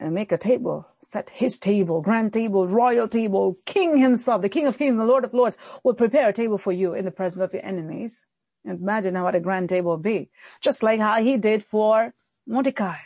and 0.00 0.14
make 0.14 0.30
a 0.30 0.38
table, 0.38 0.86
set 1.02 1.28
his 1.30 1.58
table, 1.58 2.00
grand 2.00 2.32
table, 2.32 2.68
royal 2.68 3.08
table, 3.08 3.58
king 3.64 3.96
himself, 3.96 4.42
the 4.42 4.48
king 4.48 4.66
of 4.66 4.78
kings 4.78 4.96
the 4.96 5.04
lord 5.04 5.24
of 5.24 5.34
lords 5.34 5.58
will 5.82 5.94
prepare 5.94 6.28
a 6.28 6.32
table 6.32 6.58
for 6.58 6.72
you 6.72 6.94
in 6.94 7.04
the 7.04 7.10
presence 7.10 7.42
of 7.42 7.52
your 7.52 7.64
enemies. 7.64 8.26
Imagine 8.64 9.14
how 9.14 9.24
what 9.24 9.34
a 9.34 9.40
grand 9.40 9.68
table 9.68 9.92
will 9.92 9.98
be. 9.98 10.30
Just 10.60 10.82
like 10.82 11.00
how 11.00 11.20
he 11.22 11.36
did 11.36 11.64
for 11.64 12.12
Mordecai. 12.46 12.96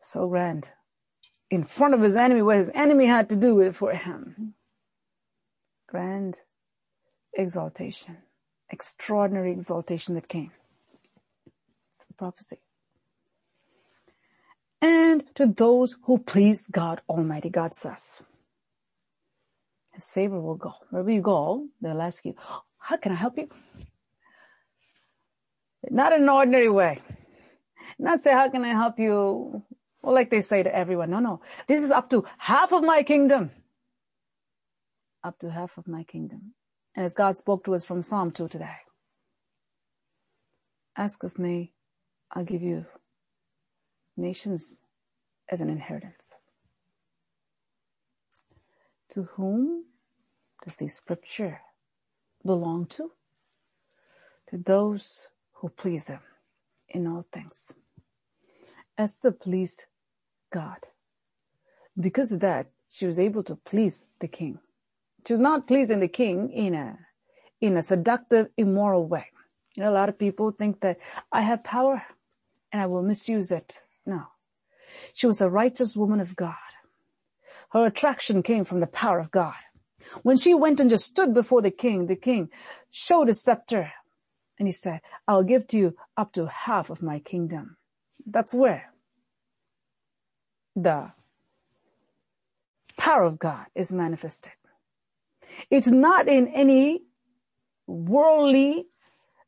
So 0.00 0.28
grand. 0.28 0.70
In 1.50 1.64
front 1.64 1.94
of 1.94 2.00
his 2.00 2.16
enemy, 2.16 2.42
what 2.42 2.56
his 2.56 2.70
enemy 2.74 3.06
had 3.06 3.28
to 3.30 3.36
do 3.36 3.60
it 3.60 3.74
for 3.74 3.92
him. 3.92 4.54
Grand 5.88 6.40
exaltation. 7.34 8.18
Extraordinary 8.70 9.52
exaltation 9.52 10.14
that 10.14 10.28
came. 10.28 10.52
It's 11.92 12.06
a 12.08 12.14
prophecy 12.14 12.58
and 14.82 15.24
to 15.36 15.46
those 15.46 15.96
who 16.02 16.18
please 16.18 16.66
God 16.66 17.00
Almighty, 17.08 17.48
God 17.48 17.72
says. 17.72 18.24
His 19.94 20.10
favor 20.10 20.40
will 20.40 20.56
go. 20.56 20.72
Wherever 20.90 21.10
you 21.10 21.22
go, 21.22 21.66
they'll 21.80 22.02
ask 22.02 22.24
you, 22.24 22.34
how 22.78 22.96
can 22.96 23.12
I 23.12 23.14
help 23.14 23.38
you? 23.38 23.48
Not 25.90 26.12
in 26.12 26.22
an 26.22 26.28
ordinary 26.28 26.68
way. 26.70 27.00
Not 27.98 28.22
say, 28.22 28.32
how 28.32 28.50
can 28.50 28.64
I 28.64 28.70
help 28.70 28.98
you? 28.98 29.62
Well, 30.02 30.14
like 30.14 30.30
they 30.30 30.40
say 30.40 30.62
to 30.62 30.74
everyone. 30.74 31.10
No, 31.10 31.20
no. 31.20 31.40
This 31.68 31.84
is 31.84 31.90
up 31.90 32.10
to 32.10 32.24
half 32.38 32.72
of 32.72 32.82
my 32.82 33.02
kingdom. 33.02 33.50
Up 35.22 35.38
to 35.40 35.50
half 35.50 35.78
of 35.78 35.86
my 35.86 36.02
kingdom. 36.02 36.54
And 36.96 37.04
as 37.04 37.14
God 37.14 37.36
spoke 37.36 37.64
to 37.64 37.74
us 37.74 37.84
from 37.84 38.02
Psalm 38.02 38.32
2 38.32 38.48
today. 38.48 38.76
Ask 40.96 41.22
of 41.22 41.38
me, 41.38 41.72
I'll 42.32 42.44
give 42.44 42.62
you 42.62 42.86
nations 44.16 44.82
as 45.48 45.60
an 45.60 45.68
inheritance. 45.68 46.34
To 49.10 49.24
whom 49.24 49.84
does 50.64 50.76
the 50.76 50.88
scripture 50.88 51.60
belong 52.44 52.86
to? 52.86 53.12
To 54.50 54.56
those 54.58 55.28
who 55.54 55.68
please 55.68 56.06
him 56.06 56.20
in 56.88 57.06
all 57.06 57.26
things. 57.32 57.72
As 58.96 59.10
Esther 59.10 59.32
pleased 59.32 59.86
God. 60.52 60.78
Because 61.98 62.32
of 62.32 62.40
that, 62.40 62.68
she 62.90 63.06
was 63.06 63.18
able 63.18 63.42
to 63.44 63.56
please 63.56 64.04
the 64.20 64.28
king. 64.28 64.58
She 65.26 65.32
was 65.32 65.40
not 65.40 65.66
pleasing 65.66 66.00
the 66.00 66.08
king 66.08 66.50
in 66.50 66.74
a, 66.74 66.98
in 67.60 67.76
a 67.76 67.82
seductive, 67.82 68.48
immoral 68.56 69.06
way. 69.06 69.26
You 69.76 69.84
know, 69.84 69.90
a 69.90 69.94
lot 69.94 70.08
of 70.08 70.18
people 70.18 70.50
think 70.50 70.80
that 70.80 70.98
I 71.30 71.42
have 71.42 71.64
power 71.64 72.02
and 72.72 72.82
I 72.82 72.86
will 72.86 73.02
misuse 73.02 73.50
it. 73.50 73.80
No. 74.06 74.24
She 75.12 75.26
was 75.26 75.40
a 75.40 75.48
righteous 75.48 75.96
woman 75.96 76.20
of 76.20 76.36
God. 76.36 76.54
Her 77.70 77.86
attraction 77.86 78.42
came 78.42 78.64
from 78.64 78.80
the 78.80 78.86
power 78.86 79.18
of 79.18 79.30
God. 79.30 79.54
When 80.22 80.36
she 80.36 80.54
went 80.54 80.80
and 80.80 80.90
just 80.90 81.04
stood 81.04 81.32
before 81.32 81.62
the 81.62 81.70
king, 81.70 82.06
the 82.06 82.16
king 82.16 82.50
showed 82.90 83.28
his 83.28 83.40
scepter 83.40 83.92
and 84.58 84.68
he 84.68 84.72
said, 84.72 85.00
I'll 85.26 85.44
give 85.44 85.66
to 85.68 85.78
you 85.78 85.96
up 86.16 86.32
to 86.32 86.46
half 86.46 86.90
of 86.90 87.02
my 87.02 87.20
kingdom. 87.20 87.76
That's 88.26 88.52
where 88.52 88.92
the 90.74 91.12
power 92.96 93.22
of 93.22 93.38
God 93.38 93.66
is 93.74 93.92
manifested. 93.92 94.52
It's 95.70 95.88
not 95.88 96.28
in 96.28 96.48
any 96.48 97.02
worldly, 97.86 98.86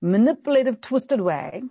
manipulative, 0.00 0.80
twisted 0.80 1.20
way, 1.20 1.62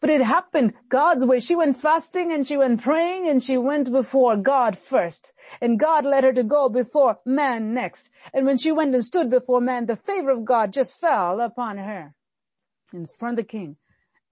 but 0.00 0.10
it 0.10 0.20
happened 0.20 0.74
God's 0.88 1.24
way. 1.24 1.40
She 1.40 1.56
went 1.56 1.80
fasting 1.80 2.32
and 2.32 2.46
she 2.46 2.56
went 2.56 2.82
praying 2.82 3.28
and 3.28 3.42
she 3.42 3.56
went 3.56 3.90
before 3.90 4.36
God 4.36 4.78
first. 4.78 5.32
And 5.60 5.78
God 5.78 6.04
led 6.04 6.24
her 6.24 6.32
to 6.32 6.42
go 6.42 6.68
before 6.68 7.18
man 7.24 7.74
next. 7.74 8.10
And 8.32 8.46
when 8.46 8.58
she 8.58 8.72
went 8.72 8.94
and 8.94 9.04
stood 9.04 9.30
before 9.30 9.60
man, 9.60 9.86
the 9.86 9.96
favor 9.96 10.30
of 10.30 10.44
God 10.44 10.72
just 10.72 10.98
fell 10.98 11.40
upon 11.40 11.78
her 11.78 12.14
in 12.92 13.06
front 13.06 13.38
of 13.38 13.44
the 13.44 13.48
king. 13.48 13.76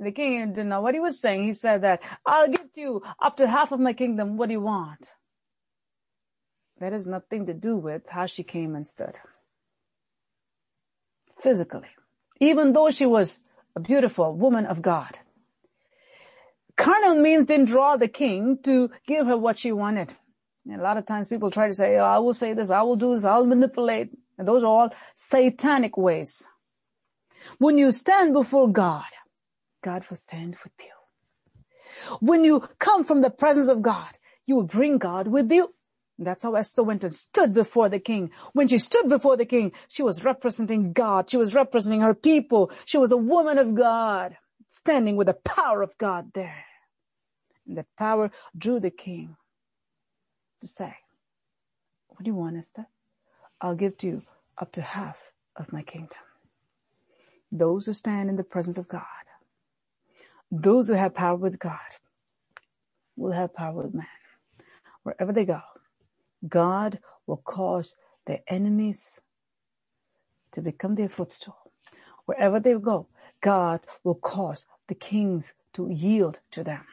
The 0.01 0.13
king 0.13 0.49
didn't 0.49 0.69
know 0.69 0.81
what 0.81 0.95
he 0.95 1.01
was 1.01 1.21
saying. 1.21 1.45
He 1.45 1.55
said 1.55 1.83
that, 1.83 2.03
I'll 2.27 2.49
give 2.49 2.71
you 2.77 3.03
up 3.23 3.37
to 3.37 3.47
half 3.47 3.73
of 3.73 3.81
my 3.81 3.93
kingdom. 3.93 4.37
What 4.37 4.49
do 4.49 4.53
you 4.53 4.61
want? 4.61 5.09
That 6.79 6.93
has 6.93 7.07
nothing 7.07 7.47
to 7.47 7.55
do 7.55 7.77
with 7.77 8.03
how 8.09 8.27
she 8.27 8.43
came 8.43 8.75
and 8.75 8.87
stood. 8.87 9.17
Physically. 11.39 11.89
Even 12.41 12.73
though 12.73 12.91
she 12.91 13.07
was 13.07 13.41
a 13.77 13.81
beautiful 13.81 14.35
woman 14.35 14.67
of 14.67 14.83
God. 14.83 15.19
Carnal 16.77 17.17
means 17.17 17.47
didn't 17.47 17.69
draw 17.69 17.97
the 17.97 18.09
king 18.09 18.59
to 18.65 18.91
give 19.07 19.27
her 19.27 19.37
what 19.37 19.59
she 19.59 19.73
wanted. 19.73 20.15
And 20.67 20.81
a 20.81 20.83
lot 20.83 20.97
of 20.97 21.07
times 21.07 21.29
people 21.29 21.51
try 21.51 21.69
to 21.69 21.75
say, 21.75 21.99
oh, 21.99 22.05
I 22.05 22.19
will 22.19 22.35
say 22.35 22.55
this, 22.55 22.71
I 22.71 22.83
will 22.83 22.97
do 22.97 23.15
this, 23.15 23.25
I'll 23.25 23.47
manipulate. 23.47 24.11
And 24.39 24.49
those 24.49 24.65
are 24.65 24.69
all 24.69 24.95
satanic 25.15 25.97
ways. 25.97 26.49
When 27.59 27.79
you 27.79 27.93
stand 27.93 28.33
before 28.33 28.69
God, 28.69 29.05
God 29.83 30.05
will 30.09 30.17
stand 30.17 30.57
with 30.65 30.73
you. 30.81 32.17
When 32.21 32.45
you 32.45 32.69
come 32.79 33.05
from 33.05 33.21
the 33.21 33.31
presence 33.31 33.69
of 33.69 33.83
God, 33.83 34.19
you 34.47 34.57
will 34.57 34.65
bring 34.65 34.99
God 34.99 35.29
with 35.29 35.53
you. 35.53 35.75
That's 36.19 36.45
how 36.45 36.55
Esther 36.55 36.83
went 36.83 37.05
and 37.05 37.15
stood 37.15 37.53
before 37.53 37.89
the 37.89 37.99
king. 37.99 38.31
When 38.53 38.69
she 38.69 38.79
stood 38.79 39.09
before 39.09 39.37
the 39.37 39.45
king, 39.45 39.73
she 39.89 40.03
was 40.03 40.25
representing 40.25 40.93
God. 40.93 41.29
She 41.29 41.37
was 41.37 41.55
representing 41.55 42.03
her 42.03 42.15
people. 42.15 42.71
She 42.85 42.99
was 42.99 43.11
a 43.11 43.17
woman 43.17 43.59
of 43.59 43.75
God, 43.75 44.37
standing 44.75 45.15
with 45.15 45.29
the 45.29 45.35
power 45.35 45.83
of 45.83 45.97
God 45.99 46.33
there. 46.35 46.65
And 47.67 47.79
that 47.79 47.87
power 47.97 48.31
drew 48.59 48.81
the 48.81 48.91
king 48.91 49.37
to 50.61 50.67
say, 50.67 50.97
what 52.09 52.25
do 52.25 52.31
you 52.31 52.35
want, 52.35 52.57
Esther? 52.57 52.87
I'll 53.61 53.77
give 53.77 53.97
to 53.99 54.07
you 54.07 54.23
up 54.59 54.73
to 54.73 54.83
half 54.83 55.33
of 55.57 55.73
my 55.73 55.83
kingdom. 55.83 56.19
Those 57.53 57.87
who 57.87 57.93
stand 57.93 58.29
in 58.29 58.37
the 58.37 58.43
presence 58.45 58.77
of 58.77 58.89
God, 58.89 59.03
those 60.51 60.89
who 60.89 60.95
have 60.95 61.15
power 61.15 61.37
with 61.37 61.61
God, 61.61 61.79
will 63.17 63.33
have 63.33 63.55
power 63.55 63.83
with 63.85 63.95
man. 63.95 64.07
Wherever 65.05 65.33
they 65.33 65.45
go, 65.45 65.61
God 66.49 66.99
will 67.27 67.37
cause 67.45 67.97
their 68.27 68.41
enemies 68.49 69.21
to 70.51 70.61
become 70.61 70.97
their 70.97 71.09
footstool. 71.09 71.71
Wherever 72.27 72.59
they 72.59 72.75
go, 72.75 73.07
God 73.45 73.81
will 74.05 74.15
cause 74.15 74.65
the 74.89 74.95
kings 74.95 75.53
to 75.75 75.91
yield 75.91 76.41
to 76.53 76.65
them. 76.65 76.87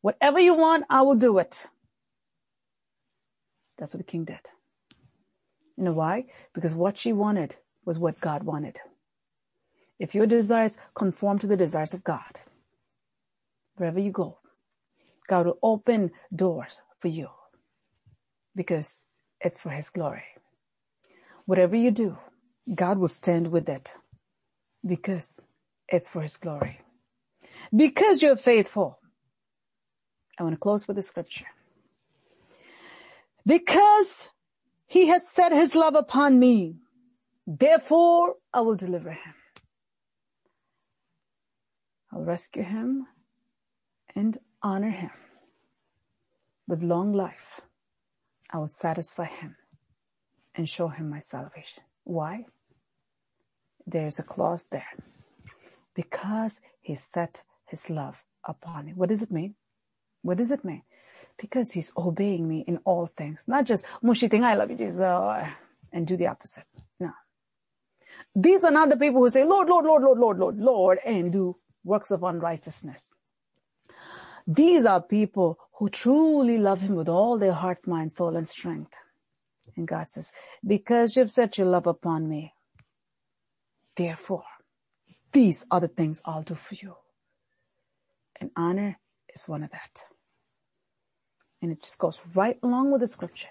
Whatever 0.00 0.40
you 0.40 0.54
want, 0.54 0.86
I 0.88 1.02
will 1.02 1.16
do 1.16 1.36
it. 1.36 1.66
That's 3.76 3.92
what 3.92 3.98
the 3.98 4.10
king 4.10 4.24
did. 4.24 4.40
You 5.76 5.84
know 5.84 5.92
why? 5.92 6.28
Because 6.54 6.74
what 6.74 6.96
she 6.96 7.12
wanted 7.12 7.56
was 7.84 7.98
what 7.98 8.22
God 8.22 8.42
wanted. 8.44 8.80
If 9.98 10.14
your 10.14 10.26
desires 10.26 10.78
conform 10.94 11.38
to 11.40 11.46
the 11.46 11.58
desires 11.58 11.92
of 11.92 12.02
God, 12.02 12.40
wherever 13.76 14.00
you 14.00 14.12
go, 14.12 14.38
God 15.26 15.44
will 15.44 15.58
open 15.62 16.10
doors 16.34 16.80
for 17.00 17.08
you 17.08 17.28
because 18.56 19.04
it's 19.42 19.60
for 19.60 19.70
his 19.70 19.90
glory. 19.90 20.24
Whatever 21.44 21.76
you 21.76 21.90
do, 21.90 22.16
God 22.74 22.96
will 22.96 23.08
stand 23.08 23.48
with 23.48 23.68
it 23.68 23.92
because 24.84 25.40
it's 25.88 26.08
for 26.08 26.22
his 26.22 26.36
glory. 26.36 26.80
Because 27.74 28.22
you're 28.22 28.36
faithful. 28.36 28.98
I 30.38 30.42
want 30.42 30.54
to 30.54 30.58
close 30.58 30.86
with 30.86 30.96
the 30.96 31.02
scripture. 31.02 31.46
Because 33.46 34.28
he 34.86 35.08
has 35.08 35.28
set 35.28 35.52
his 35.52 35.74
love 35.74 35.94
upon 35.94 36.38
me, 36.38 36.76
therefore 37.46 38.36
I 38.52 38.60
will 38.60 38.76
deliver 38.76 39.10
him. 39.10 39.34
I'll 42.12 42.24
rescue 42.24 42.62
him 42.62 43.06
and 44.14 44.38
honor 44.62 44.90
him 44.90 45.10
with 46.66 46.82
long 46.82 47.12
life 47.12 47.60
I 48.50 48.58
will 48.58 48.68
satisfy 48.68 49.26
him 49.26 49.56
and 50.54 50.68
show 50.68 50.88
him 50.88 51.10
my 51.10 51.18
salvation. 51.18 51.84
Why? 52.04 52.46
There's 53.90 54.18
a 54.18 54.22
clause 54.22 54.66
there. 54.70 54.88
Because 55.94 56.60
he 56.80 56.94
set 56.94 57.42
his 57.64 57.88
love 57.88 58.22
upon 58.46 58.86
me. 58.86 58.92
What 58.94 59.08
does 59.08 59.22
it 59.22 59.30
mean? 59.30 59.54
What 60.22 60.36
does 60.36 60.50
it 60.50 60.64
mean? 60.64 60.82
Because 61.38 61.72
he's 61.72 61.92
obeying 61.96 62.46
me 62.46 62.64
in 62.66 62.78
all 62.84 63.06
things. 63.06 63.44
Not 63.48 63.64
just 63.64 63.84
mushy 64.02 64.28
thing, 64.28 64.44
I 64.44 64.54
love 64.54 64.70
you, 64.70 64.76
Jesus, 64.76 65.00
and 65.92 66.06
do 66.06 66.16
the 66.16 66.26
opposite. 66.26 66.64
No. 67.00 67.10
These 68.34 68.64
are 68.64 68.70
not 68.70 68.90
the 68.90 68.96
people 68.96 69.22
who 69.22 69.30
say, 69.30 69.44
Lord, 69.44 69.68
Lord, 69.68 69.86
Lord, 69.86 70.02
Lord, 70.02 70.18
Lord, 70.18 70.38
Lord, 70.38 70.58
Lord, 70.58 70.98
and 71.04 71.32
do 71.32 71.56
works 71.82 72.10
of 72.10 72.22
unrighteousness. 72.22 73.14
These 74.46 74.84
are 74.84 75.02
people 75.02 75.58
who 75.78 75.88
truly 75.88 76.58
love 76.58 76.80
him 76.80 76.94
with 76.94 77.08
all 77.08 77.38
their 77.38 77.52
hearts, 77.52 77.86
mind, 77.86 78.12
soul, 78.12 78.36
and 78.36 78.48
strength. 78.48 78.94
And 79.76 79.86
God 79.86 80.08
says, 80.08 80.32
because 80.66 81.16
you've 81.16 81.30
set 81.30 81.56
your 81.56 81.68
love 81.68 81.86
upon 81.86 82.28
me, 82.28 82.52
therefore, 83.98 84.44
these 85.32 85.66
are 85.70 85.80
the 85.80 85.88
things 85.88 86.22
I'll 86.24 86.42
do 86.42 86.54
for 86.54 86.74
you. 86.74 86.94
And 88.40 88.50
honor 88.56 88.98
is 89.34 89.48
one 89.48 89.62
of 89.62 89.70
that. 89.72 90.04
And 91.60 91.72
it 91.72 91.82
just 91.82 91.98
goes 91.98 92.20
right 92.34 92.58
along 92.62 92.92
with 92.92 93.00
the 93.00 93.08
scripture. 93.08 93.48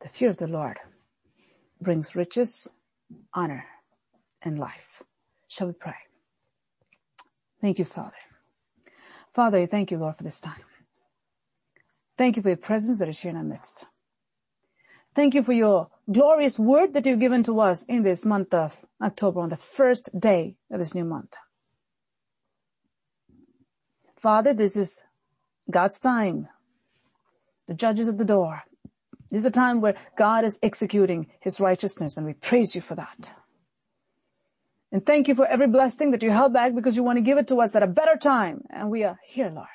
The 0.00 0.08
fear 0.08 0.30
of 0.30 0.38
the 0.38 0.46
Lord 0.46 0.78
brings 1.80 2.16
riches, 2.16 2.66
honor, 3.34 3.64
and 4.42 4.58
life. 4.58 5.02
Shall 5.48 5.66
we 5.66 5.74
pray? 5.74 5.94
Thank 7.60 7.78
you, 7.78 7.84
Father. 7.84 8.16
Father, 9.34 9.66
thank 9.66 9.90
you, 9.90 9.98
Lord, 9.98 10.16
for 10.16 10.24
this 10.24 10.40
time. 10.40 10.64
Thank 12.16 12.36
you 12.36 12.42
for 12.42 12.48
your 12.48 12.56
presence 12.56 12.98
that 12.98 13.08
is 13.08 13.20
here 13.20 13.30
in 13.30 13.36
our 13.36 13.44
midst. 13.44 13.84
Thank 15.18 15.34
you 15.34 15.42
for 15.42 15.52
your 15.52 15.88
glorious 16.12 16.60
word 16.60 16.94
that 16.94 17.04
you've 17.04 17.18
given 17.18 17.42
to 17.42 17.58
us 17.58 17.82
in 17.88 18.04
this 18.04 18.24
month 18.24 18.54
of 18.54 18.86
October 19.02 19.40
on 19.40 19.48
the 19.48 19.56
first 19.56 20.10
day 20.16 20.54
of 20.70 20.78
this 20.78 20.94
new 20.94 21.04
month. 21.04 21.34
Father, 24.16 24.54
this 24.54 24.76
is 24.76 25.02
God's 25.68 25.98
time. 25.98 26.46
The 27.66 27.74
judges 27.74 28.08
at 28.08 28.16
the 28.16 28.24
door. 28.24 28.62
This 29.28 29.40
is 29.40 29.44
a 29.44 29.50
time 29.50 29.80
where 29.80 29.96
God 30.16 30.44
is 30.44 30.56
executing 30.62 31.26
his 31.40 31.58
righteousness 31.58 32.16
and 32.16 32.24
we 32.24 32.34
praise 32.34 32.76
you 32.76 32.80
for 32.80 32.94
that. 32.94 33.34
And 34.92 35.04
thank 35.04 35.26
you 35.26 35.34
for 35.34 35.48
every 35.48 35.66
blessing 35.66 36.12
that 36.12 36.22
you 36.22 36.30
held 36.30 36.52
back 36.52 36.76
because 36.76 36.96
you 36.96 37.02
want 37.02 37.16
to 37.16 37.22
give 37.22 37.38
it 37.38 37.48
to 37.48 37.56
us 37.56 37.74
at 37.74 37.82
a 37.82 37.88
better 37.88 38.14
time. 38.16 38.62
And 38.70 38.88
we 38.88 39.02
are 39.02 39.18
here, 39.26 39.50
Lord. 39.52 39.66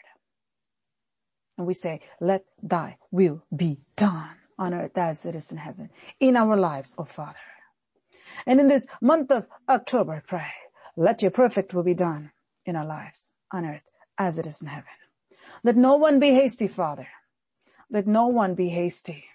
And 1.58 1.68
we 1.68 1.74
say, 1.74 2.00
let 2.22 2.46
thy 2.62 2.96
will 3.12 3.44
be 3.54 3.80
done 3.98 4.38
on 4.58 4.74
earth 4.74 4.98
as 4.98 5.26
it 5.26 5.36
is 5.36 5.52
in 5.52 5.58
heaven 5.58 5.90
in 6.20 6.36
our 6.38 6.58
lives, 6.58 6.96
oh 6.98 7.06
Father. 7.06 7.38
And 8.46 8.60
in 8.60 8.68
this 8.68 8.88
month 9.02 9.32
of 9.32 9.48
October, 9.70 10.24
pray, 10.28 10.52
let 10.96 11.22
your 11.22 11.32
perfect 11.32 11.74
will 11.74 11.84
be 11.84 11.94
done 11.94 12.32
in 12.66 12.76
our 12.76 12.86
lives 12.86 13.32
on 13.52 13.66
earth 13.66 13.84
as 14.18 14.38
it 14.38 14.48
is 14.48 14.62
in 14.62 14.68
heaven. 14.68 14.90
Let 15.64 15.76
no 15.76 15.96
one 15.96 16.20
be 16.20 16.32
hasty, 16.32 16.68
Father. 16.68 17.08
Let 17.90 18.08
no 18.08 18.28
one 18.28 18.56
be 18.56 18.70
hasty. 18.70 19.26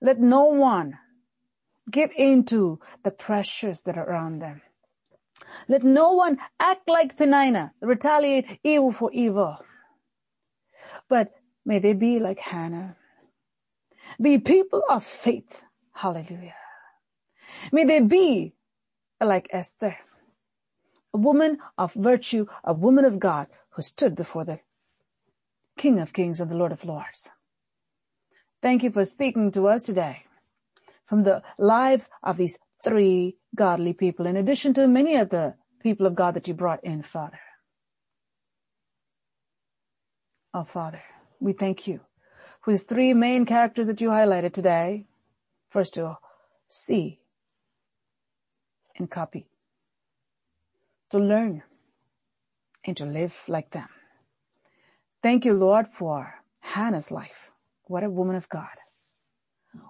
Let 0.00 0.20
no 0.20 0.44
one 0.44 0.98
give 1.90 2.10
into 2.16 2.78
the 3.02 3.10
pressures 3.10 3.82
that 3.82 3.96
are 3.96 4.08
around 4.08 4.40
them. 4.40 4.62
Let 5.68 5.82
no 5.82 6.12
one 6.12 6.38
act 6.58 6.88
like 6.88 7.16
Peninnah, 7.16 7.72
retaliate 7.80 8.60
evil 8.62 8.92
for 8.92 9.10
evil. 9.12 9.58
But 11.08 11.32
may 11.64 11.78
they 11.78 11.94
be 11.94 12.18
like 12.18 12.38
Hannah. 12.38 12.96
Be 14.20 14.38
people 14.38 14.82
of 14.88 15.04
faith. 15.04 15.62
Hallelujah. 15.92 16.54
May 17.72 17.84
they 17.84 18.00
be 18.00 18.54
like 19.20 19.48
Esther, 19.50 19.98
a 21.12 21.18
woman 21.18 21.58
of 21.76 21.92
virtue, 21.94 22.46
a 22.64 22.72
woman 22.72 23.04
of 23.04 23.18
God 23.18 23.48
who 23.70 23.82
stood 23.82 24.14
before 24.14 24.44
the 24.44 24.60
King 25.76 25.98
of 25.98 26.12
Kings 26.12 26.40
and 26.40 26.50
the 26.50 26.56
Lord 26.56 26.72
of 26.72 26.84
Lords. 26.84 27.28
Thank 28.62 28.82
you 28.82 28.90
for 28.90 29.04
speaking 29.04 29.50
to 29.52 29.68
us 29.68 29.82
today 29.82 30.24
from 31.06 31.24
the 31.24 31.42
lives 31.58 32.10
of 32.22 32.36
these 32.36 32.58
three 32.84 33.36
godly 33.54 33.92
people, 33.92 34.26
in 34.26 34.36
addition 34.36 34.72
to 34.74 34.86
many 34.86 35.16
of 35.16 35.30
the 35.30 35.54
people 35.82 36.06
of 36.06 36.14
God 36.14 36.34
that 36.34 36.48
you 36.48 36.54
brought 36.54 36.84
in, 36.84 37.02
Father. 37.02 37.40
Oh, 40.54 40.64
Father, 40.64 41.02
we 41.40 41.52
thank 41.52 41.86
you 41.86 42.00
these 42.66 42.82
three 42.82 43.14
main 43.14 43.46
characters 43.46 43.86
that 43.86 44.00
you 44.00 44.10
highlighted 44.10 44.52
today. 44.52 45.06
First 45.70 45.94
to 45.94 46.18
see 46.68 47.20
and 48.96 49.10
copy, 49.10 49.46
to 51.10 51.18
learn 51.18 51.62
and 52.84 52.96
to 52.96 53.04
live 53.04 53.44
like 53.48 53.70
them. 53.70 53.88
Thank 55.22 55.44
you, 55.44 55.52
Lord, 55.52 55.86
for 55.86 56.34
Hannah's 56.60 57.10
life. 57.10 57.52
What 57.84 58.04
a 58.04 58.10
woman 58.10 58.36
of 58.36 58.48
God. 58.48 58.76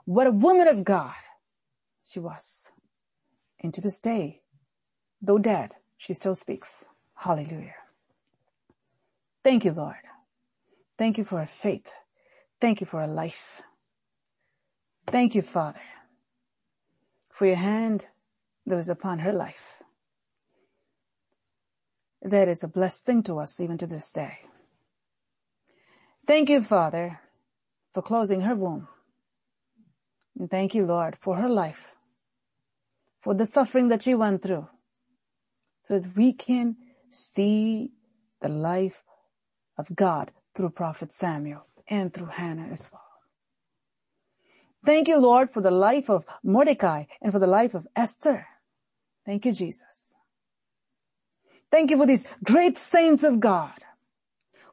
What 0.05 0.27
a 0.27 0.33
woman 0.33 0.69
of 0.69 0.85
God 0.85 1.15
she 2.09 2.21
was. 2.21 2.71
And 3.61 3.73
to 3.75 3.81
this 3.81 4.01
day, 4.01 4.43
though 5.23 5.39
dead, 5.39 5.77
she 5.97 6.15
still 6.15 6.35
speaks. 6.35 6.87
Hallelujah. 7.15 7.75
Thank 9.45 9.65
you, 9.65 9.73
Lord. 9.73 9.97
Thank 10.99 11.19
you 11.19 11.25
for 11.25 11.39
her 11.39 11.47
faith. 11.47 11.93
Thank 12.61 12.81
you 12.81 12.87
for 12.87 13.01
her 13.01 13.07
life. 13.07 13.63
Thank 15.07 15.35
you, 15.35 15.43
Father, 15.43 15.81
for 17.33 17.47
your 17.47 17.57
hand 17.57 18.07
that 18.67 18.77
was 18.77 18.89
upon 18.89 19.21
her 19.21 19.33
life. 19.33 19.83
That 22.23 22.49
is 22.49 22.63
a 22.63 22.69
blessed 22.69 23.05
thing 23.05 23.23
to 23.25 23.39
us 23.39 23.61
even 23.61 23.79
to 23.79 23.87
this 23.87 24.13
day. 24.13 24.41
Thank 26.27 26.51
you, 26.51 26.61
Father, 26.61 27.21
for 27.95 28.03
closing 28.03 28.43
her 28.43 28.55
womb. 28.55 28.89
And 30.39 30.51
thank 30.51 30.75
you, 30.75 30.85
Lord, 30.85 31.17
for 31.19 31.37
her 31.37 31.49
life, 31.49 31.97
for 33.23 33.35
the 33.35 33.47
suffering 33.47 33.89
that 33.89 34.03
she 34.03 34.15
went 34.15 34.43
through, 34.43 34.69
so 35.83 35.99
that 35.99 36.15
we 36.15 36.35
can 36.35 36.77
see 37.11 37.91
the 38.41 38.49
life 38.49 39.03
of 39.79 39.97
God 39.97 40.31
through 40.55 40.71
Prophet 40.71 41.11
Samuel 41.11 41.67
and 41.91 42.15
through 42.15 42.27
Hannah 42.27 42.69
as 42.71 42.89
well. 42.91 43.03
Thank 44.87 45.09
you, 45.09 45.19
Lord, 45.19 45.51
for 45.51 45.61
the 45.61 45.71
life 45.71 46.09
of 46.09 46.25
Mordecai 46.43 47.05
and 47.21 47.33
for 47.33 47.39
the 47.39 47.47
life 47.47 47.75
of 47.75 47.87
Esther. 47.95 48.47
Thank 49.27 49.45
you, 49.45 49.53
Jesus. 49.53 50.17
Thank 51.71 51.91
you 51.91 51.99
for 51.99 52.07
these 52.07 52.27
great 52.43 52.79
saints 52.79 53.23
of 53.23 53.41
God 53.41 53.75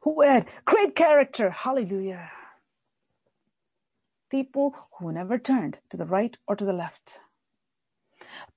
who 0.02 0.22
had 0.22 0.46
great 0.64 0.94
character. 0.96 1.50
Hallelujah. 1.50 2.30
People 4.30 4.74
who 4.98 5.12
never 5.12 5.38
turned 5.38 5.78
to 5.90 5.96
the 5.96 6.06
right 6.06 6.36
or 6.46 6.56
to 6.56 6.64
the 6.64 6.72
left. 6.72 7.18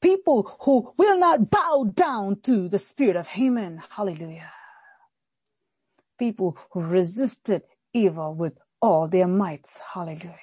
People 0.01 0.55
who 0.61 0.93
will 0.97 1.17
not 1.17 1.49
bow 1.49 1.91
down 1.93 2.39
to 2.41 2.67
the 2.67 2.79
spirit 2.79 3.15
of 3.15 3.27
Haman. 3.27 3.81
Hallelujah. 3.89 4.51
People 6.17 6.57
who 6.71 6.81
resisted 6.81 7.63
evil 7.93 8.35
with 8.35 8.57
all 8.81 9.07
their 9.07 9.27
mights. 9.27 9.79
Hallelujah. 9.93 10.37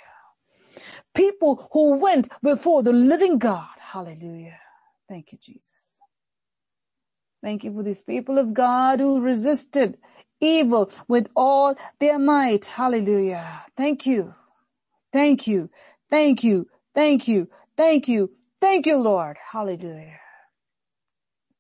People 1.14 1.68
who 1.72 1.98
went 1.98 2.28
before 2.42 2.82
the 2.82 2.92
living 2.92 3.38
God. 3.38 3.68
Hallelujah. 3.78 4.58
Thank 5.08 5.32
you, 5.32 5.38
Jesus. 5.38 6.00
Thank 7.42 7.64
you 7.64 7.72
for 7.72 7.82
these 7.82 8.02
people 8.02 8.38
of 8.38 8.52
God 8.52 9.00
who 9.00 9.20
resisted 9.20 9.98
evil 10.40 10.90
with 11.06 11.28
all 11.34 11.74
their 11.98 12.18
might. 12.18 12.66
Hallelujah. 12.66 13.62
Thank 13.76 14.06
you. 14.06 14.34
Thank 15.12 15.46
you. 15.46 15.70
Thank 16.10 16.44
you. 16.44 16.68
Thank 16.94 17.28
you. 17.28 17.48
Thank 17.76 18.08
you. 18.08 18.30
Thank 18.60 18.86
you, 18.86 18.96
Lord. 18.98 19.36
Hallelujah. 19.52 20.18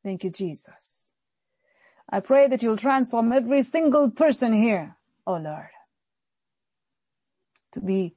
Thank 0.04 0.24
you, 0.24 0.30
Jesus. 0.30 1.12
I 2.10 2.20
pray 2.20 2.48
that 2.48 2.62
you'll 2.62 2.76
transform 2.76 3.32
every 3.32 3.62
single 3.62 4.10
person 4.10 4.52
here, 4.52 4.96
oh 5.26 5.36
Lord, 5.36 5.68
to 7.72 7.80
be 7.80 8.14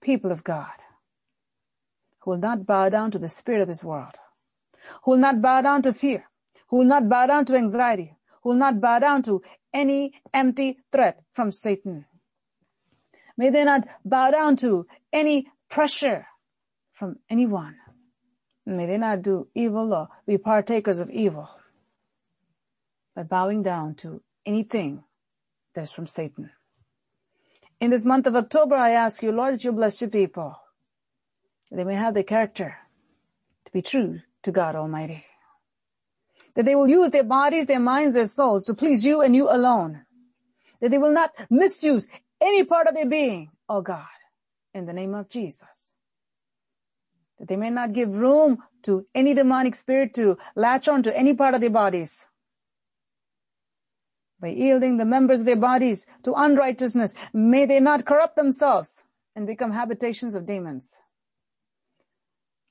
people 0.00 0.30
of 0.32 0.44
God 0.44 0.80
who 2.20 2.32
will 2.32 2.38
not 2.38 2.66
bow 2.66 2.88
down 2.88 3.10
to 3.10 3.18
the 3.18 3.28
spirit 3.28 3.62
of 3.62 3.68
this 3.68 3.82
world, 3.82 4.14
who 5.04 5.12
will 5.12 5.18
not 5.18 5.40
bow 5.40 5.60
down 5.62 5.82
to 5.82 5.92
fear, 5.92 6.24
who 6.68 6.78
will 6.78 6.84
not 6.84 7.08
bow 7.08 7.26
down 7.26 7.44
to 7.46 7.56
anxiety, 7.56 8.16
who 8.42 8.50
will 8.50 8.56
not 8.56 8.80
bow 8.80 8.98
down 8.98 9.22
to 9.22 9.42
any 9.72 10.12
empty 10.32 10.78
threat 10.92 11.22
from 11.32 11.50
Satan. 11.50 12.04
May 13.36 13.50
they 13.50 13.64
not 13.64 13.86
bow 14.04 14.30
down 14.30 14.56
to 14.56 14.86
any 15.12 15.48
pressure 15.68 16.26
from 16.92 17.18
anyone. 17.30 17.76
May 18.66 18.86
they 18.86 18.98
not 18.98 19.22
do 19.22 19.48
evil 19.54 19.94
or 19.94 20.08
be 20.26 20.36
partakers 20.36 20.98
of 20.98 21.10
evil 21.10 21.48
by 23.14 23.22
bowing 23.22 23.62
down 23.62 23.94
to 23.96 24.22
anything 24.44 25.02
that 25.74 25.82
is 25.82 25.92
from 25.92 26.06
Satan. 26.06 26.50
In 27.80 27.90
this 27.90 28.04
month 28.04 28.26
of 28.26 28.36
October, 28.36 28.76
I 28.76 28.90
ask 28.90 29.22
you, 29.22 29.32
Lord, 29.32 29.54
that 29.54 29.64
you 29.64 29.72
bless 29.72 30.00
your 30.00 30.10
people. 30.10 30.56
They 31.72 31.84
may 31.84 31.94
have 31.94 32.14
the 32.14 32.24
character 32.24 32.76
to 33.64 33.72
be 33.72 33.82
true 33.82 34.20
to 34.42 34.52
God 34.52 34.76
Almighty 34.76 35.24
that 36.54 36.64
they 36.64 36.74
will 36.74 36.88
use 36.88 37.10
their 37.10 37.24
bodies, 37.24 37.66
their 37.66 37.80
minds, 37.80 38.14
their 38.14 38.26
souls 38.26 38.64
to 38.66 38.74
please 38.74 39.04
you 39.04 39.22
and 39.22 39.34
you 39.34 39.48
alone. 39.48 40.04
That 40.80 40.90
they 40.90 40.98
will 40.98 41.12
not 41.12 41.32
misuse 41.50 42.08
any 42.40 42.64
part 42.64 42.86
of 42.86 42.94
their 42.94 43.06
being, 43.06 43.50
oh 43.68 43.82
God, 43.82 44.06
in 44.74 44.86
the 44.86 44.92
name 44.92 45.14
of 45.14 45.28
Jesus. 45.28 45.94
That 47.38 47.48
they 47.48 47.56
may 47.56 47.70
not 47.70 47.92
give 47.92 48.10
room 48.10 48.58
to 48.82 49.06
any 49.14 49.34
demonic 49.34 49.74
spirit 49.74 50.14
to 50.14 50.38
latch 50.54 50.88
on 50.88 51.02
to 51.04 51.16
any 51.16 51.34
part 51.34 51.54
of 51.54 51.60
their 51.60 51.70
bodies. 51.70 52.26
By 54.40 54.48
yielding 54.48 54.96
the 54.96 55.04
members 55.04 55.40
of 55.40 55.46
their 55.46 55.56
bodies 55.56 56.06
to 56.22 56.32
unrighteousness, 56.32 57.14
may 57.32 57.66
they 57.66 57.78
not 57.78 58.06
corrupt 58.06 58.36
themselves 58.36 59.02
and 59.36 59.46
become 59.46 59.72
habitations 59.72 60.34
of 60.34 60.46
demons. 60.46 60.94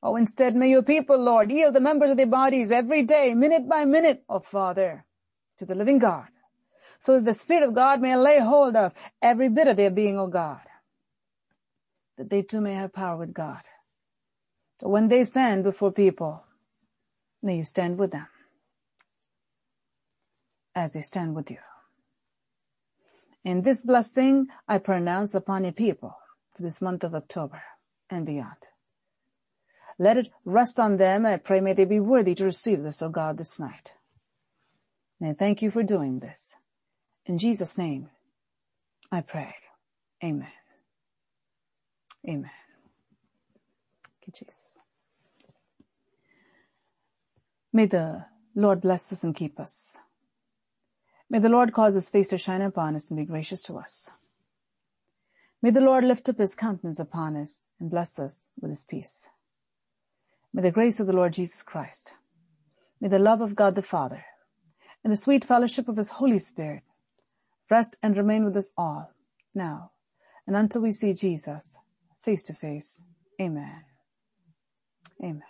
Oh, 0.01 0.15
instead, 0.15 0.55
may 0.55 0.69
your 0.69 0.81
people, 0.81 1.21
Lord, 1.21 1.51
yield 1.51 1.75
the 1.75 1.81
members 1.81 2.09
of 2.09 2.17
their 2.17 2.25
bodies 2.25 2.71
every 2.71 3.03
day, 3.03 3.33
minute 3.35 3.67
by 3.69 3.85
minute, 3.85 4.23
oh 4.29 4.39
Father, 4.39 5.05
to 5.57 5.65
the 5.65 5.75
living 5.75 5.99
God, 5.99 6.27
so 6.99 7.15
that 7.15 7.25
the 7.25 7.33
Spirit 7.33 7.67
of 7.67 7.75
God 7.75 8.01
may 8.01 8.15
lay 8.15 8.39
hold 8.39 8.75
of 8.75 8.93
every 9.21 9.49
bit 9.49 9.67
of 9.67 9.77
their 9.77 9.91
being, 9.91 10.17
O 10.17 10.23
oh 10.23 10.27
God, 10.27 10.61
that 12.17 12.29
they 12.29 12.41
too 12.41 12.61
may 12.61 12.73
have 12.73 12.93
power 12.93 13.17
with 13.17 13.33
God. 13.33 13.61
So 14.79 14.87
when 14.87 15.09
they 15.09 15.25
stand 15.25 15.65
before 15.65 15.91
people, 15.91 16.43
may 17.43 17.57
you 17.57 17.63
stand 17.63 17.99
with 17.99 18.11
them 18.11 18.27
as 20.79 20.93
they 20.93 21.01
stand 21.01 21.35
with 21.35 21.51
you. 21.51 21.57
In 23.43 23.61
this 23.61 23.81
blessing, 23.81 24.47
I 24.67 24.77
pronounce 24.77 25.33
upon 25.33 25.63
your 25.63 25.73
people 25.73 26.17
for 26.55 26.63
this 26.63 26.81
month 26.81 27.03
of 27.03 27.13
October 27.13 27.61
and 28.09 28.25
beyond. 28.25 28.67
Let 29.97 30.17
it 30.17 30.27
rest 30.45 30.79
on 30.79 30.97
them. 30.97 31.25
I 31.25 31.37
pray 31.37 31.59
may 31.59 31.73
they 31.73 31.85
be 31.85 31.99
worthy 31.99 32.33
to 32.35 32.45
receive 32.45 32.83
this, 32.83 33.01
O 33.01 33.09
God, 33.09 33.37
this 33.37 33.59
night. 33.59 33.93
And 35.19 35.37
thank 35.37 35.61
you 35.61 35.69
for 35.69 35.83
doing 35.83 36.19
this. 36.19 36.55
In 37.25 37.37
Jesus' 37.37 37.77
name, 37.77 38.09
I 39.11 39.21
pray. 39.21 39.53
Amen. 40.23 40.47
Amen. 42.27 42.51
Thank 44.21 44.35
Jesus. 44.35 44.77
May 47.73 47.85
the 47.85 48.25
Lord 48.55 48.81
bless 48.81 49.11
us 49.11 49.23
and 49.23 49.35
keep 49.35 49.59
us. 49.59 49.97
May 51.29 51.39
the 51.39 51.49
Lord 51.49 51.73
cause 51.73 51.93
his 51.93 52.09
face 52.09 52.29
to 52.29 52.37
shine 52.37 52.61
upon 52.61 52.95
us 52.95 53.11
and 53.11 53.19
be 53.19 53.25
gracious 53.25 53.61
to 53.63 53.77
us. 53.77 54.09
May 55.61 55.71
the 55.71 55.81
Lord 55.81 56.03
lift 56.03 56.29
up 56.29 56.37
his 56.37 56.55
countenance 56.55 56.99
upon 56.99 57.35
us 57.35 57.63
and 57.79 57.89
bless 57.89 58.17
us 58.17 58.45
with 58.59 58.71
his 58.71 58.83
peace. 58.83 59.29
May 60.53 60.63
the 60.63 60.71
grace 60.71 60.99
of 60.99 61.07
the 61.07 61.13
Lord 61.13 61.33
Jesus 61.33 61.61
Christ, 61.61 62.13
may 62.99 63.07
the 63.07 63.19
love 63.19 63.41
of 63.41 63.55
God 63.55 63.75
the 63.75 63.81
Father, 63.81 64.25
and 65.03 65.13
the 65.13 65.17
sweet 65.17 65.45
fellowship 65.45 65.87
of 65.87 65.97
His 65.97 66.09
Holy 66.09 66.39
Spirit 66.39 66.83
rest 67.69 67.97
and 68.01 68.17
remain 68.17 68.45
with 68.45 68.57
us 68.57 68.71
all, 68.75 69.11
now, 69.53 69.91
and 70.47 70.55
until 70.55 70.81
we 70.81 70.91
see 70.91 71.13
Jesus 71.13 71.77
face 72.21 72.43
to 72.45 72.53
face 72.53 73.03
Amen. 73.39 73.85
Amen. 75.23 75.48